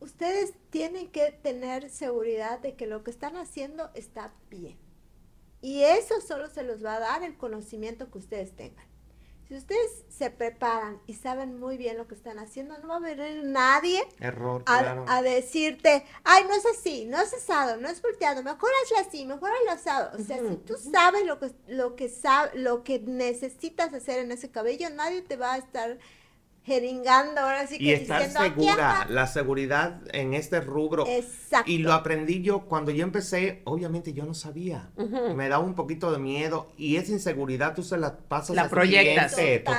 ustedes 0.01 0.53
tienen 0.71 1.09
que 1.09 1.31
tener 1.31 1.89
seguridad 1.89 2.59
de 2.59 2.75
que 2.75 2.87
lo 2.87 3.03
que 3.03 3.11
están 3.11 3.37
haciendo 3.37 3.89
está 3.93 4.33
bien. 4.49 4.77
Y 5.61 5.83
eso 5.83 6.19
solo 6.21 6.49
se 6.49 6.63
los 6.63 6.83
va 6.83 6.95
a 6.95 6.99
dar 6.99 7.23
el 7.23 7.37
conocimiento 7.37 8.11
que 8.11 8.17
ustedes 8.17 8.55
tengan. 8.55 8.85
Si 9.47 9.55
ustedes 9.55 10.05
se 10.09 10.31
preparan 10.31 11.01
y 11.07 11.13
saben 11.13 11.59
muy 11.59 11.77
bien 11.77 11.97
lo 11.97 12.07
que 12.07 12.15
están 12.15 12.39
haciendo, 12.39 12.77
no 12.77 12.87
va 12.87 12.95
a 12.95 12.99
venir 12.99 13.43
nadie 13.43 14.01
Error, 14.19 14.63
a, 14.65 14.79
claro. 14.79 15.05
a 15.07 15.21
decirte, 15.21 16.05
ay, 16.23 16.45
no 16.45 16.55
es 16.55 16.65
así, 16.65 17.05
no 17.05 17.21
es 17.21 17.33
asado, 17.33 17.75
no 17.75 17.89
es 17.89 18.01
volteado, 18.01 18.41
mejor 18.43 18.69
hazlo 18.81 18.97
así, 19.05 19.25
mejor 19.25 19.51
hazlo 19.51 19.71
asado. 19.71 20.17
O 20.17 20.23
sea, 20.23 20.37
si 20.39 20.55
tú 20.55 20.75
sabes 20.77 21.25
lo 21.25 21.37
que, 21.37 21.51
lo 21.67 21.97
que 21.97 22.07
sabe, 22.07 22.57
lo 22.57 22.83
que 22.83 22.99
necesitas 22.99 23.93
hacer 23.93 24.19
en 24.19 24.31
ese 24.31 24.49
cabello, 24.49 24.89
nadie 24.89 25.21
te 25.21 25.35
va 25.35 25.53
a 25.53 25.57
estar 25.57 25.99
jeringando 26.63 27.41
ahora 27.41 27.65
sí 27.65 27.77
que 27.79 27.83
y 27.83 27.91
estar 27.91 28.19
diciendo, 28.19 28.39
"Aquí 28.41 28.49
segura, 28.65 29.01
anda". 29.01 29.13
la 29.13 29.27
seguridad 29.27 30.01
en 30.13 30.33
este 30.35 30.61
rubro. 30.61 31.05
Exacto. 31.07 31.69
Y 31.71 31.79
lo 31.79 31.91
aprendí 31.93 32.41
yo 32.43 32.61
cuando 32.61 32.91
yo 32.91 33.03
empecé, 33.03 33.61
obviamente 33.65 34.13
yo 34.13 34.25
no 34.25 34.33
sabía. 34.33 34.89
Me 35.35 35.49
daba 35.49 35.63
un 35.63 35.73
poquito 35.75 36.11
de 36.11 36.19
miedo 36.19 36.71
y 36.77 36.97
esa 36.97 37.11
inseguridad 37.13 37.73
tú 37.73 37.83
se 37.83 37.97
la 37.97 38.15
pasas 38.17 38.55
La 38.55 38.63
a 38.63 38.69
proyectas. 38.69 39.33
cliente, 39.33 39.59
Totalmente. 39.63 39.71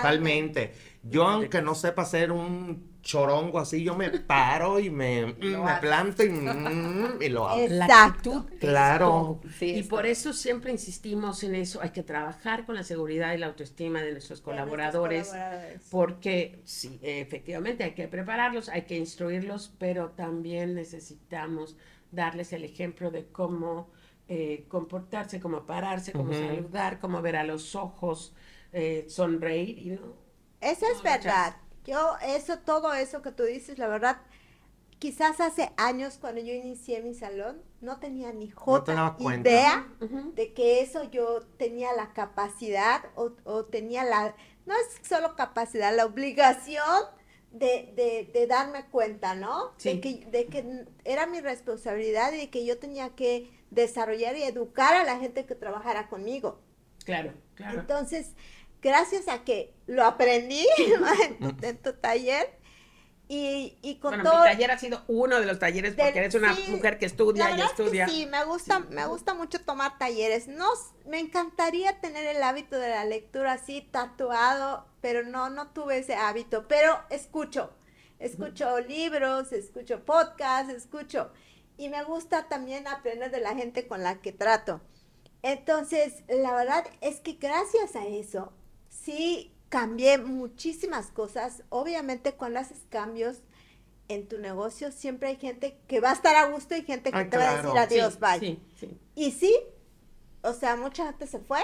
totalmente. 0.67 0.92
Yo 1.05 1.27
aunque 1.27 1.61
no 1.63 1.75
sepa 1.75 2.03
hacer 2.03 2.31
un 2.31 2.93
chorongo 3.03 3.59
así, 3.59 3.83
yo 3.83 3.97
me 3.97 4.11
paro 4.11 4.79
y 4.79 4.89
me, 4.89 5.35
Lo 5.41 5.65
me 5.65 5.75
planto 5.81 6.23
y, 6.23 6.29
mm, 6.31 7.21
y 7.21 7.29
lo 7.29 7.49
hago. 7.49 7.61
Exacto. 7.61 8.47
Claro. 8.61 9.41
Sí, 9.59 9.67
y 9.67 9.79
está. 9.81 9.91
por 9.91 10.07
eso 10.07 10.33
siempre 10.33 10.71
insistimos 10.71 11.43
en 11.43 11.57
eso. 11.57 11.81
Hay 11.83 11.91
que 11.91 12.03
trabajar 12.03 12.65
con 12.65 12.77
la 12.77 12.85
seguridad 12.85 13.35
y 13.35 13.39
la 13.39 13.47
autoestima 13.47 14.01
de 14.03 14.13
nuestros 14.13 14.41
colaboradores. 14.41 15.29
colaboradores. 15.29 15.83
Porque 15.91 16.61
sí, 16.65 16.99
efectivamente 17.03 17.85
hay 17.85 17.93
que 17.93 18.07
prepararlos, 18.07 18.69
hay 18.69 18.83
que 18.83 18.97
instruirlos, 18.97 19.75
pero 19.79 20.11
también 20.11 20.75
necesitamos 20.75 21.77
darles 22.13 22.53
el 22.53 22.65
ejemplo 22.65 23.11
de 23.11 23.27
cómo 23.27 23.91
eh, 24.29 24.65
comportarse, 24.69 25.41
cómo 25.41 25.67
pararse, 25.67 26.13
cómo 26.13 26.33
saludar, 26.33 27.01
cómo 27.01 27.21
ver 27.21 27.37
a 27.37 27.45
los 27.45 27.75
ojos, 27.75 28.35
eh, 28.73 29.05
sonreír. 29.09 29.79
Y 29.79 29.91
no, 29.91 30.22
Eso 30.63 30.87
es 30.87 31.03
No, 31.03 31.05
verdad. 31.05 31.57
Yo, 31.85 32.17
eso, 32.23 32.61
todo 32.61 32.95
eso 32.95 33.23
que 33.23 33.33
tú 33.33 33.45
dices, 33.45 33.79
la 33.79 33.89
verdad, 33.89 34.23
quizás 34.99 35.41
hace 35.41 35.73
años 35.77 36.19
cuando 36.21 36.41
yo 36.41 36.53
inicié 36.55 37.03
mi 37.03 37.15
salón, 37.15 37.63
no 37.81 37.99
tenía 38.01 38.33
ni 38.33 38.51
jota 38.51 39.17
cuenta. 39.19 39.51
idea 39.51 39.89
de 40.37 40.55
que 40.55 40.81
eso 40.83 41.05
yo 41.11 41.43
tenía 41.59 41.93
la 41.95 42.13
capacidad 42.15 43.05
o, 43.17 43.33
o 43.45 43.65
tenía 43.67 44.05
la, 44.05 44.35
no 44.67 44.75
es 44.75 45.07
solo 45.09 45.37
capacidad, 45.37 45.95
la 45.97 46.07
obligación 46.07 46.87
de, 47.51 47.93
de, 47.97 48.31
de 48.33 48.47
darme 48.47 48.87
cuenta, 48.91 49.35
¿no? 49.35 49.73
Sí. 49.79 49.91
De, 49.91 50.01
que, 50.01 50.27
de 50.27 50.47
que 50.49 50.87
era 51.05 51.27
mi 51.27 51.41
responsabilidad 51.41 52.33
y 52.33 52.39
de 52.39 52.51
que 52.51 52.65
yo 52.65 52.79
tenía 52.79 53.11
que 53.15 53.53
desarrollar 53.71 54.37
y 54.37 54.45
educar 54.45 54.95
a 54.95 55.05
la 55.05 55.19
gente 55.19 55.47
que 55.47 55.55
trabajara 55.55 56.09
conmigo. 56.09 56.61
Claro, 57.05 57.33
claro. 57.55 57.81
Entonces, 57.81 58.35
gracias 58.83 59.29
a 59.29 59.45
que 59.45 59.75
lo 59.87 60.05
aprendí 60.05 60.67
en, 61.25 61.41
tu, 61.41 61.57
en 61.63 61.83
tu 61.83 61.95
taller 61.95 62.59
y, 63.29 63.79
y 63.83 63.99
con 64.01 64.17
bueno, 64.17 64.23
todo... 64.23 64.35
mi 64.35 64.43
taller 64.43 64.71
ha 64.71 64.79
sido 64.79 65.05
uno 65.09 65.41
de 65.41 65.47
los 65.47 65.59
talleres 65.59 65.97
porque 65.97 66.19
eres 66.21 66.35
una 66.35 66.55
sí, 66.55 66.67
mujer 66.67 66.99
que 66.99 67.07
la 67.35 67.47
estudia 67.47 67.51
y 67.51 67.57
verdad 67.57 67.67
es 67.67 67.75
que 67.81 67.91
estudia. 67.91 68.07
sí, 68.07 68.27
me 68.27 68.45
gusta, 68.45 68.87
Sí. 68.89 68.91
me 68.91 69.07
gusta 69.07 69.35
mucho 69.35 69.65
tomar 69.65 69.99
talleres. 69.99 70.49
No, 70.49 70.69
me 71.07 71.19
encantaría 71.21 72.01
tener 72.01 72.27
el 72.27 72.43
hábito 72.43 72.79
de 72.79 72.91
la 72.91 73.05
lectura 73.05 73.53
así 73.55 73.83
tatuado, 73.91 74.87
pero 75.01 75.25
no, 75.25 75.51
no 75.51 75.73
tuve 75.73 75.99
ese 75.99 76.15
hábito. 76.15 76.69
Pero 76.69 76.99
escucho, 77.11 77.73
escucho 78.19 78.81
libros, 78.81 79.53
escucho 79.53 80.05
podcasts, 80.05 80.73
escucho. 80.73 81.33
Y 81.77 81.89
me 81.89 82.05
gusta 82.05 82.49
también 82.49 82.87
aprender 82.89 83.31
de 83.31 83.41
la 83.41 83.55
gente 83.55 83.87
con 83.89 84.03
la 84.03 84.21
que 84.21 84.33
trato. 84.33 84.81
Entonces, 85.43 86.23
la 86.29 86.55
verdad 86.55 86.85
es 87.01 87.21
que 87.21 87.35
gracias 87.35 87.97
a 87.97 88.07
eso, 88.07 88.53
sí 88.93 89.53
cambié 89.69 90.19
muchísimas 90.19 91.07
cosas. 91.09 91.63
Obviamente, 91.71 92.33
cuando 92.33 92.61
haces 92.61 92.79
cambios 92.91 93.39
en 94.09 94.29
tu 94.29 94.39
negocio, 94.39 94.93
siempre 94.93 95.31
hay 95.31 95.37
gente 95.37 95.79
que 95.89 96.01
va 96.01 96.11
a 96.11 96.15
estar 96.15 96.37
a 96.37 96.51
gusto 96.51 96.77
y 96.77 96.83
gente 96.83 97.11
que 97.11 97.19
Ay, 97.19 97.31
te 97.31 97.39
va 97.39 97.51
a 97.51 97.57
decir 97.57 97.79
adiós, 97.79 98.15
Sí, 98.15 98.19
bye. 98.21 98.39
Sí, 98.41 98.63
sí. 98.79 98.99
Y 99.15 99.31
sí, 99.33 99.57
o 100.43 100.53
sea, 100.53 100.77
mucha 100.77 101.07
gente 101.07 101.27
se 101.27 101.39
fue, 101.39 101.61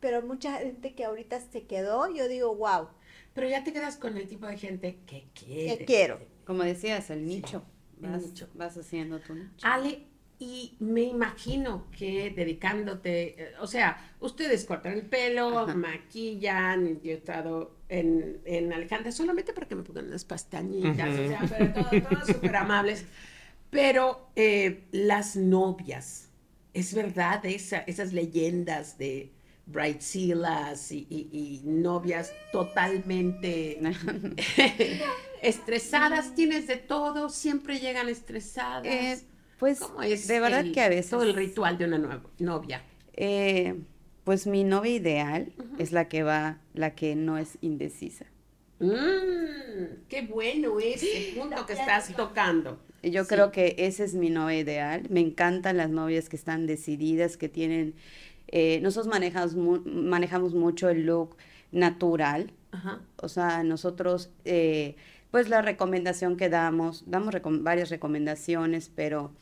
pero 0.00 0.22
mucha 0.22 0.58
gente 0.58 0.94
que 0.94 1.04
ahorita 1.04 1.40
se 1.40 1.66
quedó, 1.66 2.08
yo 2.12 2.28
digo, 2.28 2.54
wow, 2.54 2.88
Pero 3.34 3.48
ya 3.48 3.64
te 3.64 3.72
quedas 3.72 3.96
con 3.96 4.16
el 4.16 4.28
tipo 4.28 4.46
de 4.46 4.56
gente 4.56 5.00
que 5.06 5.28
quiere. 5.34 5.78
que 5.78 5.84
quiero. 5.84 6.20
Como 6.44 6.62
decías, 6.62 7.10
el 7.10 7.26
nicho. 7.26 7.64
Vas, 7.98 8.22
nicho. 8.22 8.48
vas 8.54 8.76
haciendo 8.76 9.18
tu 9.20 9.34
nicho. 9.34 9.66
Ale, 9.66 10.06
y 10.40 10.76
me 10.80 11.02
imagino 11.02 11.86
que 11.96 12.30
dedicándote, 12.30 13.34
eh, 13.42 13.52
o 13.60 13.66
sea, 13.66 14.12
ustedes 14.20 14.64
cortan 14.64 14.92
el 14.92 15.02
pelo, 15.02 15.60
Ajá. 15.60 15.74
maquillan, 15.74 17.00
yo 17.02 17.10
he 17.12 17.14
estado 17.14 17.76
en, 17.88 18.40
en 18.44 18.72
Alejandra 18.72 19.10
solamente 19.12 19.52
para 19.52 19.66
que 19.66 19.74
me 19.74 19.82
pongan 19.82 20.06
unas 20.06 20.24
pestañitas, 20.24 21.08
o 21.08 21.28
sea, 21.28 21.40
pero 21.48 21.72
todo- 21.72 22.02
todos 22.08 22.26
súper 22.26 22.56
amables. 22.56 23.04
Pero 23.70 24.28
eh, 24.36 24.84
las 24.92 25.34
novias, 25.36 26.28
es 26.72 26.94
verdad, 26.94 27.44
esa, 27.44 27.78
esas 27.80 28.12
leyendas 28.12 28.96
de 28.96 29.32
bridezillas 29.66 30.92
y, 30.92 31.06
y- 31.10 31.28
y 31.32 31.62
novias 31.68 32.32
totalmente 32.52 33.78
estresadas, 35.42 36.34
tienes 36.34 36.66
de 36.66 36.76
todo, 36.76 37.28
siempre 37.28 37.78
llegan 37.80 38.08
estresadas. 38.08 38.86
Eh, 38.86 39.18
pues 39.58 39.80
¿Cómo 39.80 40.02
es 40.02 40.26
de 40.28 40.40
verdad 40.40 40.60
el- 40.60 40.72
que 40.72 40.80
a 40.80 40.88
veces 40.88 41.10
todo 41.10 41.22
el 41.22 41.34
ritual 41.34 41.76
de 41.78 41.84
una 41.86 42.22
novia? 42.38 42.82
eh, 43.14 43.74
pues 44.24 44.46
mi 44.46 44.62
novia 44.64 44.92
ideal 44.94 45.52
es 45.78 45.90
la 45.92 46.08
que 46.08 46.22
va, 46.22 46.58
la 46.74 46.94
que 46.94 47.16
no 47.16 47.38
es 47.38 47.58
indecisa. 47.62 48.26
Mm, 48.80 50.04
qué 50.08 50.22
bueno 50.22 50.78
ese 50.80 51.32
punto 51.38 51.66
que 51.66 51.72
estás 51.72 52.14
tocando. 52.14 52.78
Yo 53.02 53.24
Sí. 53.24 53.28
creo 53.28 53.50
que 53.52 53.74
ese 53.78 54.04
es 54.04 54.14
mi 54.14 54.30
novia 54.30 54.58
ideal. 54.58 55.02
Me 55.10 55.20
encantan 55.20 55.76
las 55.76 55.90
novias 55.90 56.28
que 56.28 56.36
están 56.36 56.66
decididas, 56.66 57.36
que 57.36 57.48
tienen... 57.48 57.94
eh, 58.50 58.80
nosotros 58.82 59.08
manejamos, 59.12 59.54
mu- 59.56 59.82
manejamos 59.84 60.54
mucho 60.54 60.88
el 60.88 61.04
look 61.06 61.36
natural. 61.70 62.52
Ajá. 62.72 63.00
O 63.16 63.28
sea, 63.28 63.62
nosotros 63.62 64.30
eh, 64.44 64.96
pues 65.30 65.48
la 65.50 65.60
recomendación 65.62 66.36
que 66.36 66.48
damos, 66.48 67.04
damos 67.06 67.34
varias 67.62 67.90
recomendaciones, 67.90 68.90
pero 68.94 69.32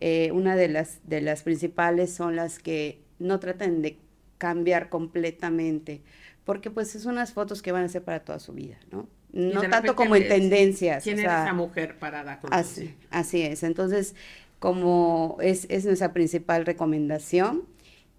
eh, 0.00 0.30
una 0.32 0.56
de 0.56 0.68
las, 0.68 1.00
de 1.04 1.20
las 1.20 1.42
principales 1.42 2.12
son 2.12 2.36
las 2.36 2.58
que 2.58 3.00
no 3.18 3.40
tratan 3.40 3.82
de 3.82 3.98
cambiar 4.38 4.88
completamente, 4.88 6.02
porque 6.44 6.70
pues 6.70 6.94
es 6.94 7.06
unas 7.06 7.32
fotos 7.32 7.62
que 7.62 7.72
van 7.72 7.84
a 7.84 7.88
ser 7.88 8.02
para 8.02 8.20
toda 8.20 8.38
su 8.38 8.52
vida, 8.52 8.78
¿no? 8.90 9.08
No 9.32 9.60
tanto 9.68 9.94
como 9.96 10.16
en 10.16 10.28
tendencias. 10.28 11.02
¿Quién 11.04 11.18
es 11.18 11.24
esa 11.24 11.52
mujer 11.52 11.98
parada 11.98 12.40
con 12.40 12.52
así, 12.54 12.94
así 13.10 13.42
es, 13.42 13.62
entonces 13.62 14.14
como 14.58 15.36
es, 15.40 15.66
es 15.68 15.84
nuestra 15.84 16.12
principal 16.12 16.64
recomendación 16.64 17.64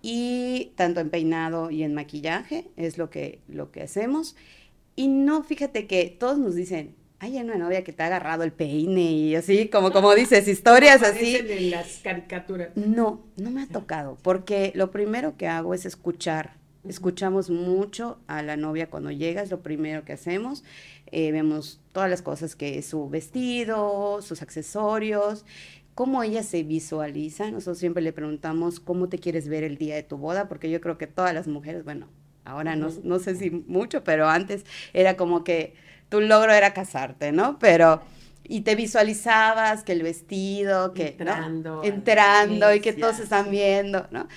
y 0.01 0.73
tanto 0.75 0.99
en 0.99 1.09
peinado 1.09 1.71
y 1.71 1.83
en 1.83 1.93
maquillaje 1.93 2.67
es 2.77 2.97
lo 2.97 3.09
que, 3.09 3.41
lo 3.47 3.71
que 3.71 3.81
hacemos. 3.81 4.35
Y 4.95 5.07
no, 5.07 5.43
fíjate 5.43 5.87
que 5.87 6.15
todos 6.17 6.37
nos 6.37 6.55
dicen, 6.55 6.95
hay 7.19 7.37
una 7.37 7.55
novia 7.55 7.83
que 7.83 7.93
te 7.93 8.03
ha 8.03 8.07
agarrado 8.07 8.43
el 8.43 8.51
peine 8.51 9.11
y 9.11 9.35
así, 9.35 9.69
como, 9.69 9.91
como 9.91 10.13
dices, 10.13 10.47
historias 10.47 11.01
así. 11.01 11.35
en 11.35 11.71
las 11.71 11.99
caricaturas. 12.03 12.69
No, 12.75 13.23
no 13.37 13.49
me 13.49 13.63
ha 13.63 13.67
tocado, 13.67 14.17
porque 14.21 14.71
lo 14.75 14.91
primero 14.91 15.35
que 15.35 15.47
hago 15.47 15.73
es 15.73 15.85
escuchar. 15.85 16.55
Escuchamos 16.87 17.49
mucho 17.49 18.19
a 18.27 18.41
la 18.43 18.55
novia 18.55 18.89
cuando 18.89 19.11
llega, 19.11 19.41
es 19.41 19.49
lo 19.49 19.61
primero 19.61 20.05
que 20.05 20.13
hacemos. 20.13 20.63
Eh, 21.11 21.31
vemos 21.31 21.81
todas 21.91 22.09
las 22.09 22.21
cosas 22.21 22.55
que 22.55 22.77
es 22.77 22.85
su 22.85 23.09
vestido, 23.09 24.21
sus 24.21 24.41
accesorios, 24.41 25.43
cómo 25.95 26.21
ella 26.21 26.43
se 26.43 26.63
visualiza. 26.63 27.49
Nosotros 27.49 27.79
siempre 27.79 28.03
le 28.03 28.13
preguntamos 28.13 28.79
cómo 28.79 29.09
te 29.09 29.17
quieres 29.17 29.47
ver 29.49 29.63
el 29.63 29.77
día 29.77 29.95
de 29.95 30.03
tu 30.03 30.17
boda, 30.17 30.47
porque 30.47 30.69
yo 30.69 30.79
creo 30.81 30.97
que 30.99 31.07
todas 31.07 31.33
las 31.33 31.47
mujeres, 31.47 31.83
bueno, 31.83 32.07
ahora 32.45 32.75
no, 32.75 32.89
no 33.03 33.19
sé 33.19 33.35
si 33.35 33.49
mucho, 33.49 34.03
pero 34.03 34.29
antes 34.29 34.65
era 34.93 35.17
como 35.17 35.43
que 35.43 35.73
tu 36.09 36.21
logro 36.21 36.53
era 36.53 36.73
casarte, 36.73 37.31
¿no? 37.31 37.59
Pero 37.59 38.01
y 38.43 38.61
te 38.61 38.75
visualizabas 38.75 39.83
que 39.83 39.91
el 39.91 40.03
vestido, 40.03 40.93
que 40.93 41.09
entrando, 41.09 41.83
entrando 41.83 42.73
y 42.73 42.79
que 42.79 42.93
todos 42.93 43.19
están 43.19 43.51
viendo, 43.51 44.07
¿no? 44.11 44.27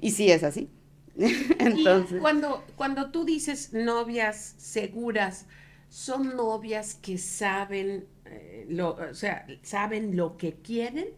Y 0.00 0.10
sí 0.10 0.30
es 0.30 0.42
así. 0.42 0.68
Entonces, 1.58 2.20
cuando 2.20 2.64
cuando 2.76 3.10
tú 3.10 3.24
dices 3.24 3.72
novias 3.72 4.54
seguras, 4.58 5.46
son 5.88 6.36
novias 6.36 6.94
que 6.94 7.18
saben 7.18 8.06
eh, 8.24 8.66
lo, 8.68 8.90
o 8.90 9.14
sea, 9.14 9.46
saben 9.62 10.16
lo 10.16 10.36
que 10.36 10.54
quieren 10.54 11.08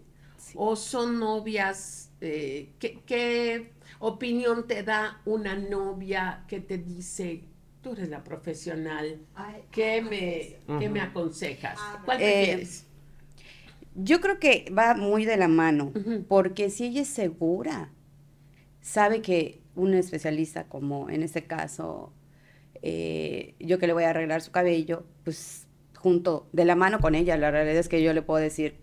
o 0.54 0.76
son 0.76 1.18
novias 1.18 2.10
eh, 2.20 2.70
¿qué, 2.78 3.72
opinión 3.98 4.68
te 4.68 4.84
da 4.84 5.20
una 5.24 5.56
novia 5.56 6.44
que 6.46 6.60
te 6.60 6.78
dice 6.78 7.44
tú 7.82 7.92
eres 7.92 8.08
la 8.08 8.22
profesional, 8.22 9.20
¿qué 9.70 10.00
me, 10.00 10.88
me 10.88 11.00
aconsejas? 11.00 11.78
¿Cuál 12.04 12.22
eh, 12.22 12.44
prefieres? 12.44 12.86
yo 13.94 14.20
creo 14.20 14.38
que 14.38 14.72
va 14.76 14.94
muy 14.94 15.24
de 15.24 15.36
la 15.36 15.48
mano, 15.48 15.92
porque 16.28 16.70
si 16.70 16.86
ella 16.86 17.02
es 17.02 17.08
segura, 17.08 17.90
sabe 18.80 19.20
que 19.20 19.60
un 19.74 19.94
especialista, 19.94 20.64
como 20.64 21.10
en 21.10 21.22
este 21.22 21.44
caso, 21.44 22.12
eh, 22.82 23.54
yo 23.58 23.78
que 23.78 23.86
le 23.86 23.92
voy 23.92 24.04
a 24.04 24.10
arreglar 24.10 24.42
su 24.42 24.52
cabello, 24.52 25.04
pues 25.24 25.66
junto, 25.96 26.48
de 26.52 26.64
la 26.64 26.76
mano 26.76 27.00
con 27.00 27.14
ella, 27.14 27.36
la 27.36 27.50
realidad 27.50 27.78
es 27.78 27.88
que 27.88 28.02
yo 28.02 28.12
le 28.12 28.22
puedo 28.22 28.42
decir, 28.42 28.76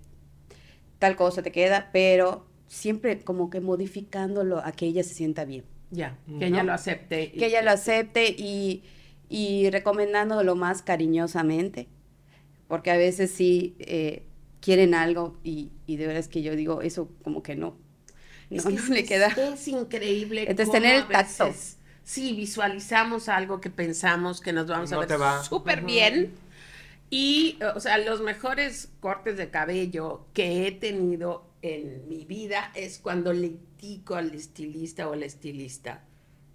tal 1.00 1.16
cosa 1.16 1.42
te 1.42 1.52
queda, 1.52 1.90
pero 1.92 2.46
siempre 2.68 3.20
como 3.20 3.50
que 3.50 3.62
modificándolo 3.62 4.60
a 4.60 4.72
que 4.72 4.86
ella 4.86 5.04
se 5.04 5.14
sienta 5.14 5.46
bien. 5.46 5.66
Ya, 5.92 6.18
que 6.38 6.48
ella 6.48 6.64
lo 6.64 6.74
acepte. 6.74 7.32
Que 7.32 7.48
ella 7.48 7.62
lo 7.62 7.72
acepte 7.72 8.28
y, 8.38 8.84
y 9.28 9.70
recomendándolo 9.72 10.56
más 10.56 10.82
cariñosamente, 10.82 11.88
porque 12.68 12.92
a 12.92 12.98
veces 12.98 13.32
sí 13.32 13.76
eh, 13.80 14.24
quieren 14.62 14.94
algo 14.94 15.38
y, 15.44 15.72
y, 15.88 15.98
de 15.98 16.06
verdad 16.06 16.20
es 16.20 16.28
que 16.28 16.42
yo 16.42 16.56
digo, 16.56 16.82
eso 16.82 17.10
como 17.24 17.42
que 17.42 17.56
no. 17.56 17.76
Es 18.50 18.66
no, 18.66 18.94
le 18.94 19.04
queda. 19.06 19.28
Es 19.28 19.68
increíble. 19.68 20.46
Entonces 20.48 20.72
tener 20.72 20.96
el 20.96 21.08
tacto. 21.08 21.54
sí, 22.04 22.34
visualizamos 22.34 23.30
algo 23.30 23.62
que 23.62 23.70
pensamos 23.70 24.42
que 24.42 24.54
nos 24.54 24.68
vamos 24.68 24.92
a 24.92 25.00
ver 25.00 25.10
súper 25.44 25.82
bien. 25.82 26.34
Y, 27.12 27.58
o 27.76 27.80
sea, 27.80 27.98
los 27.98 28.22
mejores 28.22 28.90
cortes 29.00 29.38
de 29.38 29.50
cabello 29.50 30.28
que 30.34 30.68
he 30.68 30.72
tenido 30.72 31.50
en 31.62 32.08
mi 32.08 32.26
vida 32.26 32.72
es 32.76 33.00
cuando 33.00 33.34
le 33.34 33.58
digo 33.80 34.16
al 34.16 34.34
estilista 34.34 35.10
o 35.10 35.16
la 35.16 35.26
estilista, 35.26 36.04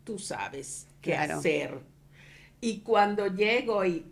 tú 0.04 0.18
sabes 0.18 0.86
qué 1.00 1.16
hacer. 1.16 1.80
Y 2.60 2.80
cuando 2.80 3.28
llego 3.28 3.84
y 3.84 4.06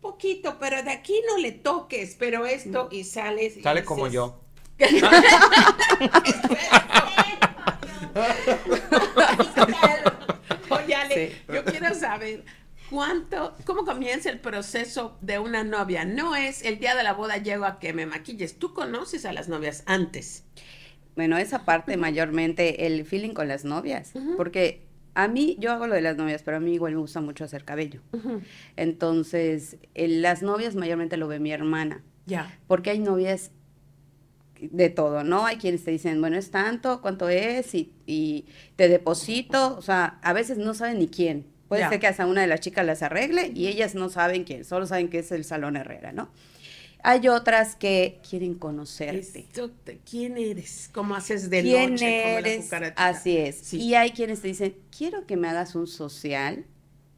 poquito, 0.00 0.58
pero 0.58 0.82
de 0.82 0.90
aquí 0.90 1.14
no 1.28 1.38
le 1.38 1.52
toques, 1.52 2.16
pero 2.18 2.44
esto 2.44 2.88
y 2.90 3.04
sales. 3.04 3.56
Y 3.56 3.62
Sale 3.62 3.84
como 3.84 4.08
yo. 4.08 4.40
Oye, 10.70 11.36
yo 11.52 11.64
quiero 11.64 11.94
saber 11.94 12.44
cuánto, 12.90 13.56
cómo 13.64 13.84
comienza 13.84 14.28
el 14.28 14.40
proceso 14.40 15.16
de 15.20 15.38
una 15.38 15.64
novia. 15.64 16.04
No 16.04 16.34
es 16.34 16.62
el 16.62 16.78
día 16.78 16.94
de 16.94 17.02
la 17.02 17.14
boda 17.14 17.38
llego 17.38 17.64
a 17.64 17.78
que 17.78 17.92
me 17.92 18.06
maquilles. 18.06 18.58
Tú 18.58 18.74
conoces 18.74 19.24
a 19.24 19.32
las 19.32 19.48
novias 19.48 19.82
antes. 19.86 20.44
Bueno, 21.16 21.36
esa 21.38 21.64
parte 21.64 21.96
mayormente 21.96 22.86
el 22.86 23.04
feeling 23.04 23.34
con 23.34 23.48
las 23.48 23.64
novias, 23.64 24.12
porque 24.36 24.86
a 25.14 25.28
mí, 25.28 25.56
yo 25.58 25.72
hago 25.72 25.86
lo 25.86 25.94
de 25.94 26.00
las 26.00 26.16
novias, 26.16 26.42
pero 26.42 26.56
a 26.56 26.60
mí 26.60 26.72
igual 26.74 26.94
me 26.94 27.00
gusta 27.00 27.20
mucho 27.20 27.44
hacer 27.44 27.64
cabello. 27.64 28.00
Entonces, 28.76 29.76
las 29.94 30.42
novias 30.42 30.74
mayormente 30.74 31.16
lo 31.16 31.28
ve 31.28 31.38
mi 31.38 31.52
hermana. 31.52 32.02
Ya. 32.24 32.58
Porque 32.66 32.90
hay 32.90 32.98
novias 32.98 33.50
de 34.60 34.88
todo, 34.90 35.24
¿no? 35.24 35.44
Hay 35.44 35.56
quienes 35.56 35.84
te 35.84 35.90
dicen, 35.90 36.20
bueno, 36.20 36.36
es 36.36 36.50
tanto, 36.50 37.02
cuánto 37.02 37.28
es, 37.28 37.74
y, 37.74 37.92
y 38.06 38.46
te 38.76 38.88
deposito, 38.88 39.76
o 39.76 39.82
sea, 39.82 40.18
a 40.22 40.32
veces 40.32 40.56
no 40.56 40.72
saben 40.72 40.98
ni 40.98 41.08
quién. 41.08 41.46
Puede 41.68 41.88
ser 41.88 42.00
que 42.00 42.06
hasta 42.06 42.26
una 42.26 42.42
de 42.42 42.46
las 42.46 42.60
chicas 42.60 42.84
las 42.84 43.02
arregle 43.02 43.50
y 43.54 43.66
ellas 43.66 43.94
no 43.94 44.10
saben 44.10 44.44
quién, 44.44 44.62
solo 44.64 44.86
saben 44.86 45.08
que 45.08 45.20
es 45.20 45.32
el 45.32 45.42
Salón 45.42 45.76
Herrera, 45.76 46.12
¿no? 46.12 46.28
Hay 47.02 47.28
otras 47.28 47.74
que 47.74 48.20
quieren 48.28 48.54
conocerte. 48.54 49.46
¿Quién 50.08 50.36
eres? 50.38 50.88
¿Cómo 50.92 51.14
haces 51.14 51.50
de 51.50 51.62
¿Quién 51.62 51.98
eres? 52.00 52.70
Así 52.96 53.36
es. 53.36 53.74
Y 53.74 53.94
hay 53.94 54.10
quienes 54.10 54.40
te 54.40 54.48
dicen, 54.48 54.76
quiero 54.96 55.26
que 55.26 55.36
me 55.36 55.48
hagas 55.48 55.74
un 55.74 55.86
social, 55.86 56.64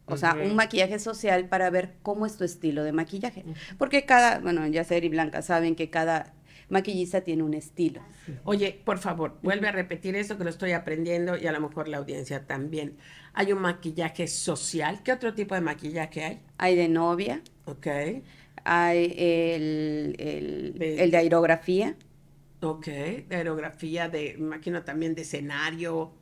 o 0.06 0.16
sea, 0.16 0.34
un 0.34 0.54
maquillaje 0.56 0.98
social 0.98 1.48
para 1.48 1.70
ver 1.70 1.94
cómo 2.02 2.26
es 2.26 2.36
tu 2.36 2.44
estilo 2.44 2.82
de 2.84 2.92
maquillaje. 2.92 3.44
Porque 3.78 4.04
cada, 4.04 4.38
bueno, 4.38 4.66
ya 4.66 4.84
Ser 4.84 5.04
y 5.04 5.08
Blanca 5.08 5.42
saben 5.42 5.76
que 5.76 5.90
cada 5.90 6.34
maquillista 6.68 7.20
tiene 7.22 7.42
un 7.42 7.54
estilo. 7.54 8.00
Oye, 8.44 8.80
por 8.84 8.98
favor, 8.98 9.38
vuelve 9.42 9.68
a 9.68 9.72
repetir 9.72 10.16
eso 10.16 10.38
que 10.38 10.44
lo 10.44 10.50
estoy 10.50 10.72
aprendiendo 10.72 11.36
y 11.36 11.46
a 11.46 11.52
lo 11.52 11.60
mejor 11.60 11.88
la 11.88 11.98
audiencia 11.98 12.46
también. 12.46 12.96
Hay 13.34 13.52
un 13.52 13.60
maquillaje 13.60 14.26
social. 14.28 15.02
¿Qué 15.02 15.12
otro 15.12 15.34
tipo 15.34 15.54
de 15.54 15.60
maquillaje 15.60 16.24
hay? 16.24 16.40
Hay 16.58 16.76
de 16.76 16.88
novia. 16.88 17.42
Ok. 17.66 17.86
Hay 18.64 19.14
el, 19.16 20.16
el, 20.18 21.10
de 21.10 21.16
aerografía. 21.16 21.94
Ok, 22.60 22.86
de 22.86 23.26
aerografía, 23.30 24.08
de, 24.08 24.36
imagino 24.38 24.82
también 24.82 25.14
de 25.14 25.22
escenario. 25.22 26.12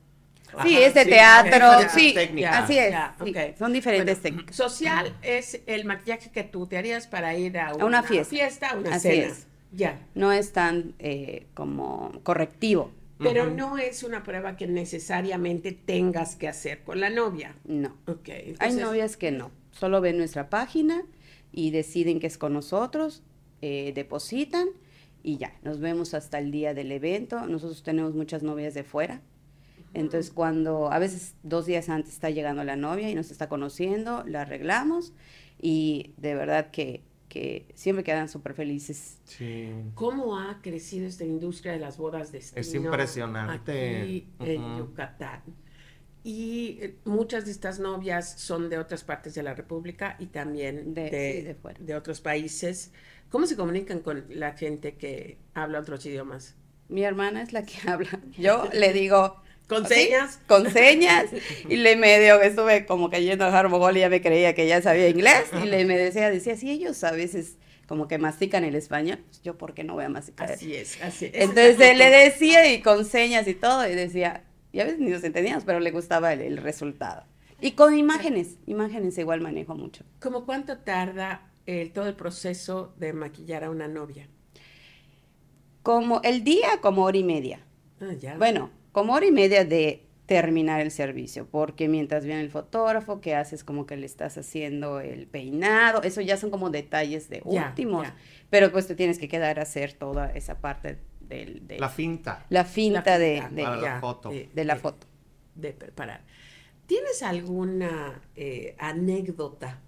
Sí, 0.63 0.77
es 0.77 0.93
de 0.93 1.07
teatro, 1.07 1.89
sí, 1.89 2.15
así 2.47 2.79
es. 2.79 3.59
Son 3.59 3.73
diferentes 3.73 4.21
técnicas. 4.21 4.55
Social 4.55 5.17
es 5.23 5.61
el 5.67 5.85
maquillaje 5.85 6.31
que 6.31 6.43
tú 6.43 6.67
te 6.67 6.77
harías 6.77 7.07
para 7.07 7.35
ir 7.35 7.59
a 7.59 7.75
una, 7.75 8.03
fiesta. 8.03 8.31
fiesta, 8.31 8.77
una 8.77 8.99
cena. 8.99 9.33
Ya. 9.71 10.01
No 10.15 10.33
es 10.33 10.53
tan 10.53 10.95
eh, 10.99 11.47
como 11.55 12.21
correctivo. 12.23 12.93
Pero 13.19 13.49
no 13.49 13.79
es 13.79 14.03
una 14.03 14.25
prueba 14.25 14.57
que 14.57 14.67
necesariamente 14.67 15.73
tengas 15.73 16.35
que 16.35 16.49
hacer 16.49 16.83
con 16.83 17.01
la 17.01 17.09
novia. 17.09 17.55
No. 17.65 17.97
Ok. 18.07 18.29
Hay 18.59 18.75
novias 18.75 19.17
que 19.17 19.31
no. 19.31 19.53
Solo 19.71 20.01
ven 20.01 20.19
nuestra 20.19 20.51
página 20.51 21.05
y 21.53 21.71
deciden 21.71 22.19
que 22.19 22.27
es 22.27 22.39
con 22.39 22.55
nosotros, 22.55 23.23
eh, 23.61 23.93
depositan 23.95 24.69
y 25.23 25.37
ya, 25.37 25.57
nos 25.63 25.79
vemos 25.79 26.15
hasta 26.15 26.39
el 26.39 26.51
día 26.51 26.75
del 26.75 26.91
evento. 26.91 27.47
Nosotros 27.47 27.83
tenemos 27.83 28.15
muchas 28.15 28.43
novias 28.43 28.75
de 28.75 28.83
fuera. 28.83 29.23
Entonces, 29.95 30.33
cuando 30.33 30.91
a 30.91 30.99
veces 30.99 31.37
dos 31.43 31.67
días 31.67 31.89
antes 31.89 32.15
está 32.15 32.31
llegando 32.31 32.65
la 32.65 32.77
novia 32.77 33.11
y 33.11 33.15
nos 33.15 33.31
está 33.31 33.49
conociendo, 33.49 34.25
la 34.27 34.43
arreglamos 34.43 35.13
y 35.61 36.15
de 36.17 36.35
verdad 36.35 36.71
que, 36.71 37.03
que 37.29 37.69
siempre 37.75 38.03
quedan 38.03 38.29
súper 38.29 38.55
felices. 38.55 39.21
Sí. 39.25 39.71
¿Cómo 39.95 40.39
ha 40.39 40.61
crecido 40.63 41.07
esta 41.07 41.25
industria 41.25 41.73
de 41.73 41.79
las 41.79 41.99
bodas 41.99 42.33
de 42.33 42.39
destino? 42.39 42.61
Es 42.61 42.75
impresionante. 42.75 44.03
Aquí 44.03 44.29
en 44.41 44.79
Yucatán. 44.79 45.43
Y 46.25 46.79
eh, 46.81 46.95
muchas 47.05 47.45
de 47.45 47.51
estas 47.51 47.81
novias 47.81 48.35
son 48.39 48.71
de 48.71 48.79
otras 48.79 49.03
partes 49.03 49.35
de 49.35 49.43
la 49.43 49.55
República 49.55 50.17
y 50.19 50.27
también 50.27 50.95
de, 50.95 51.57
de, 51.81 51.95
otros 51.95 52.21
países. 52.21 52.93
¿Cómo 53.29 53.47
se 53.47 53.57
comunican 53.57 54.01
con 54.01 54.25
la 54.29 54.53
gente 54.53 54.95
que 54.95 55.39
habla 55.55 55.81
otros 55.81 56.05
idiomas? 56.07 56.55
Mi 56.89 57.03
hermana 57.03 57.43
es 57.43 57.53
la 57.53 57.65
que 57.65 57.75
habla. 57.89 58.21
Yo 58.39 58.69
le 58.73 58.93
digo, 58.93 59.43
¿Con 59.69 59.87
señas? 59.87 60.39
Con 60.47 60.71
señas. 60.71 61.27
Y 61.69 61.77
le 61.77 61.97
medio, 61.97 62.41
estuve 62.43 62.85
como 62.85 63.09
cayendo 63.11 63.45
a 63.47 63.59
Harmogol 63.59 63.97
y 63.97 64.01
ya 64.01 64.11
me 64.11 64.21
creía 64.21 64.55
que 64.55 64.67
ya 64.67 64.83
sabía 64.83 65.09
inglés. 65.09 65.45
Y 65.63 65.67
le 65.67 65.85
me 65.85 65.97
decía, 65.97 66.31
decía, 66.31 66.57
si 66.57 66.71
ellos 66.71 67.03
a 67.05 67.13
veces 67.13 67.57
como 67.87 68.07
que 68.07 68.19
mastican 68.19 68.65
el 68.65 68.75
español, 68.75 69.19
yo 69.43 69.57
por 69.59 69.75
qué 69.75 69.83
no 69.83 69.95
voy 69.95 70.05
a 70.05 70.09
masticar. 70.09 70.53
Así 70.53 70.75
es, 70.75 71.01
así 71.03 71.27
es. 71.27 71.33
Entonces 71.35 71.97
le 71.97 72.11
decía 72.11 72.73
y 72.73 72.81
con 72.81 73.05
señas 73.05 73.49
y 73.49 73.55
todo, 73.55 73.89
y 73.89 73.95
decía, 73.95 74.45
y 74.73 74.81
a 74.81 74.85
veces 74.85 74.99
ni 74.99 75.11
nos 75.11 75.23
entendíamos, 75.23 75.65
pero 75.65 75.81
le 75.81 75.91
gustaba 75.91 76.33
el, 76.33 76.57
resultado. 76.57 77.25
Y 77.61 77.73
con 77.73 77.97
imágenes, 77.97 78.59
imágenes 78.67 79.17
igual 79.19 79.41
manejo 79.41 79.75
mucho. 79.75 80.05
¿Cómo 80.21 80.47
cuánto 80.47 80.79
tarda 80.79 81.53
todo 81.95 82.09
el 82.09 82.15
proceso 82.15 82.95
de 82.99 83.13
maquillar 83.13 83.65
a 83.65 83.71
una 83.71 83.87
novia? 83.87 84.29
Como 85.83 86.21
el 86.23 86.43
día, 86.43 86.81
como 86.81 87.05
hora 87.05 87.19
y 87.19 87.25
media. 87.25 87.61
Ah, 88.01 88.15
ya. 88.19 88.37
Bueno, 88.37 88.71
como 88.91 89.13
hora 89.15 89.27
y 89.27 89.31
media 89.31 89.65
de 89.65 90.07
terminar 90.27 90.81
el 90.81 90.91
servicio, 90.91 91.47
porque 91.51 91.89
mientras 91.89 92.25
viene 92.25 92.41
el 92.41 92.51
fotógrafo, 92.51 93.21
que 93.21 93.35
haces 93.35 93.65
como 93.65 93.87
que 93.87 93.97
le 93.97 94.07
estás 94.07 94.39
haciendo 94.39 95.01
el 95.01 95.27
peinado, 95.27 96.03
eso 96.03 96.21
ya 96.21 96.37
son 96.37 96.51
como 96.51 96.71
detalles 96.71 97.29
de 97.29 97.43
últimos, 97.45 98.07
pero 98.49 98.73
pues 98.73 98.87
te 98.87 98.95
tienes 98.95 99.19
que 99.19 99.29
quedar 99.29 99.59
a 99.59 99.63
hacer 99.63 99.93
toda 99.93 100.33
esa 100.33 100.61
parte 100.61 100.99
del... 101.33 101.81
La 101.81 101.89
finta. 101.89 102.47
La 102.49 102.65
finta, 102.65 103.19
de, 103.19 103.43
de, 103.51 103.63
la 103.63 104.01
foto. 104.01 104.31
De, 104.31 104.65
la 104.65 104.77
foto. 104.77 105.07
De 105.55 105.73
preparar. 105.73 106.23
¿Tienes 106.87 107.23
alguna 107.23 108.23
eh, 108.37 108.77
anécdota 108.79 109.81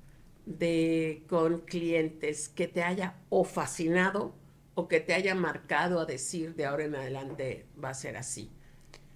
de 0.46 1.24
con 1.28 1.60
clientes 1.60 2.48
que 2.48 2.68
te 2.68 2.82
haya 2.82 3.14
o 3.30 3.44
fascinado 3.44 4.34
o 4.74 4.88
que 4.88 5.00
te 5.00 5.14
haya 5.14 5.34
marcado 5.34 6.00
a 6.00 6.04
decir 6.04 6.54
de 6.54 6.66
ahora 6.66 6.84
en 6.84 6.94
adelante 6.94 7.66
va 7.82 7.90
a 7.90 7.94
ser 7.94 8.16
así? 8.16 8.50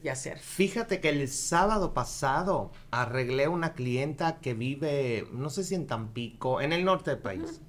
y 0.02 0.08
hacer. 0.08 0.38
Fíjate 0.38 1.00
que 1.00 1.08
el 1.08 1.28
sábado 1.28 1.92
pasado 1.92 2.70
arreglé 2.90 3.48
una 3.48 3.72
clienta 3.72 4.38
que 4.40 4.54
vive, 4.54 5.26
no 5.32 5.50
sé 5.50 5.64
si 5.64 5.74
en 5.74 5.86
Tampico, 5.86 6.60
en 6.60 6.72
el 6.72 6.84
norte 6.84 7.10
del 7.10 7.20
país. 7.20 7.60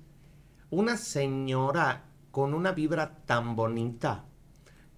Una 0.69 0.97
señora 0.97 2.05
con 2.31 2.53
una 2.53 2.71
vibra 2.71 3.23
tan 3.25 3.55
bonita, 3.55 4.25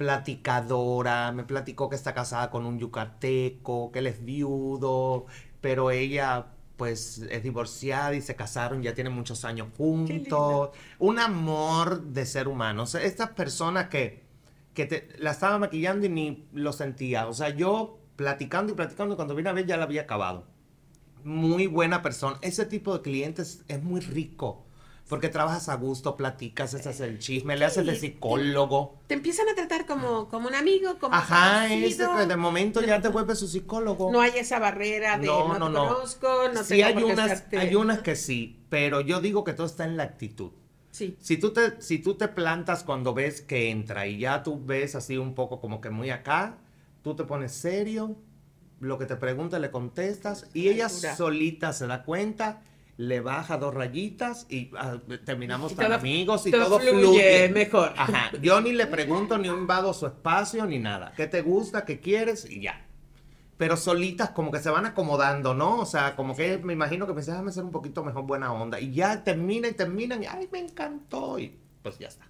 platicadora, 0.02 1.32
me 1.32 1.44
platicó 1.44 1.90
que 1.90 1.96
está 1.96 2.14
casada 2.14 2.50
con 2.50 2.66
un 2.66 2.80
yucateco, 2.80 3.92
que 3.92 4.00
él 4.00 4.08
es 4.08 4.26
viudo, 4.26 5.28
pero 5.62 5.92
ella 5.92 6.48
pues 6.78 7.20
es 7.30 7.44
divorciada 7.44 8.16
y 8.16 8.22
se 8.22 8.36
casaron, 8.36 8.82
ya 8.82 8.96
tienen 8.96 9.14
muchos 9.14 9.46
años 9.46 9.68
juntos. 9.78 10.72
Un 10.98 11.20
amor 11.20 12.02
de 12.02 12.26
ser 12.26 12.48
humano. 12.48 12.84
O 12.84 12.86
sea, 12.88 13.04
estas 13.04 13.30
personas 13.30 13.88
que 13.90 14.32
que 14.74 14.86
te, 14.86 15.10
la 15.20 15.32
estaba 15.32 15.60
maquillando 15.60 16.06
y 16.06 16.10
ni 16.10 16.48
lo 16.54 16.74
sentía. 16.74 17.28
O 17.28 17.34
sea, 17.34 17.50
yo 17.50 18.00
platicando 18.16 18.74
y 18.74 18.76
platicando, 18.76 19.16
cuando 19.16 19.36
vine 19.36 19.50
a 19.50 19.54
ver 19.54 19.66
ya 19.66 19.78
la 19.78 19.84
había 19.84 20.02
acabado. 20.02 20.46
Muy 21.24 21.68
buena 21.68 22.02
persona. 22.02 22.38
Ese 22.42 22.66
tipo 22.66 22.98
de 22.98 23.02
clientes 23.02 23.64
es 23.68 23.84
muy 23.84 24.02
rico. 24.02 24.66
Porque 25.12 25.28
trabajas 25.28 25.68
a 25.68 25.76
gusto, 25.76 26.16
platicas, 26.16 26.74
haces 26.74 27.02
el 27.02 27.20
chisme, 27.20 27.58
le 27.58 27.66
haces 27.66 27.86
de 27.86 27.98
psicólogo. 27.98 28.96
Te 29.08 29.16
empiezan 29.16 29.50
a 29.50 29.56
tratar 29.56 29.86
como, 29.86 30.30
como 30.30 30.48
un 30.48 30.56
amigo, 30.56 31.00
como 31.00 31.14
Ajá, 31.14 31.68
ese, 31.68 32.08
de 32.08 32.38
momento 32.38 32.82
ya 32.82 33.02
te 33.02 33.08
vuelves 33.10 33.40
su 33.40 33.50
psicólogo. 33.50 34.10
No 34.10 34.22
hay 34.22 34.32
esa 34.38 34.58
barrera 34.60 35.18
de 35.18 35.28
no, 35.28 35.60
no, 35.60 35.68
no, 35.68 35.90
conozco, 35.90 36.48
no 36.54 36.64
sí, 36.64 36.82
hay 36.82 37.04
unas, 37.04 37.44
hay 37.52 37.76
unas 37.76 38.00
que 38.00 38.16
sí, 38.16 38.64
pero 38.70 39.02
yo 39.02 39.20
digo 39.20 39.44
que 39.44 39.52
todo 39.52 39.68
está 39.68 39.84
en 39.84 39.98
la 39.98 40.04
actitud. 40.04 40.52
Si 40.92 41.36
tú, 41.36 41.52
te, 41.52 41.82
si 41.82 42.00
tú 42.00 42.16
te 42.16 42.30
plantas 42.30 42.86
cuando 42.86 43.14
ves 43.14 43.42
que 43.42 43.70
entra 43.70 44.08
y 44.08 44.20
ya 44.20 44.44
tú 44.44 44.64
ves 44.66 44.96
así 44.96 45.18
un 45.18 45.36
poco 45.36 45.60
como 45.60 45.82
que 45.82 45.90
muy 45.90 46.10
acá, 46.10 46.58
tú 47.02 47.18
te 47.18 47.26
pones 47.26 47.52
serio, 47.52 48.16
lo 48.80 48.98
que 48.98 49.06
te 49.06 49.18
pregunta 49.18 49.60
le 49.60 49.72
contestas 49.72 50.48
y 50.54 50.70
ella 50.70 50.88
solita 50.88 51.74
se 51.74 51.86
da 51.88 52.04
cuenta, 52.04 52.62
le 53.02 53.20
baja 53.20 53.58
dos 53.58 53.74
rayitas 53.74 54.46
y 54.48 54.70
ah, 54.78 55.00
terminamos 55.26 55.76
tan 55.76 55.92
amigos 55.92 56.46
y 56.46 56.52
todo, 56.52 56.80
fluye, 56.80 57.50
mejor. 57.50 57.94
Ajá, 57.98 58.32
yo 58.42 58.62
ni 58.62 58.74
le 58.74 58.86
pregunto 58.86 59.40
ni 59.40 59.48
invado 59.48 59.92
su 59.94 60.06
espacio 60.06 60.68
ni 60.68 60.78
nada. 60.78 61.12
¿Qué 61.18 61.26
te 61.26 61.42
gusta? 61.42 61.84
¿Qué 61.84 62.00
quieres? 62.00 62.48
Y 62.50 62.62
ya 62.62 62.86
pero 63.58 63.78
solitas 63.78 64.32
como 64.32 64.52
que 64.52 64.58
se 64.58 64.72
van 64.72 64.88
acomodando, 64.88 65.54
¿no? 65.54 65.82
O 65.82 65.86
sea, 65.86 66.16
como 66.16 66.36
que 66.36 66.58
me 66.58 66.74
imagino 66.74 67.06
que 67.06 67.14
pensé, 67.14 67.30
déjame 67.30 67.52
ser 67.52 67.64
un 67.64 67.70
poquito 67.70 68.04
mejor 68.04 68.24
buena 68.24 68.52
onda. 68.52 68.80
Y 68.80 68.92
ya 68.92 69.24
termina 69.24 69.68
y 69.68 69.74
terminan 69.74 70.24
y, 70.24 70.26
ay, 70.26 70.50
me 70.52 70.58
encantó. 70.58 71.38
Y 71.38 71.60
pues 71.84 72.00
ya 72.00 72.08
está. 72.08 72.28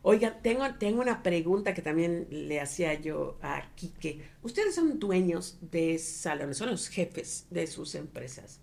Oiga, 0.00 0.40
tengo, 0.40 0.64
tengo 0.78 1.02
una 1.02 1.22
pregunta 1.22 1.74
que 1.74 1.82
también 1.82 2.28
le 2.30 2.62
hacía 2.62 2.94
yo 2.94 3.36
a 3.42 3.62
Quique. 3.74 4.26
Ustedes 4.42 4.74
son 4.74 4.98
dueños 4.98 5.58
de 5.60 5.98
salones, 5.98 6.56
son 6.56 6.70
los 6.70 6.88
jefes 6.88 7.46
de 7.50 7.66
sus 7.66 7.94
empresas. 7.94 8.62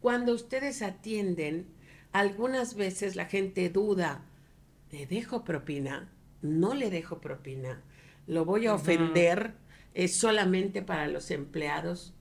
Cuando 0.00 0.34
ustedes 0.34 0.82
atienden, 0.82 1.66
algunas 2.12 2.74
veces 2.74 3.16
la 3.16 3.26
gente 3.26 3.68
duda, 3.68 4.22
¿le 4.90 5.06
dejo 5.06 5.44
propina? 5.44 6.10
¿No 6.42 6.74
le 6.74 6.90
dejo 6.90 7.20
propina? 7.20 7.82
¿Lo 8.26 8.44
voy 8.44 8.66
a 8.66 8.74
ofender? 8.74 9.54
es 9.94 10.16
solamente 10.16 10.82
para 10.82 11.08
los 11.08 11.30
empleados. 11.30 12.14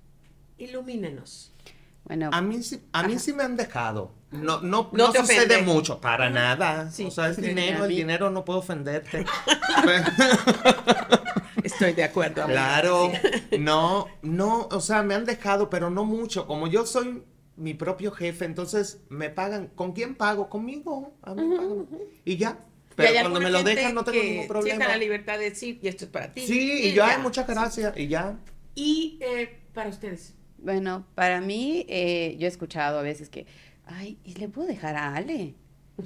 Ilumínenos. 0.58 1.54
Bueno, 2.06 2.30
a 2.34 2.42
mí, 2.42 2.64
sí, 2.64 2.82
a 2.92 3.04
mí 3.04 3.20
sí 3.20 3.34
me 3.34 3.44
han 3.44 3.56
dejado. 3.56 4.12
No, 4.32 4.62
no, 4.62 4.90
no, 4.94 5.14
sucede 5.14 5.62
mucho, 5.62 6.00
para 6.00 6.30
nada. 6.30 6.92
o 7.06 7.12
sea, 7.12 7.30
es 7.30 7.38
dinero, 7.38 7.86
el 7.86 7.96
dinero 7.96 8.30
no 8.30 8.46
puede 8.46 8.60
ofenderte. 8.60 9.26
Estoy 11.64 11.94
de 11.94 12.04
acuerdo. 12.04 12.46
Claro, 12.46 13.12
no, 13.60 14.08
no, 14.22 14.68
o 14.72 14.82
sea, 14.82 15.04
me 15.04 15.14
han 15.14 15.26
dejado, 15.26 15.70
pero 15.70 15.90
no 15.90 16.06
mucho. 16.06 16.48
Como 16.48 16.68
yo 16.68 16.86
soy 16.86 17.24
mi 17.60 17.74
propio 17.74 18.12
jefe, 18.12 18.46
entonces 18.46 19.02
me 19.10 19.30
pagan. 19.30 19.68
¿Con 19.76 19.92
quién 19.92 20.16
pago? 20.16 20.50
Conmigo. 20.50 21.14
A 21.22 21.36
mí 21.36 21.44
Y 22.26 22.38
ya. 22.38 22.58
Pero 22.96 23.22
cuando 23.22 23.40
me 23.40 23.50
lo 23.50 23.64
dejan 23.64 23.94
no 23.94 24.04
tengo 24.04 24.22
ningún 24.22 24.48
problema. 24.48 24.88
la 24.88 24.98
libertad 24.98 25.38
de 25.38 25.46
decir, 25.52 25.80
y 25.82 25.88
esto 25.88 26.06
es 26.06 26.12
para 26.12 26.32
ti. 26.32 26.42
Sí, 26.42 26.90
y, 26.90 26.94
ya, 26.94 27.18
muchas 27.20 27.48
gracias, 27.48 27.98
y 27.98 28.08
ya. 28.08 28.38
Y 28.76 29.20
eh, 29.22 29.60
para 29.74 29.90
ustedes. 29.90 30.34
Bueno, 30.58 31.06
para 31.16 31.40
mí, 31.40 31.86
eh, 31.88 32.36
yo 32.38 32.46
he 32.46 32.50
escuchado 32.50 33.00
a 33.00 33.02
veces 33.02 33.30
que, 33.30 33.46
ay, 33.86 34.18
¿y 34.26 34.34
le 34.36 34.50
puedo 34.50 34.68
dejar 34.68 34.96
a 34.96 35.16
Ale? 35.16 35.56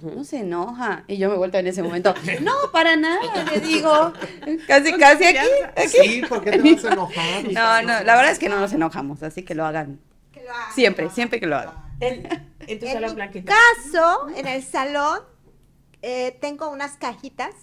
No 0.02 0.24
se 0.24 0.40
enoja. 0.40 1.04
Y 1.08 1.18
yo 1.18 1.30
me 1.30 1.36
vuelto 1.36 1.58
en 1.58 1.68
ese 1.68 1.84
momento, 1.84 2.14
no, 2.42 2.54
para 2.72 2.96
nada, 2.96 3.22
le 3.52 3.60
digo, 3.68 4.14
casi, 4.68 4.94
casi 4.94 5.26
aquí, 5.26 5.48
aquí. 5.76 5.88
Sí, 5.88 6.22
porque 6.28 6.52
te 6.52 6.74
vas 6.74 6.86
a 6.86 6.94
enojar. 6.94 7.44
No, 7.52 7.82
no, 7.82 8.04
la 8.04 8.16
verdad 8.16 8.32
es 8.32 8.40
que 8.40 8.50
no 8.50 8.60
nos 8.60 8.74
enojamos, 8.74 9.24
así 9.24 9.44
que 9.44 9.56
lo 9.56 9.66
hagan. 9.66 10.00
Siempre, 10.74 11.10
siempre 11.10 11.40
que 11.40 11.48
lo 11.48 11.56
hagan. 11.56 11.76
En, 12.00 12.28
en 12.68 12.80
tu 12.80 13.46
caso, 13.46 14.30
en 14.36 14.48
el 14.48 14.64
salón, 14.64 15.22
eh, 16.02 16.38
tengo 16.42 16.70
unas 16.70 16.98
cajitas 16.98 17.54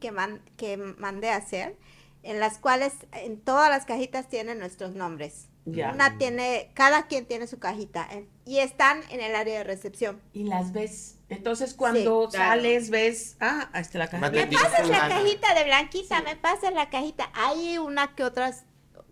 que, 0.00 0.12
que 0.56 0.76
mandé 0.76 1.30
a 1.30 1.36
hacer, 1.36 1.76
en 2.22 2.38
las 2.38 2.58
cuales 2.58 2.92
en 3.12 3.40
todas 3.40 3.68
las 3.68 3.84
cajitas 3.84 4.28
tienen 4.28 4.58
nuestros 4.58 4.94
nombres. 4.94 5.48
Una 5.66 6.18
tiene, 6.18 6.70
cada 6.74 7.06
quien 7.06 7.26
tiene 7.26 7.46
su 7.46 7.58
cajita 7.58 8.08
eh, 8.10 8.26
y 8.44 8.58
están 8.58 9.00
en 9.10 9.20
el 9.20 9.34
área 9.34 9.58
de 9.58 9.64
recepción. 9.64 10.20
Y 10.32 10.44
las 10.44 10.72
ves. 10.72 11.18
Entonces 11.28 11.74
cuando 11.74 12.30
sales 12.30 12.90
ves, 12.90 13.36
ah, 13.40 13.68
ahí 13.72 13.82
está 13.82 13.98
la 13.98 14.08
cajita. 14.08 14.30
Me 14.30 14.46
pasas 14.46 14.88
la 14.88 15.08
cajita 15.08 15.54
de 15.54 15.64
Blanquita, 15.64 16.22
me 16.22 16.36
pasas 16.36 16.72
la 16.72 16.90
cajita. 16.90 17.30
Hay 17.34 17.78
una 17.78 18.14
que 18.14 18.24
otras 18.24 18.64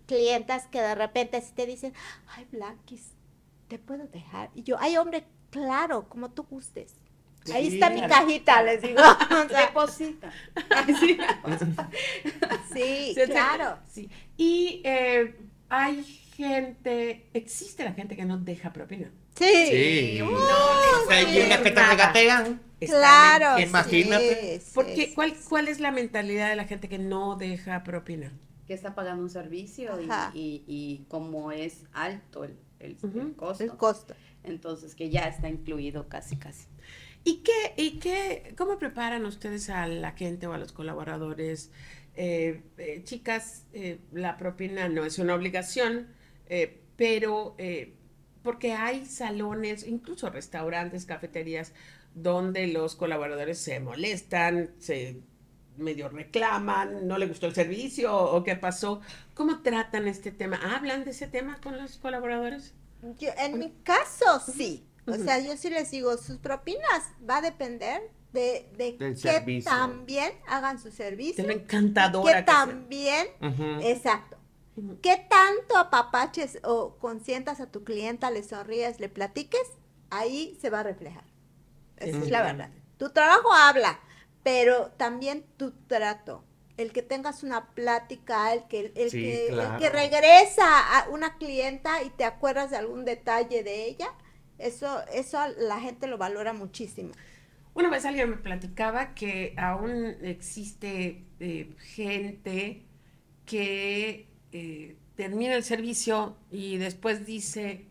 clientas 0.08 0.66
que 0.66 0.80
de 0.80 0.96
repente 0.96 1.40
si 1.40 1.52
te 1.52 1.66
dicen, 1.66 1.92
ay 2.34 2.48
Blanquis, 2.50 3.12
te 3.68 3.78
puedo 3.78 4.08
dejar. 4.08 4.50
Y 4.54 4.64
yo, 4.64 4.76
ay 4.80 4.96
hombre, 4.96 5.24
claro, 5.50 6.08
como 6.08 6.30
tú 6.30 6.44
gustes. 6.44 6.94
Ahí 7.54 7.74
está 7.74 7.90
mi 7.90 8.00
cajita, 8.00 8.62
les 8.62 8.82
digo. 8.82 9.00
Deposita. 9.48 10.32
sí, 12.72 13.14
claro. 13.26 13.78
Sí. 13.88 14.10
Y 14.36 14.82
eh, 14.84 15.34
hay 15.68 16.04
gente, 16.36 17.28
existe 17.32 17.84
la 17.84 17.92
gente 17.92 18.16
que 18.16 18.24
no 18.24 18.38
deja 18.38 18.72
propina. 18.72 19.10
Sí. 19.34 20.20
No, 20.20 21.10
hay 21.10 21.26
que 21.26 21.70
te 21.70 21.86
regatean. 21.86 22.60
Claro. 22.80 23.60
Imagínate. 23.60 24.60
Porque, 24.74 25.12
¿cuál, 25.14 25.34
¿Cuál 25.48 25.68
es 25.68 25.80
la 25.80 25.90
mentalidad 25.90 26.48
de 26.48 26.56
la 26.56 26.64
gente 26.64 26.88
que 26.88 26.98
no 26.98 27.36
deja 27.36 27.82
propina? 27.82 28.32
Que 28.68 28.74
está 28.74 28.94
pagando 28.94 29.24
un 29.24 29.30
servicio 29.30 29.98
y, 30.34 30.62
y, 30.66 31.04
como 31.08 31.50
es 31.50 31.86
alto 31.92 32.44
el, 32.44 32.56
el, 32.78 32.96
costo. 33.34 33.64
El 33.64 33.70
costo. 33.72 34.14
Entonces, 34.44 34.94
que 34.94 35.10
ya 35.10 35.22
está 35.22 35.48
incluido 35.48 36.08
casi, 36.08 36.36
casi. 36.36 36.68
¿Y 37.24 37.38
qué, 37.38 37.74
y 37.76 37.98
qué, 37.98 38.54
cómo 38.56 38.78
preparan 38.78 39.24
ustedes 39.26 39.70
a 39.70 39.86
la 39.86 40.12
gente 40.12 40.46
o 40.46 40.52
a 40.52 40.58
los 40.58 40.72
colaboradores? 40.72 41.72
Eh, 42.14 42.62
eh, 42.78 43.02
chicas, 43.04 43.64
eh, 43.72 44.00
la 44.12 44.36
propina 44.36 44.88
no 44.88 45.04
es 45.04 45.18
una 45.18 45.34
obligación, 45.34 46.08
pero 46.96 47.56
porque 48.42 48.72
hay 48.72 49.04
salones, 49.06 49.86
incluso 49.86 50.30
restaurantes, 50.30 51.04
cafeterías, 51.04 51.74
donde 52.14 52.66
los 52.66 52.96
colaboradores 52.96 53.58
se 53.58 53.80
molestan, 53.80 54.70
se 54.78 55.20
medio 55.78 56.08
reclaman, 56.08 57.06
no 57.06 57.18
le 57.18 57.26
gustó 57.26 57.46
el 57.46 57.54
servicio 57.54 58.14
o 58.14 58.44
qué 58.44 58.56
pasó. 58.56 59.00
¿Cómo 59.34 59.62
tratan 59.62 60.08
este 60.08 60.30
tema? 60.30 60.58
¿Hablan 60.74 61.04
de 61.04 61.12
ese 61.12 61.26
tema 61.26 61.58
con 61.62 61.76
los 61.76 61.98
colaboradores? 61.98 62.74
en 63.20 63.58
mi 63.58 63.70
caso, 63.84 64.40
sí. 64.40 64.84
O 65.06 65.14
sea, 65.14 65.38
yo 65.38 65.56
sí 65.56 65.70
les 65.70 65.90
digo, 65.90 66.16
sus 66.18 66.36
propinas 66.36 67.12
va 67.28 67.38
a 67.38 67.40
depender 67.40 68.02
de, 68.32 68.68
de 68.76 68.96
que 68.96 69.62
también 69.62 70.32
hagan 70.46 70.78
su 70.78 70.90
servicio. 70.90 71.46
De 71.46 71.54
encantadora. 71.54 72.38
Que, 72.38 72.42
también, 72.42 73.28
exacto. 73.80 74.36
¿Qué 75.02 75.26
tanto 75.28 75.76
apapaches 75.76 76.60
o 76.62 76.96
consientas 76.98 77.60
a 77.60 77.70
tu 77.70 77.84
clienta, 77.84 78.30
le 78.30 78.42
sonríes, 78.42 79.00
le 79.00 79.08
platiques? 79.08 79.66
Ahí 80.10 80.56
se 80.60 80.70
va 80.70 80.80
a 80.80 80.82
reflejar. 80.84 81.24
Esa 81.96 82.18
es 82.18 82.30
la 82.30 82.42
verdad. 82.42 82.70
Tu 82.96 83.10
trabajo 83.10 83.52
habla, 83.52 83.98
pero 84.48 84.92
también 84.96 85.44
tu 85.58 85.72
trato. 85.72 86.42
El 86.78 86.90
que 86.92 87.02
tengas 87.02 87.42
una 87.42 87.68
plática, 87.74 88.54
el 88.54 88.66
que, 88.66 88.92
el, 88.94 89.10
que, 89.10 89.48
el 89.48 89.76
que 89.78 89.90
regresa 89.90 90.96
a 90.96 91.10
una 91.10 91.36
clienta 91.36 92.02
y 92.02 92.08
te 92.08 92.24
acuerdas 92.24 92.70
de 92.70 92.78
algún 92.78 93.04
detalle 93.04 93.62
de 93.62 93.84
ella, 93.84 94.08
eso, 94.56 95.02
eso 95.12 95.38
la 95.58 95.80
gente 95.80 96.06
lo 96.06 96.16
valora 96.16 96.54
muchísimo. 96.54 97.12
Una 97.74 97.90
vez 97.90 98.06
alguien 98.06 98.30
me 98.30 98.36
platicaba 98.38 99.12
que 99.14 99.52
aún 99.58 100.16
existe 100.22 101.26
eh, 101.40 101.74
gente 101.78 102.86
que 103.44 104.30
eh, 104.52 104.96
termina 105.14 105.56
el 105.56 105.62
servicio 105.62 106.38
y 106.50 106.78
después 106.78 107.26
dice, 107.26 107.84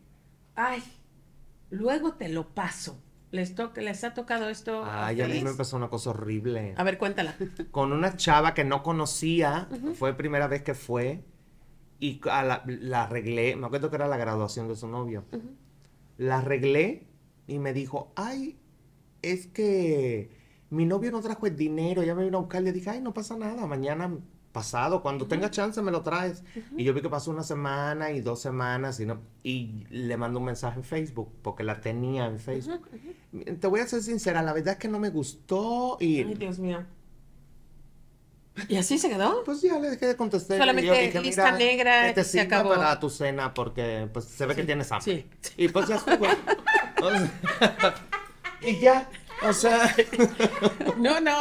ay, 0.55 0.81
luego 1.69 2.15
te 2.15 2.29
lo 2.29 2.47
paso. 2.55 2.99
¿Les, 3.31 3.55
¿Les 3.75 4.03
ha 4.03 4.13
tocado 4.13 4.47
esto? 4.49 4.83
Ay, 4.85 5.21
a, 5.21 5.27
mí 5.27 5.41
me 5.41 5.53
pasó 5.53 5.75
una 5.75 5.89
cosa 5.89 6.11
horrible. 6.11 6.73
A 6.77 6.83
ver, 6.83 6.97
cuéntala. 6.97 7.35
Con 7.71 7.91
una 7.91 8.15
chava 8.15 8.53
que 8.53 8.63
no 8.63 8.83
conocía, 8.83 9.67
fue 9.95 10.13
primera 10.13 10.47
vez 10.47 10.63
que 10.63 10.73
fue, 10.73 11.23
y 11.99 12.21
la, 12.23 13.03
arreglé, 13.03 13.55
me 13.55 13.67
acuerdo 13.67 13.89
que 13.89 13.97
era 13.97 14.07
la 14.07 14.17
graduación 14.17 14.67
de 14.67 14.75
su 14.75 14.87
novio. 14.87 15.25
La 16.17 16.39
arreglé 16.39 17.07
y 17.47 17.59
me 17.59 17.73
dijo, 17.73 18.11
ay, 18.15 18.57
es 19.21 19.47
que 19.47 20.29
mi 20.69 20.85
novio 20.85 21.11
no 21.11 21.21
trajo 21.21 21.47
el 21.47 21.55
dinero, 21.55 22.03
ya 22.03 22.15
me 22.15 22.23
vino 22.23 22.37
a 22.37 22.41
buscar, 22.41 22.61
le 22.61 22.71
dije, 22.71 22.91
ay, 22.91 23.01
no 23.01 23.13
pasa 23.13 23.35
nada, 23.35 23.65
mañana 23.65 24.17
pasado, 24.57 25.03
cuando 25.03 25.27
tenga 25.27 25.51
chance 25.51 25.79
me 25.83 25.91
lo 25.91 26.01
traes. 26.01 26.43
Y 26.75 26.83
yo 26.83 26.91
vi 26.91 27.01
que 27.01 27.09
pasó 27.09 27.29
una 27.29 27.43
semana 27.43 28.09
y 28.09 28.21
dos 28.21 28.41
semanas 28.41 28.99
y, 28.99 29.05
no, 29.05 29.21
y 29.43 29.85
le 29.91 30.17
mando 30.17 30.39
un 30.39 30.45
mensaje 30.45 30.79
en 30.79 30.83
Facebook, 30.83 31.31
porque 31.43 31.63
la 31.63 31.79
tenía 31.79 32.25
en 32.25 32.39
Facebook. 32.39 32.89
Te 33.59 33.67
voy 33.67 33.81
a 33.81 33.87
ser 33.87 34.01
sincera, 34.01 34.41
la 34.41 34.53
verdad 34.53 34.73
es 34.73 34.79
que 34.79 34.87
no 34.87 34.97
me 34.97 35.11
gustó 35.11 35.97
y... 35.99 36.23
Ay, 36.23 36.33
Dios 36.33 36.57
mío. 36.57 36.83
¿Y 38.67 38.77
así 38.77 38.97
se 38.97 39.09
quedó? 39.09 39.43
Pues 39.43 39.61
ya 39.61 39.77
le 39.77 39.91
dejé 39.91 40.07
de 40.07 40.15
contestar. 40.15 40.57
Solamente 40.57 41.11
yo 41.13 41.21
lista 41.21 41.51
negra 41.51 42.09
este 42.09 42.23
se 42.23 42.41
acabó. 42.41 42.69
para 42.69 42.99
tu 42.99 43.11
cena 43.11 43.53
porque 43.53 44.09
pues 44.11 44.25
se 44.25 44.47
ve 44.47 44.55
que 44.55 44.63
tienes 44.63 44.91
hambre. 44.91 45.27
Sí. 45.39 45.53
Y 45.55 45.67
pues 45.67 45.87
ya 45.87 45.97
estuvo. 45.97 46.25
y 48.61 48.79
ya, 48.79 49.07
o 49.47 49.53
sea... 49.53 49.95
no, 50.97 51.21
no, 51.21 51.37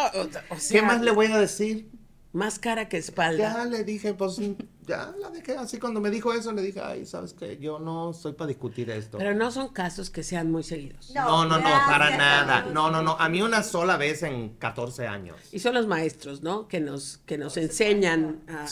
o 0.50 0.58
sea... 0.58 0.80
¿Qué 0.80 0.82
más 0.86 1.00
le 1.00 1.12
voy 1.12 1.28
a 1.28 1.38
decir? 1.38 1.95
Más 2.36 2.58
cara 2.58 2.86
que 2.86 2.98
espalda. 2.98 3.54
Ya 3.54 3.64
le 3.64 3.82
dije, 3.82 4.12
pues 4.12 4.38
ya 4.86 5.14
la 5.18 5.30
dejé 5.30 5.56
así. 5.56 5.78
Cuando 5.78 6.02
me 6.02 6.10
dijo 6.10 6.34
eso, 6.34 6.52
le 6.52 6.60
dije, 6.60 6.82
ay, 6.82 7.06
sabes 7.06 7.32
que 7.32 7.56
yo 7.56 7.78
no 7.78 8.12
soy 8.12 8.34
para 8.34 8.48
discutir 8.48 8.90
esto. 8.90 9.16
Pero 9.16 9.34
no 9.34 9.50
son 9.50 9.68
casos 9.68 10.10
que 10.10 10.22
sean 10.22 10.50
muy 10.52 10.62
seguidos. 10.62 11.12
No, 11.14 11.46
no, 11.46 11.58
no, 11.58 11.70
para 11.86 12.14
nada. 12.14 12.66
No, 12.70 12.90
no, 12.90 13.00
no. 13.00 13.16
A 13.18 13.30
mí 13.30 13.40
una 13.40 13.62
sola 13.62 13.96
vez 13.96 14.22
en 14.22 14.50
14 14.50 15.06
años. 15.06 15.38
Y 15.50 15.60
son 15.60 15.72
los 15.72 15.86
maestros, 15.86 16.42
¿no? 16.42 16.68
Que 16.68 16.78
nos, 16.78 17.20
que 17.24 17.38
nos 17.38 17.56
enseñan 17.56 18.42
a, 18.48 18.66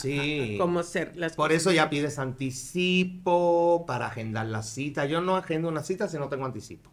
cómo 0.59 0.81
hacer 0.81 1.17
las 1.17 1.33
Por 1.33 1.51
eso 1.51 1.71
ya 1.71 1.89
pides 1.89 2.19
anticipo 2.19 3.85
para 3.87 4.05
agendar 4.05 4.45
la 4.45 4.61
cita. 4.61 5.07
Yo 5.07 5.21
no 5.21 5.37
agendo 5.37 5.69
una 5.69 5.81
cita 5.81 6.07
si 6.07 6.19
no 6.19 6.29
tengo 6.29 6.45
anticipo. 6.45 6.91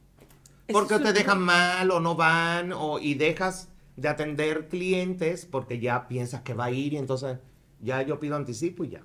Porque 0.69 0.99
te 1.01 1.13
dejan 1.13 1.43
mal 1.43 1.91
o 1.91 2.01
no 2.01 2.15
van 2.15 2.73
o, 2.73 2.99
y 2.99 3.13
dejas 3.13 3.69
de 3.97 4.09
atender 4.09 4.69
clientes 4.69 5.47
porque 5.47 5.79
ya 5.79 6.09
piensas 6.09 6.43
que 6.43 6.55
va 6.55 6.67
a 6.67 6.71
ir 6.71 6.95
y 6.95 6.97
entonces 6.97 7.39
ya 7.81 8.03
yo 8.03 8.19
pido 8.19 8.37
anticipo 8.37 8.85
y 8.85 8.91
ya. 8.91 9.03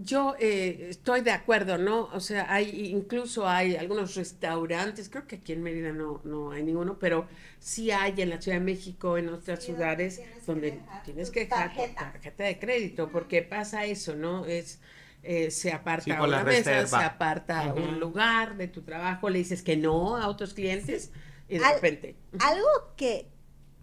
Yo 0.00 0.36
eh, 0.38 0.86
estoy 0.90 1.22
de 1.22 1.32
acuerdo, 1.32 1.76
¿no? 1.76 2.08
O 2.12 2.20
sea, 2.20 2.52
hay 2.52 2.92
incluso 2.92 3.48
hay 3.48 3.74
algunos 3.74 4.14
restaurantes, 4.14 5.08
creo 5.08 5.26
que 5.26 5.36
aquí 5.36 5.52
en 5.52 5.62
Mérida 5.64 5.92
no, 5.92 6.20
no 6.22 6.52
hay 6.52 6.62
ninguno, 6.62 7.00
pero 7.00 7.26
sí 7.58 7.90
hay 7.90 8.14
en 8.18 8.30
la 8.30 8.40
Ciudad 8.40 8.58
de 8.58 8.64
México, 8.64 9.18
en 9.18 9.28
otras 9.28 9.64
ciudades, 9.64 10.22
donde 10.46 10.80
tienes 11.04 11.30
que 11.30 11.40
dejar 11.40 11.74
tarjeta. 11.74 12.12
tarjeta 12.12 12.44
de 12.44 12.58
crédito, 12.60 13.10
porque 13.10 13.42
pasa 13.42 13.86
eso, 13.86 14.14
¿no? 14.14 14.46
Es 14.46 14.78
eh, 15.24 15.50
se 15.50 15.72
aparta 15.72 16.22
una 16.22 16.44
mesa, 16.44 16.86
se 16.86 16.96
aparta 16.96 17.74
un 17.74 17.98
lugar 17.98 18.56
de 18.56 18.68
tu 18.68 18.82
trabajo, 18.82 19.28
le 19.28 19.38
dices 19.38 19.62
que 19.62 19.76
no 19.76 20.16
a 20.16 20.28
otros 20.28 20.54
clientes 20.54 21.10
y 21.48 21.58
de 21.58 21.72
repente. 21.72 22.14
Algo 22.38 22.68
que 22.96 23.26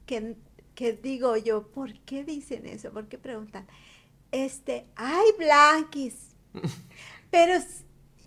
que, 0.06 0.36
que 0.74 0.94
digo 0.94 1.38
yo, 1.38 1.68
¿por 1.68 2.00
qué 2.02 2.24
dicen 2.24 2.66
eso? 2.66 2.92
¿Por 2.92 3.08
qué 3.08 3.18
preguntan? 3.18 3.68
Este, 4.32 4.88
ay, 4.96 5.26
Blanquis, 5.38 6.36
pero 7.32 7.54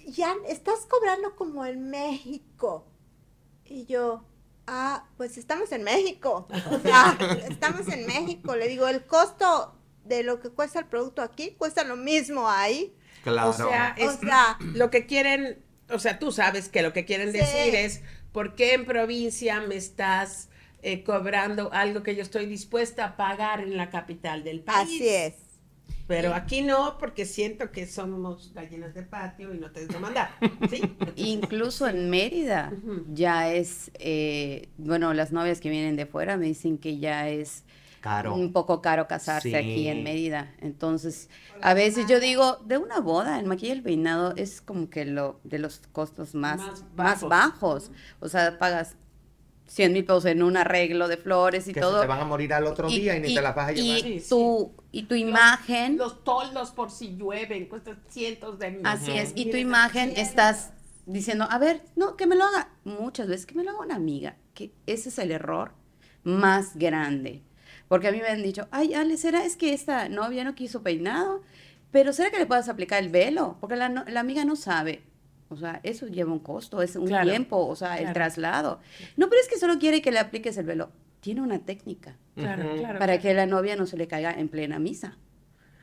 ya 0.06 0.34
estás 0.48 0.86
cobrando 0.86 1.36
como 1.36 1.64
en 1.66 1.90
México. 1.90 2.86
Y 3.64 3.84
yo, 3.84 4.24
ah, 4.66 5.06
pues 5.16 5.36
estamos 5.36 5.70
en 5.72 5.82
México. 5.82 6.48
O 6.70 6.78
sea, 6.78 7.16
estamos 7.48 7.86
en 7.88 8.06
México. 8.06 8.56
Le 8.56 8.68
digo, 8.68 8.88
el 8.88 9.04
costo 9.04 9.74
de 10.04 10.22
lo 10.22 10.40
que 10.40 10.48
cuesta 10.48 10.78
el 10.78 10.86
producto 10.86 11.22
aquí 11.22 11.54
cuesta 11.58 11.84
lo 11.84 11.96
mismo 11.96 12.48
ahí. 12.48 12.94
Claro. 13.22 13.50
O 13.50 13.52
sea, 13.52 13.94
es, 13.98 14.18
lo 14.74 14.90
que 14.90 15.06
quieren, 15.06 15.62
o 15.90 15.98
sea, 15.98 16.18
tú 16.18 16.32
sabes 16.32 16.68
que 16.68 16.82
lo 16.82 16.92
que 16.92 17.04
quieren 17.04 17.32
decir 17.32 17.74
es, 17.74 18.02
¿por 18.32 18.54
qué 18.54 18.74
en 18.74 18.86
provincia 18.86 19.60
me 19.60 19.76
estás 19.76 20.48
eh, 20.88 21.04
cobrando 21.04 21.70
algo 21.72 22.02
que 22.02 22.16
yo 22.16 22.22
estoy 22.22 22.46
dispuesta 22.46 23.04
a 23.04 23.16
pagar 23.16 23.60
en 23.60 23.76
la 23.76 23.90
capital 23.90 24.42
del 24.42 24.60
país. 24.60 24.88
Así 24.88 25.06
es. 25.06 25.34
Pero 26.06 26.34
aquí 26.34 26.62
no, 26.62 26.96
porque 26.98 27.26
siento 27.26 27.70
que 27.70 27.86
somos 27.86 28.54
gallinas 28.54 28.94
de 28.94 29.02
patio 29.02 29.54
y 29.54 29.58
no 29.58 29.70
te 29.70 29.86
debo 29.86 30.00
mandar. 30.00 30.30
¿sí? 30.70 30.80
Incluso 31.16 31.86
en 31.86 32.08
Mérida 32.08 32.72
ya 33.12 33.52
es, 33.52 33.90
eh, 33.98 34.70
bueno, 34.78 35.12
las 35.12 35.30
novias 35.32 35.60
que 35.60 35.68
vienen 35.68 35.96
de 35.96 36.06
fuera 36.06 36.38
me 36.38 36.46
dicen 36.46 36.78
que 36.78 36.96
ya 36.96 37.28
es 37.28 37.64
caro. 38.00 38.34
un 38.34 38.54
poco 38.54 38.80
caro 38.80 39.06
casarse 39.06 39.54
aquí 39.54 39.88
en 39.88 40.02
Mérida. 40.02 40.54
Entonces, 40.62 41.28
a 41.60 41.74
veces 41.74 42.06
yo 42.08 42.20
digo, 42.20 42.56
de 42.64 42.78
una 42.78 43.00
boda, 43.00 43.38
el 43.38 43.44
maquillaje 43.44 43.74
y 43.74 43.78
el 43.78 43.82
peinado 43.82 44.32
es 44.36 44.62
como 44.62 44.88
que 44.88 45.04
lo 45.04 45.40
de 45.44 45.58
los 45.58 45.82
costos 45.92 46.34
más, 46.34 46.86
más 46.96 47.22
bajos. 47.22 47.90
O 48.20 48.30
sea, 48.30 48.58
pagas 48.58 48.96
100 49.68 49.92
mil 49.92 50.04
pesos 50.04 50.24
en 50.24 50.42
un 50.42 50.56
arreglo 50.56 51.08
de 51.08 51.18
flores 51.18 51.68
y 51.68 51.72
todo. 51.72 51.96
Que 51.96 52.02
te 52.02 52.08
van 52.08 52.20
a 52.20 52.24
morir 52.24 52.52
al 52.54 52.66
otro 52.66 52.88
día 52.88 53.16
y 53.16 53.20
ni 53.20 53.34
te 53.34 53.42
las 53.42 53.54
vas 53.54 53.68
a 53.68 53.72
llevar. 53.72 54.06
Y, 54.06 54.20
tu, 54.20 54.72
y 54.90 55.02
tu 55.04 55.14
imagen. 55.14 55.98
Los, 55.98 56.24
toldos 56.24 56.70
por 56.70 56.90
si 56.90 57.16
llueven, 57.16 57.66
cuestan 57.66 58.02
cientos 58.08 58.58
de 58.58 58.70
miles. 58.70 58.86
Así 58.86 59.12
es. 59.12 59.32
Y 59.34 59.50
tu 59.50 59.58
imagen 59.58 60.14
estás 60.16 60.72
diciendo, 61.06 61.46
a 61.50 61.58
ver, 61.58 61.82
no, 61.96 62.16
que 62.16 62.26
me 62.26 62.34
lo 62.34 62.44
haga. 62.44 62.70
Muchas 62.84 63.28
veces 63.28 63.46
que 63.46 63.54
me 63.54 63.62
lo 63.62 63.70
haga 63.70 63.80
una 63.80 63.96
amiga. 63.96 64.36
Que 64.54 64.72
ese 64.86 65.10
es 65.10 65.18
el 65.18 65.30
error 65.30 65.72
más 66.24 66.76
grande. 66.76 67.42
Porque 67.88 68.08
a 68.08 68.12
mí 68.12 68.18
me 68.18 68.28
han 68.28 68.42
dicho, 68.42 68.68
ay, 68.70 68.94
Ale, 68.94 69.16
¿será 69.18 69.44
es 69.44 69.56
que 69.56 69.74
esta 69.74 70.08
novia 70.08 70.44
no 70.44 70.54
quiso 70.54 70.82
peinado? 70.82 71.42
Pero 71.90 72.12
¿será 72.12 72.30
que 72.30 72.38
le 72.38 72.46
puedas 72.46 72.68
aplicar 72.68 73.02
el 73.02 73.10
velo? 73.10 73.56
Porque 73.60 73.76
la, 73.76 73.88
la 73.88 74.20
amiga 74.20 74.44
no 74.44 74.56
sabe. 74.56 75.02
O 75.50 75.56
sea, 75.56 75.80
eso 75.82 76.06
lleva 76.06 76.32
un 76.32 76.40
costo, 76.40 76.82
es 76.82 76.96
un 76.96 77.08
tiempo, 77.22 77.66
o 77.66 77.74
sea, 77.74 77.98
el 77.98 78.12
traslado. 78.12 78.80
No, 79.16 79.28
pero 79.28 79.40
es 79.40 79.48
que 79.48 79.58
solo 79.58 79.78
quiere 79.78 80.02
que 80.02 80.10
le 80.10 80.18
apliques 80.18 80.56
el 80.58 80.66
velo. 80.66 80.90
Tiene 81.20 81.40
una 81.40 81.58
técnica 81.60 82.16
para 82.98 83.18
que 83.18 83.34
la 83.34 83.46
novia 83.46 83.74
no 83.74 83.86
se 83.86 83.96
le 83.96 84.06
caiga 84.06 84.32
en 84.32 84.48
plena 84.48 84.78
misa. 84.78 85.16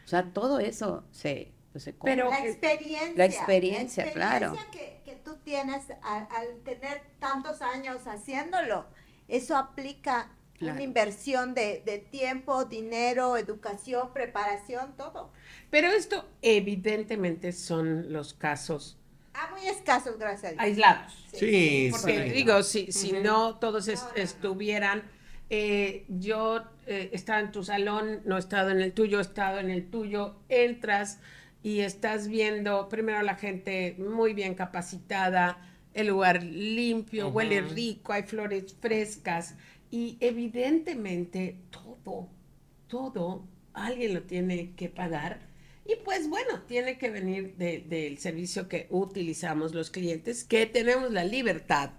O 0.06 0.08
sea, 0.08 0.32
todo 0.34 0.60
eso 0.60 1.04
se, 1.12 1.52
pues, 1.72 1.84
se 1.84 1.94
Pero 1.94 2.30
la 2.30 2.46
experiencia. 2.46 3.14
La 3.16 3.26
experiencia, 3.26 4.12
claro. 4.14 4.54
La 4.54 4.62
experiencia 4.62 5.04
que, 5.04 5.16
tú 5.24 5.38
tienes 5.44 5.88
al, 6.04 6.60
tener 6.64 7.02
tantos 7.20 7.64
años 7.64 8.06
haciéndolo, 8.06 8.86
eso 9.28 9.58
aplica 9.58 10.30
una 10.62 10.84
inversión 10.84 11.56
de, 11.56 11.82
de, 11.84 11.98
tiempo, 11.98 12.66
dinero, 12.66 13.36
educación, 13.36 14.14
preparación, 14.14 14.96
todo. 14.96 15.32
Pero 15.72 15.88
esto 15.88 16.30
evidentemente 16.44 17.52
son 17.52 18.14
los 18.14 18.36
casos 18.36 19.00
Ah, 19.36 19.50
muy 19.52 19.68
escasos, 19.68 20.18
gracias 20.18 20.46
a 20.46 20.50
Dios. 20.52 20.62
Aislados. 20.62 21.28
Sí, 21.34 21.90
Porque 21.92 22.32
digo, 22.32 22.64
si, 22.64 22.92
si 22.92 23.12
no 23.12 23.56
todos 23.56 23.88
estuvieran... 23.88 25.04
Eh, 25.52 26.06
yo 26.10 26.64
eh, 26.88 27.12
estaba 27.14 27.40
en 27.40 27.52
tu 27.52 27.64
salón, 27.64 28.22
no 28.26 28.36
he 28.36 28.40
estado 28.40 28.72
en 28.72 28.82
el 28.82 28.94
tuyo, 28.94 29.20
he 29.20 29.22
estado 29.22 29.60
en 29.60 29.70
el 29.70 29.92
tuyo, 29.92 30.38
entras 30.50 31.20
y 31.62 31.82
estás 31.82 32.28
viendo 32.28 32.90
primero 32.90 33.22
la 33.22 33.36
gente 33.36 33.96
muy 34.00 34.34
bien 34.34 34.56
capacitada, 34.56 35.60
el 35.94 36.08
lugar 36.08 36.42
limpio, 36.42 37.30
huele 37.30 37.62
rico, 37.62 38.12
hay 38.12 38.24
flores 38.24 38.76
frescas 38.82 39.54
y 39.92 40.18
evidentemente 40.20 41.60
todo 41.70 42.28
todo 42.88 43.44
alguien 43.74 44.14
lo 44.14 44.24
tiene 44.24 44.72
que 44.76 44.90
pagar. 44.90 45.40
Y 45.86 45.98
pues 45.98 46.28
bueno, 46.30 46.62
tiene 46.68 46.98
que 46.98 47.12
venir 47.12 47.56
del 47.56 48.18
servicio 48.18 48.68
que 48.68 48.88
utilizamos 48.90 49.74
los 49.74 49.92
clientes, 49.92 50.44
que 50.44 50.66
tenemos 50.66 51.12
la 51.12 51.24
libertad 51.24 51.92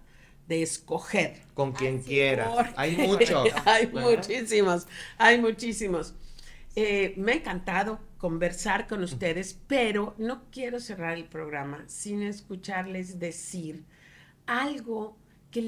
de 0.49 0.63
escoger. 0.63 1.43
Con 1.55 1.73
quien 1.73 2.03
quiera. 2.03 2.73
Hay 2.77 2.97
muchos. 2.97 3.49
hay 3.65 3.87
muchísimos, 3.87 4.87
hay 5.19 5.41
muchísimos. 5.41 6.15
Eh, 6.75 7.15
me 7.17 7.33
ha 7.33 7.35
encantado 7.37 8.01
conversar 8.19 8.89
con 8.89 9.03
ustedes, 9.03 9.59
pero 9.67 10.15
no 10.19 10.45
quiero 10.51 10.81
cerrar 10.81 11.17
el 11.17 11.25
programa 11.25 11.85
sin 11.87 12.23
escucharles 12.23 13.19
decir 13.19 13.85
algo 14.47 15.17
que 15.51 15.63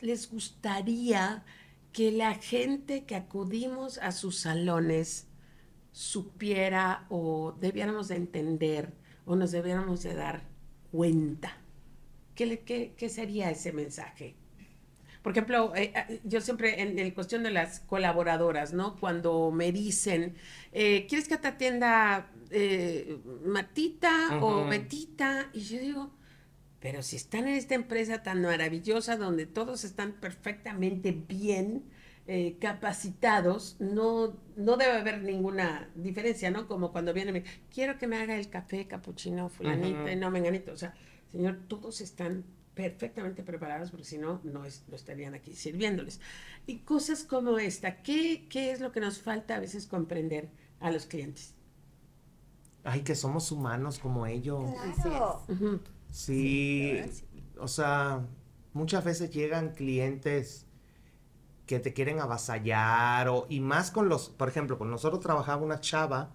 les 0.00 0.30
gustaría 0.30 1.44
que 1.92 2.10
la 2.10 2.34
gente 2.34 3.04
que 3.04 3.14
acudimos 3.14 3.98
a 3.98 4.12
sus 4.12 4.40
salones 4.40 5.28
supiera 5.94 7.06
o 7.08 7.52
debiéramos 7.60 8.08
de 8.08 8.16
entender 8.16 8.92
o 9.24 9.36
nos 9.36 9.52
debiéramos 9.52 10.02
de 10.02 10.14
dar 10.14 10.42
cuenta. 10.90 11.56
¿Qué, 12.34 12.58
qué, 12.60 12.94
qué 12.96 13.08
sería 13.08 13.48
ese 13.52 13.72
mensaje? 13.72 14.34
Por 15.22 15.30
ejemplo, 15.30 15.72
eh, 15.76 15.92
eh, 15.94 16.20
yo 16.24 16.40
siempre 16.40 16.82
en, 16.82 16.98
el 16.98 17.14
cuestión 17.14 17.44
de 17.44 17.52
las 17.52 17.78
colaboradoras, 17.78 18.72
¿no? 18.72 18.96
Cuando 18.98 19.52
me 19.52 19.70
dicen, 19.70 20.34
eh, 20.72 21.06
¿quieres 21.08 21.28
que 21.28 21.38
te 21.38 21.46
atienda 21.46 22.28
Matita 23.46 24.40
o 24.42 24.66
Betita? 24.66 25.48
Y 25.52 25.60
yo 25.60 25.78
digo, 25.78 26.10
pero 26.80 27.04
si 27.04 27.14
están 27.14 27.46
en 27.46 27.54
esta 27.54 27.76
empresa 27.76 28.24
tan 28.24 28.42
maravillosa 28.42 29.16
donde 29.16 29.46
todos 29.46 29.84
están 29.84 30.14
perfectamente 30.14 31.12
bien 31.12 31.84
eh, 32.26 32.56
capacitados, 32.58 33.76
no, 33.80 34.34
no 34.56 34.76
debe 34.78 34.92
haber 34.92 35.22
ninguna 35.22 35.90
diferencia, 35.94 36.50
¿no? 36.50 36.66
Como 36.66 36.90
cuando 36.90 37.12
viene, 37.12 37.44
quiero 37.72 37.98
que 37.98 38.06
me 38.06 38.16
haga 38.16 38.36
el 38.36 38.48
café, 38.48 38.86
capuchino, 38.86 39.50
fulanito, 39.50 40.08
y 40.08 40.16
no, 40.16 40.30
menganito. 40.30 40.72
O 40.72 40.76
sea, 40.76 40.94
señor, 41.30 41.60
todos 41.68 42.00
están 42.00 42.44
perfectamente 42.74 43.42
preparados 43.42 43.90
porque 43.90 44.06
si 44.06 44.16
no, 44.16 44.40
no, 44.42 44.64
estarían 44.64 45.34
aquí 45.34 45.54
sirviéndoles. 45.54 46.20
Y 46.66 46.78
cosas 46.78 47.24
como 47.24 47.58
esta, 47.58 48.02
¿qué, 48.02 48.46
¿qué 48.48 48.72
es 48.72 48.80
lo 48.80 48.90
que 48.90 49.00
nos 49.00 49.18
falta 49.18 49.56
a 49.56 49.60
veces 49.60 49.86
comprender 49.86 50.48
a 50.80 50.90
los 50.90 51.04
clientes? 51.04 51.54
Ay, 52.84 53.02
que 53.02 53.14
somos 53.14 53.52
humanos 53.52 53.98
como 53.98 54.26
ellos. 54.26 54.70
Claro. 55.02 55.42
Sí, 56.10 57.00
o 57.58 57.68
sea, 57.68 58.26
muchas 58.72 59.04
veces 59.04 59.30
llegan 59.30 59.74
clientes 59.74 60.66
que 61.66 61.80
te 61.80 61.92
quieren 61.92 62.20
avasallar 62.20 63.28
o, 63.28 63.46
y 63.48 63.60
más 63.60 63.90
con 63.90 64.08
los, 64.08 64.28
por 64.28 64.48
ejemplo, 64.48 64.78
con 64.78 64.90
nosotros 64.90 65.22
trabajaba 65.22 65.62
una 65.62 65.80
chava, 65.80 66.30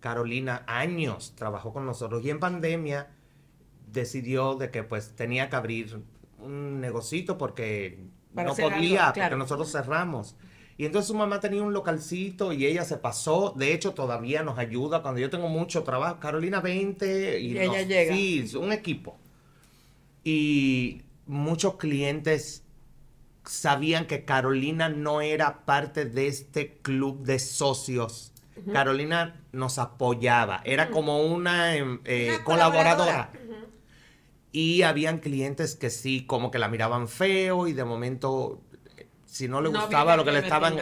Carolina, 0.00 0.64
años 0.66 1.32
trabajó 1.36 1.72
con 1.72 1.86
nosotros 1.86 2.24
y 2.24 2.30
en 2.30 2.38
pandemia 2.38 3.08
decidió 3.90 4.54
de 4.56 4.70
que 4.70 4.82
pues 4.82 5.14
tenía 5.16 5.48
que 5.48 5.56
abrir 5.56 6.02
un 6.38 6.80
negocito 6.80 7.38
porque 7.38 7.98
no 8.34 8.54
podía, 8.54 9.12
porque 9.14 9.36
nosotros 9.36 9.72
cerramos. 9.72 10.36
Y 10.76 10.86
entonces 10.86 11.08
su 11.08 11.14
mamá 11.14 11.40
tenía 11.40 11.62
un 11.62 11.72
localcito 11.72 12.52
y 12.52 12.64
ella 12.64 12.84
se 12.84 12.98
pasó. 12.98 13.52
De 13.56 13.74
hecho, 13.74 13.94
todavía 13.94 14.44
nos 14.44 14.58
ayuda 14.58 15.02
cuando 15.02 15.20
yo 15.20 15.28
tengo 15.28 15.48
mucho 15.48 15.82
trabajo. 15.82 16.20
Carolina 16.20 16.60
20 16.60 17.40
y, 17.40 17.58
ella 17.58 17.82
llega. 17.82 18.14
Sí, 18.14 18.48
un 18.54 18.70
equipo. 18.70 19.18
Y 20.22 21.02
muchos 21.26 21.74
clientes 21.74 22.62
sabían 23.48 24.06
que 24.06 24.24
Carolina 24.24 24.88
no 24.88 25.20
era 25.20 25.64
parte 25.64 26.04
de 26.04 26.28
este 26.28 26.78
club 26.82 27.24
de 27.24 27.38
socios. 27.38 28.32
Carolina 28.72 29.40
nos 29.52 29.78
apoyaba, 29.78 30.60
era 30.64 30.90
como 30.90 31.22
una, 31.22 31.76
em, 31.76 32.00
eh, 32.04 32.38
colaboradora. 32.44 33.30
Y 34.50 34.82
habían 34.82 35.18
clientes 35.18 35.76
que 35.76 35.90
sí, 35.90 36.26
como 36.26 36.50
que 36.50 36.58
la 36.58 36.68
miraban 36.68 37.06
feo 37.06 37.68
y 37.68 37.72
de 37.72 37.84
momento 37.84 38.60
si 39.26 39.46
no 39.46 39.60
le 39.60 39.68
gustaba 39.68 40.16
lo 40.16 40.24
que, 40.24 40.32
le 40.32 40.40
estaban... 40.40 40.76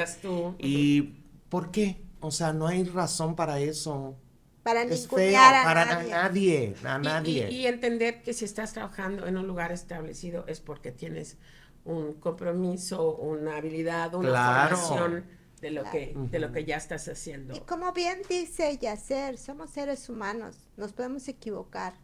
¿Y 0.59 1.03
por 1.49 1.71
qué? 1.71 2.01
O 2.21 2.31
sea, 2.31 2.53
no 2.53 2.67
hay 2.67 2.85
razón 2.85 3.37
para 3.37 3.59
eso. 3.59 4.17
Para 4.62 4.83
es 4.83 5.07
feo, 5.07 5.39
a 5.39 5.62
para 5.64 5.85
nadie, 6.03 6.75
a 6.85 6.99
nadie. 6.99 7.51
Y, 7.51 7.67
entender 7.67 8.23
que 8.23 8.33
si 8.33 8.45
estás 8.45 8.73
trabajando 8.73 9.27
en 9.27 9.37
un 9.37 9.47
lugar 9.47 9.71
establecido 9.71 10.45
es 10.49 10.61
porque 10.61 10.91
tienes 10.91 11.37
un 11.87 12.14
compromiso, 12.14 13.16
una 13.16 13.57
habilidad, 13.57 14.14
una 14.14 14.68
formación 14.68 15.24
de 15.61 15.70
lo 15.70 15.84
que 15.84 16.14
de 16.14 16.39
lo 16.39 16.53
que 16.53 16.64
ya 16.64 16.76
estás 16.76 17.09
haciendo. 17.09 17.57
Y 17.57 17.61
como 17.61 17.93
bien 17.93 18.20
dice 18.28 18.76
Yacer, 18.76 19.39
somos 19.39 19.70
seres 19.70 20.09
humanos, 20.09 20.68
nos 20.76 20.93
podemos 20.93 21.26
equivocar. 21.28 21.95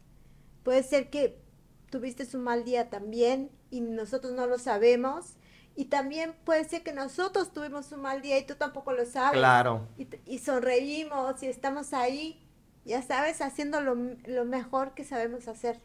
Puede 0.63 0.83
ser 0.83 1.11
que 1.11 1.43
tuviste 1.91 2.27
un 2.37 2.43
mal 2.43 2.65
día 2.65 2.89
también 2.89 3.51
y 3.71 3.83
nosotros 3.83 4.33
no 4.33 4.47
lo 4.47 4.59
sabemos 4.59 5.37
y 5.75 5.87
también 5.87 6.35
puede 6.45 6.65
ser 6.65 6.83
que 6.83 6.93
nosotros 6.93 7.53
tuvimos 7.53 7.93
un 7.93 8.03
mal 8.03 8.21
día 8.21 8.39
y 8.39 8.47
tú 8.47 8.55
tampoco 8.57 8.93
lo 8.93 9.07
sabes. 9.07 9.39
Claro. 9.39 9.89
Y, 10.27 10.39
sonreímos 10.39 11.43
y 11.43 11.47
estamos 11.47 11.95
ahí, 11.95 12.43
ya 12.85 13.03
sabes, 13.03 13.41
haciendo 13.41 13.81
lo, 13.81 13.95
mejor 14.45 14.95
que 14.95 15.05
sabemos 15.05 15.49
hacer. 15.49 15.81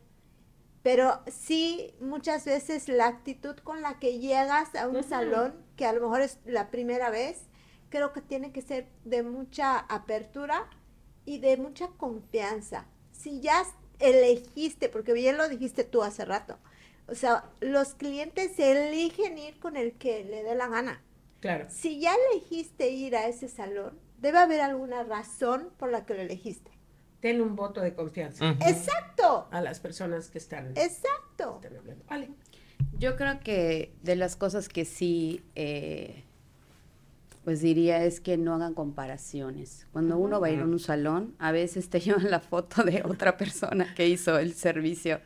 Pero 0.87 1.19
sí, 1.27 1.93
muchas 1.99 2.45
veces 2.45 2.87
la 2.87 3.07
actitud 3.07 3.57
con 3.57 3.81
la 3.81 3.99
que 3.99 4.19
llegas 4.19 4.73
a 4.73 4.87
un 4.87 5.03
salón, 5.03 5.53
que 5.75 5.85
a 5.85 5.91
lo 5.91 5.99
mejor 5.99 6.21
es 6.21 6.39
la 6.45 6.71
primera 6.71 7.09
vez, 7.09 7.49
creo 7.89 8.13
que 8.13 8.21
tiene 8.21 8.53
que 8.53 8.61
ser 8.61 8.87
de 9.03 9.21
mucha 9.21 9.79
apertura 9.79 10.69
y 11.25 11.39
de 11.39 11.57
mucha 11.57 11.89
confianza. 11.97 12.85
Si 13.11 13.41
ya 13.41 13.65
elegiste, 13.99 14.87
porque 14.87 15.11
bien 15.11 15.35
lo 15.35 15.49
dijiste 15.49 15.83
tú 15.83 16.03
hace 16.03 16.23
rato, 16.23 16.57
o 17.09 17.15
sea, 17.15 17.43
los 17.59 17.93
clientes 17.93 18.57
eligen 18.57 19.37
ir 19.37 19.59
con 19.59 19.75
el 19.75 19.91
que 19.97 20.23
le 20.23 20.41
dé 20.41 20.55
la 20.55 20.69
gana. 20.69 21.03
Claro. 21.41 21.65
Si 21.69 21.99
ya 21.99 22.15
elegiste 22.31 22.91
ir 22.91 23.17
a 23.17 23.27
ese 23.27 23.49
salón, 23.49 23.99
debe 24.19 24.37
haber 24.37 24.61
alguna 24.61 25.03
razón 25.03 25.69
por 25.77 25.91
la 25.91 26.05
que 26.05 26.13
lo 26.13 26.21
elegiste. 26.21 26.76
Ten 27.19 27.41
un 27.41 27.55
voto 27.55 27.81
de 27.81 27.93
confianza. 27.93 28.55
Exacto. 28.65 29.47
A 29.51 29.61
las 29.61 29.79
personas 29.79 30.29
que 30.29 30.37
están. 30.37 30.69
Exacto. 30.75 31.61
vale. 32.09 32.29
Yo 32.99 33.15
creo 33.15 33.39
que 33.39 33.93
de 34.03 34.15
las 34.15 34.35
cosas 34.35 34.69
que 34.69 34.85
sí 34.85 35.43
eh, 35.55 36.23
pues 37.47 37.61
diría 37.61 38.03
es 38.03 38.19
que 38.19 38.35
no 38.35 38.55
hagan 38.55 38.73
comparaciones. 38.73 39.87
Cuando 39.93 40.17
uno 40.17 40.41
va 40.41 40.47
a 40.47 40.49
ir 40.49 40.59
a 40.59 40.65
un 40.65 40.79
salón, 40.79 41.33
a 41.39 41.53
veces 41.53 41.89
te 41.89 41.99
llevan 42.01 42.29
la 42.29 42.41
foto 42.41 42.83
de 42.83 43.03
otra 43.05 43.37
persona 43.37 43.93
que 43.95 44.05
hizo 44.05 44.37
el 44.37 44.53
servicio. 44.53 45.21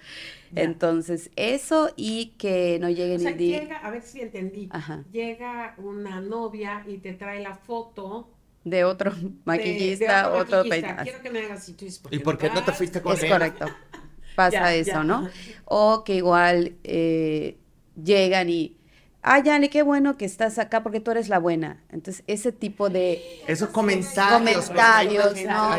Entonces, 0.54 1.32
eso 1.36 1.90
y 1.96 2.36
que 2.38 2.78
no 2.80 2.92
lleguen 2.92 3.22
o 3.22 3.24
sea, 3.24 3.36
llega, 3.36 3.78
a 3.78 3.90
ver 3.90 4.04
si 4.04 4.22
entendí. 4.22 4.70
Llega 5.12 5.74
una 5.80 6.22
novia 6.22 6.86
y 6.88 7.00
te 7.00 7.14
trae 7.14 7.42
la 7.42 7.56
foto 7.56 8.30
de 8.64 8.84
otro 8.84 9.14
maquillista, 9.46 10.32
otro, 10.32 10.64
peinado. 10.64 11.04
Quiero 11.04 11.22
que 11.22 11.30
me 11.30 11.40
hagas 11.46 11.68
y 11.70 11.74
tú 11.74 11.86
¿Y 12.10 12.20
por 12.20 12.38
qué 12.38 12.50
no 12.50 12.64
te 12.64 12.72
fuiste 12.72 13.02
con 13.02 13.14
Es 13.14 13.26
correcto. 13.26 13.66
Pasa 14.36 14.74
eso, 14.74 15.04
¿no? 15.04 15.30
O 15.66 16.04
que 16.04 16.16
igual 16.16 16.76
eh, 16.84 17.58
llegan 18.02 18.50
y 18.50 18.78
ah, 19.22 19.40
Yanni, 19.40 19.70
qué 19.70 19.84
bueno 19.84 20.18
que 20.18 20.26
estás 20.26 20.58
acá 20.60 20.84
porque 20.84 21.00
tú 21.00 21.12
eres 21.12 21.30
la 21.30 21.40
buena. 21.40 21.84
Entonces, 21.90 22.24
ese 22.28 22.52
tipo 22.52 22.90
de 22.90 23.22
esos 23.48 23.70
comentarios, 23.70 24.68
comentarios 24.70 25.44
¿no? 25.46 25.76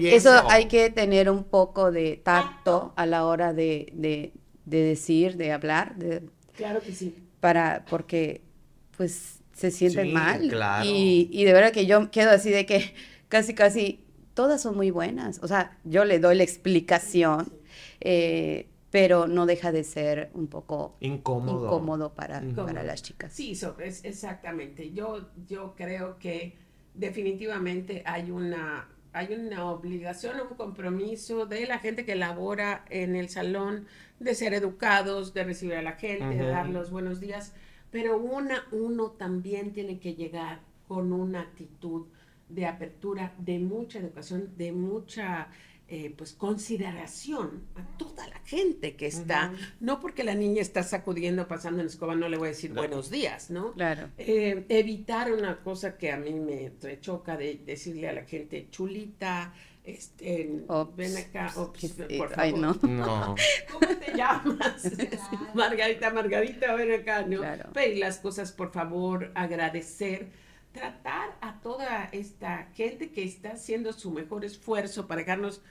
eso 0.00 0.48
hay 0.48 0.66
que 0.66 0.90
tener 0.90 1.30
un 1.30 1.44
poco 1.44 1.90
de 1.90 2.20
tacto 2.22 2.92
a 2.96 3.06
la 3.06 3.26
hora 3.26 3.52
de, 3.52 3.92
de, 3.94 4.32
decir, 4.64 5.36
de 5.36 5.52
hablar. 5.52 5.96
De, 5.96 6.22
claro 6.56 6.80
que 6.80 6.92
sí. 6.92 7.14
Para, 7.40 7.84
porque, 7.88 8.42
pues, 8.96 9.39
se 9.60 9.70
sienten 9.70 10.14
mal. 10.14 10.48
Claro. 10.48 10.88
Y, 10.88 11.28
y 11.30 11.44
de 11.44 11.52
verdad 11.52 11.70
que 11.70 11.84
yo 11.84 12.10
quedo 12.10 12.30
así 12.30 12.48
de 12.48 12.64
que 12.64 12.94
casi, 13.28 13.54
casi, 13.54 14.00
todas 14.32 14.62
son 14.62 14.74
muy 14.74 14.90
buenas. 14.90 15.38
O 15.42 15.48
sea, 15.48 15.76
yo 15.84 16.06
le 16.06 16.18
doy 16.18 16.36
la 16.36 16.44
explicación. 16.44 17.52
Eh, 18.00 18.66
pero 18.90 19.28
no 19.28 19.46
deja 19.46 19.70
de 19.70 19.84
ser 19.84 20.30
un 20.34 20.48
poco 20.48 20.96
incómodo, 20.98 21.66
incómodo 21.66 22.12
para, 22.12 22.42
para 22.56 22.82
las 22.82 23.04
chicas. 23.04 23.32
Sí, 23.32 23.52
es, 23.52 24.04
exactamente. 24.04 24.90
Yo, 24.92 25.28
yo 25.46 25.74
creo 25.76 26.18
que 26.18 26.56
definitivamente 26.94 28.02
hay 28.04 28.32
una, 28.32 28.88
hay 29.12 29.32
una 29.34 29.66
obligación, 29.66 30.40
un 30.40 30.56
compromiso 30.56 31.46
de 31.46 31.66
la 31.66 31.78
gente 31.78 32.04
que 32.04 32.16
labora 32.16 32.84
en 32.90 33.14
el 33.14 33.28
salón 33.28 33.86
de 34.18 34.34
ser 34.34 34.54
educados, 34.54 35.34
de 35.34 35.44
recibir 35.44 35.74
a 35.74 35.82
la 35.82 35.92
gente, 35.92 36.36
de 36.36 36.48
dar 36.48 36.68
los 36.68 36.90
buenos 36.90 37.20
días, 37.20 37.54
pero 37.90 38.18
una, 38.18 38.64
uno 38.72 39.12
también 39.12 39.72
tiene 39.72 39.98
que 39.98 40.14
llegar 40.14 40.60
con 40.86 41.12
una 41.12 41.40
actitud 41.40 42.06
de 42.48 42.66
apertura, 42.66 43.32
de 43.38 43.58
mucha 43.58 43.98
educación, 43.98 44.52
de 44.56 44.72
mucha 44.72 45.48
eh, 45.92 46.14
pues 46.16 46.34
consideración 46.34 47.64
a 47.74 47.98
toda 47.98 48.28
la 48.28 48.38
gente 48.44 48.94
que 48.94 49.06
está, 49.06 49.52
no 49.80 49.98
porque 49.98 50.22
la 50.22 50.36
niña 50.36 50.62
está 50.62 50.84
sacudiendo, 50.84 51.48
pasando 51.48 51.80
en 51.80 51.88
escoba, 51.88 52.14
no 52.14 52.28
le 52.28 52.36
voy 52.36 52.46
a 52.46 52.50
decir 52.50 52.72
buenos 52.72 53.10
días, 53.10 53.50
¿no? 53.50 53.72
Claro. 53.72 54.08
Eh, 54.16 54.66
evitar 54.68 55.32
una 55.32 55.62
cosa 55.64 55.98
que 55.98 56.12
a 56.12 56.16
mí 56.16 56.32
me 56.32 56.72
choca 57.00 57.36
de 57.36 57.60
decirle 57.66 58.08
a 58.08 58.12
la 58.12 58.24
gente 58.24 58.68
chulita, 58.70 59.52
este, 59.94 60.50
ven 60.96 61.16
acá, 61.16 61.52
ops, 61.56 61.94
por 62.18 62.30
favor. 62.30 62.58
no. 62.58 62.74
¿Cómo 63.72 63.86
te 63.98 64.16
llamas? 64.16 64.90
Margarita, 65.54 66.10
Margarita, 66.10 66.74
ven 66.74 67.00
acá, 67.00 67.22
¿no? 67.22 67.42
Pedir 67.72 67.98
las 67.98 68.18
cosas, 68.18 68.52
por 68.52 68.72
favor, 68.72 69.30
agradecer 69.34 70.28
tratar 70.72 71.36
a 71.40 71.60
toda 71.60 72.08
esta 72.12 72.68
gente 72.74 73.10
que 73.10 73.24
está 73.24 73.52
haciendo 73.52 73.92
su 73.92 74.10
mejor 74.10 74.44
esfuerzo 74.44 75.06
para 75.06 75.20
dejarnos 75.22 75.62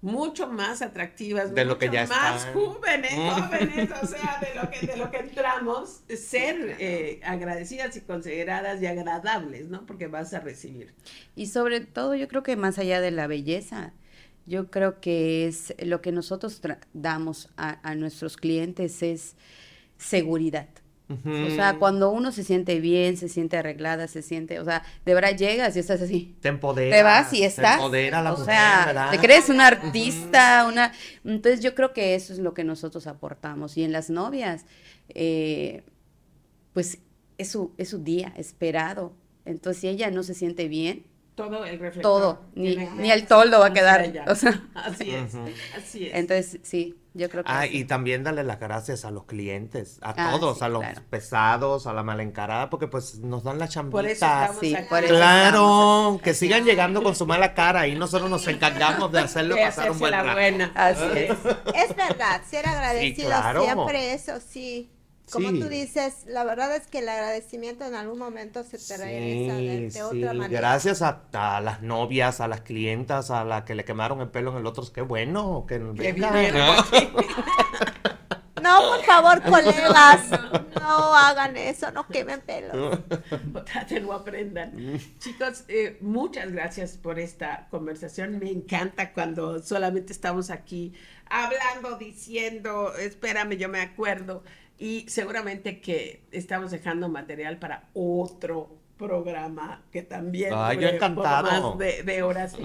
mucho 0.00 0.48
más 0.48 0.80
atractivas, 0.80 1.54
de 1.54 1.64
lo 1.64 1.78
que 1.78 1.90
ya 1.90 2.06
más 2.06 2.46
jóvenes, 2.52 3.12
jóvenes, 3.12 3.90
o 4.00 4.06
sea, 4.06 4.40
de 4.40 4.54
lo 4.60 4.70
que, 4.70 4.86
de 4.86 4.96
lo 4.96 5.10
que 5.10 5.18
entramos, 5.18 6.02
ser 6.08 6.76
eh, 6.78 7.20
agradecidas 7.24 7.96
y 7.96 8.02
consideradas 8.02 8.80
y 8.80 8.86
agradables, 8.86 9.68
¿no? 9.68 9.86
Porque 9.86 10.06
vas 10.06 10.32
a 10.34 10.40
recibir. 10.40 10.94
Y 11.34 11.46
sobre 11.46 11.80
todo 11.80 12.14
yo 12.14 12.28
creo 12.28 12.42
que 12.42 12.56
más 12.56 12.78
allá 12.78 13.00
de 13.00 13.10
la 13.10 13.26
belleza, 13.26 13.92
yo 14.46 14.70
creo 14.70 15.00
que 15.00 15.46
es 15.46 15.74
lo 15.80 16.00
que 16.00 16.12
nosotros 16.12 16.60
damos 16.92 17.50
a, 17.56 17.80
a 17.88 17.94
nuestros 17.96 18.36
clientes 18.36 19.02
es 19.02 19.36
seguridad. 19.96 20.68
O 21.08 21.50
sea, 21.54 21.76
cuando 21.78 22.10
uno 22.10 22.32
se 22.32 22.44
siente 22.44 22.80
bien, 22.80 23.16
se 23.16 23.30
siente 23.30 23.56
arreglada, 23.56 24.08
se 24.08 24.20
siente, 24.20 24.60
o 24.60 24.64
sea, 24.64 24.82
de 25.06 25.14
verdad 25.14 25.34
llegas 25.34 25.74
y 25.74 25.78
estás 25.78 26.02
así. 26.02 26.36
Te 26.42 26.48
empodera. 26.48 26.94
Te 26.94 27.02
vas 27.02 27.32
y 27.32 27.44
estás. 27.44 27.76
Te 27.76 27.82
empodera 27.82 28.22
la 28.22 28.34
o 28.34 28.44
sea, 28.44 29.08
te 29.10 29.18
crees 29.18 29.48
una 29.48 29.68
artista, 29.68 30.66
una. 30.68 30.92
Entonces 31.24 31.60
yo 31.60 31.74
creo 31.74 31.94
que 31.94 32.14
eso 32.14 32.34
es 32.34 32.38
lo 32.38 32.52
que 32.52 32.62
nosotros 32.62 33.06
aportamos. 33.06 33.78
Y 33.78 33.84
en 33.84 33.92
las 33.92 34.10
novias, 34.10 34.66
eh, 35.08 35.82
pues 36.74 36.98
es 37.38 37.48
su, 37.48 37.72
es 37.78 37.88
su 37.88 37.98
día 37.98 38.34
esperado. 38.36 39.14
Entonces 39.46 39.80
si 39.80 39.88
ella 39.88 40.10
no 40.10 40.22
se 40.22 40.34
siente 40.34 40.68
bien, 40.68 41.06
todo 41.38 41.64
el 41.64 41.78
reflector. 41.78 42.02
Todo, 42.02 42.40
ni, 42.56 42.74
ni 42.74 43.12
el 43.12 43.26
toldo 43.26 43.60
va 43.60 43.66
a 43.66 43.72
quedar. 43.72 44.12
O 44.26 44.34
sea, 44.34 44.60
así 44.74 45.14
es, 45.14 45.34
así 45.76 46.06
es. 46.06 46.14
Entonces, 46.14 46.58
sí, 46.64 46.96
yo 47.14 47.30
creo 47.30 47.44
que. 47.44 47.52
Ah, 47.52 47.64
y 47.64 47.84
también 47.84 48.24
darle 48.24 48.42
las 48.42 48.58
gracias 48.58 49.04
a 49.04 49.12
los 49.12 49.24
clientes, 49.24 49.98
a 50.02 50.14
ah, 50.16 50.32
todos, 50.32 50.62
a 50.62 50.68
los 50.68 50.84
pesados, 51.08 51.86
a 51.86 51.92
la 51.92 52.02
mal 52.02 52.20
encarada, 52.20 52.68
porque 52.70 52.88
pues 52.88 53.20
nos 53.20 53.44
dan 53.44 53.60
la 53.60 53.68
chambita. 53.68 53.92
Por 53.92 54.06
eso 54.06 54.26
sí, 54.60 54.76
por 54.88 55.04
eso 55.04 55.14
claro, 55.14 56.20
que 56.24 56.34
sigan 56.34 56.64
llegando 56.64 57.04
con 57.04 57.14
su 57.14 57.24
mala 57.24 57.54
cara 57.54 57.86
y 57.86 57.94
nosotros 57.94 58.28
nos 58.28 58.46
encargamos 58.48 59.12
de 59.12 59.20
hacerlo 59.20 59.54
pasar 59.56 59.92
un 59.92 59.98
buen 60.00 60.12
rato. 60.12 60.72
Así 60.74 61.04
es. 61.14 61.30
es 61.74 61.96
verdad, 61.96 62.42
ser 62.50 62.66
agradecidos 62.66 63.62
siempre, 63.62 64.12
eso 64.12 64.40
sí. 64.40 64.90
Como 65.30 65.50
tú 65.50 65.68
dices, 65.68 66.24
la 66.26 66.44
verdad 66.44 66.74
es 66.74 66.86
que 66.86 66.98
el 66.98 67.08
agradecimiento 67.08 67.84
en 67.84 67.94
algún 67.94 68.18
momento 68.18 68.64
se 68.64 68.78
te 68.78 68.96
regresa 68.96 69.54
de, 69.54 70.02
otra 70.02 70.32
manera. 70.32 70.60
Gracias 70.60 71.02
a, 71.02 71.60
las 71.60 71.82
novias, 71.82 72.40
a 72.40 72.48
las 72.48 72.62
clientas, 72.62 73.30
a 73.30 73.44
la 73.44 73.64
que 73.64 73.74
le 73.74 73.84
quemaron 73.84 74.20
el 74.20 74.28
pelo 74.28 74.52
en 74.52 74.58
el 74.58 74.66
otro. 74.66 74.84
Qué 74.92 75.02
bueno 75.02 75.66
que 75.68 75.78
¿no? 75.78 75.92
no, 78.62 78.90
por 78.90 79.04
favor, 79.04 79.42
colegas, 79.50 80.30
no 80.80 81.14
hagan 81.14 81.56
eso, 81.56 81.90
no 81.92 82.06
quemen 82.06 82.40
pelo. 82.40 82.90
Traten 83.64 84.04
o 84.04 84.12
aprendan. 84.12 85.00
Chicos, 85.18 85.64
eh, 85.68 85.98
muchas 86.00 86.52
gracias 86.52 86.96
por 86.96 87.18
esta 87.18 87.68
conversación. 87.70 88.38
Me 88.38 88.50
encanta 88.50 89.12
cuando 89.12 89.62
solamente 89.62 90.12
estamos 90.12 90.50
aquí 90.50 90.94
hablando, 91.26 91.98
diciendo, 91.98 92.94
espérame, 92.96 93.56
yo 93.56 93.68
me 93.68 93.80
acuerdo. 93.80 94.42
Y 94.78 95.06
seguramente 95.08 95.80
que 95.80 96.22
estamos 96.30 96.70
dejando 96.70 97.08
material 97.08 97.58
para 97.58 97.88
otro 97.94 98.78
programa 98.96 99.82
que 99.90 100.02
también 100.02 100.52
Ay, 100.54 100.78
yo 100.78 100.88
encantado. 100.88 101.74
más 101.74 101.78
de, 101.78 102.22
horas. 102.22 102.56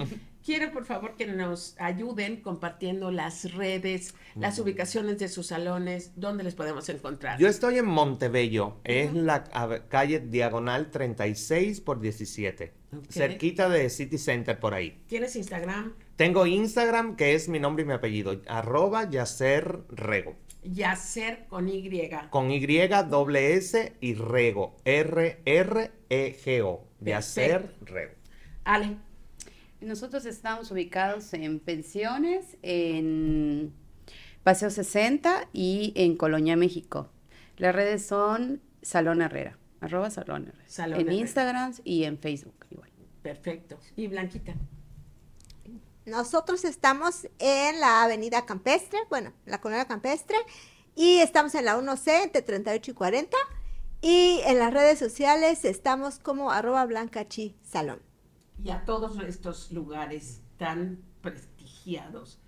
Quiero 0.44 0.70
por 0.72 0.84
favor 0.84 1.16
que 1.16 1.26
nos 1.26 1.74
ayuden 1.78 2.42
compartiendo 2.42 3.10
las 3.10 3.54
redes, 3.54 4.14
las 4.34 4.58
ubicaciones 4.58 5.18
de 5.18 5.28
sus 5.28 5.46
salones, 5.46 6.12
dónde 6.16 6.44
les 6.44 6.54
podemos 6.54 6.86
encontrar. 6.90 7.38
Yo 7.38 7.48
estoy 7.48 7.78
en 7.78 7.86
Montebello, 7.86 8.76
es 8.84 9.14
la 9.14 9.44
calle 9.88 10.20
diagonal 10.20 10.90
36 10.90 11.80
por 11.80 11.98
17, 11.98 12.74
cerquita 13.08 13.70
de 13.70 13.88
City 13.88 14.18
Center 14.18 14.60
por 14.60 14.74
ahí. 14.74 15.02
¿Tienes 15.06 15.34
Instagram? 15.34 15.94
Tengo 16.16 16.44
Instagram 16.44 17.16
que 17.16 17.34
es 17.34 17.48
mi 17.48 17.58
nombre 17.58 17.84
y 17.84 17.86
mi 17.86 17.94
apellido, 17.94 18.42
arroba 18.46 19.08
Yacer 19.08 19.80
Rego. 19.88 20.36
Yacer 20.64 21.46
con 21.48 21.68
Y. 21.68 22.10
Con 22.30 22.50
Y, 22.50 22.66
doble 23.08 23.54
S 23.54 23.92
y 24.00 24.14
Rego. 24.14 24.76
R-R-E-G-O. 24.84 26.84
Yacer 27.00 27.74
Rego. 27.82 28.12
Ale. 28.64 28.96
Nosotros 29.80 30.24
estamos 30.24 30.70
ubicados 30.70 31.34
en 31.34 31.60
pensiones, 31.60 32.56
en 32.62 33.74
Paseo 34.42 34.70
60 34.70 35.48
y 35.52 35.92
en 35.94 36.16
Colonia, 36.16 36.56
México. 36.56 37.10
Las 37.58 37.74
redes 37.74 38.06
son 38.06 38.62
Salón 38.80 39.20
Herrera, 39.20 39.58
arroba 39.80 40.10
Salón 40.10 40.48
Herrera. 40.48 40.98
en 40.98 41.12
Instagram 41.12 41.74
y 41.84 42.04
en 42.04 42.18
Facebook 42.18 42.66
igual. 42.70 42.90
Perfecto. 43.22 43.78
Y 43.96 44.06
Blanquita. 44.06 44.54
Nosotros 46.06 46.64
estamos 46.64 47.26
en 47.38 47.80
la 47.80 48.02
Avenida 48.02 48.44
Campestre, 48.44 48.98
bueno, 49.08 49.32
la 49.46 49.60
Colonia 49.62 49.86
Campestre, 49.86 50.36
y 50.94 51.20
estamos 51.20 51.54
en 51.54 51.64
la 51.64 51.78
1C 51.78 52.24
entre 52.24 52.42
38 52.42 52.90
y 52.90 52.94
40. 52.94 53.36
Y 54.02 54.40
en 54.44 54.58
las 54.58 54.74
redes 54.74 54.98
sociales 54.98 55.64
estamos 55.64 56.18
como 56.18 56.50
arroba 56.50 56.84
blancachi 56.84 57.56
salón. 57.62 58.02
Y 58.62 58.68
a 58.68 58.84
todos 58.84 59.18
estos 59.20 59.72
lugares 59.72 60.42
tan 60.58 61.02
prestigiados, 61.22 62.38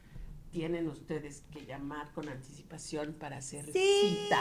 tienen 0.51 0.89
ustedes 0.89 1.43
que 1.51 1.65
llamar 1.65 2.13
con 2.13 2.29
anticipación 2.29 3.15
para 3.15 3.39
hacer 3.39 3.65
cita. 3.73 4.41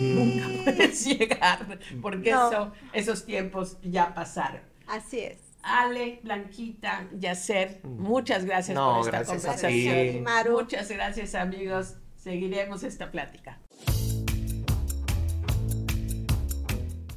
Nunca 0.00 0.48
puedes 0.64 1.04
llegar, 1.06 1.78
porque 2.02 2.30
eso, 2.30 2.72
esos 2.92 3.24
tiempos 3.24 3.78
ya 3.82 4.12
pasaron. 4.12 4.60
Así 4.88 5.20
es. 5.20 5.43
Ale, 5.64 6.20
Blanquita, 6.22 7.08
Yacer, 7.18 7.80
muchas 7.84 8.44
gracias 8.44 8.78
por 8.78 9.06
esta 9.06 9.24
conversación. 9.24 10.24
Muchas 10.50 10.90
gracias 10.90 11.34
amigos. 11.34 11.94
Seguiremos 12.16 12.82
esta 12.82 13.10
plática. 13.10 13.58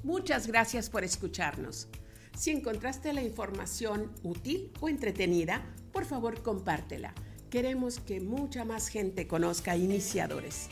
Muchas 0.04 0.48
gracias 0.48 0.90
por 0.90 1.04
escucharnos. 1.04 1.90
Si 2.36 2.52
encontraste 2.52 3.12
la 3.14 3.22
información 3.22 4.14
útil 4.24 4.72
o 4.80 4.88
entretenida, 4.88 5.62
por 5.92 6.06
favor 6.06 6.42
compártela. 6.44 7.14
Queremos 7.50 8.00
que 8.00 8.22
mucha 8.22 8.64
más 8.64 8.88
gente 8.88 9.28
conozca 9.28 9.76
iniciadores. 9.76 10.70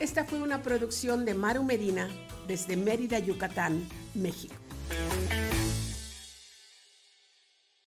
Esta 0.00 0.24
fue 0.24 0.40
una 0.40 0.62
producción 0.62 1.24
de 1.24 1.34
Maru 1.34 1.64
Medina 1.64 2.08
desde 2.46 2.76
Mérida, 2.76 3.18
Yucatán, 3.18 3.86
México. 4.14 4.54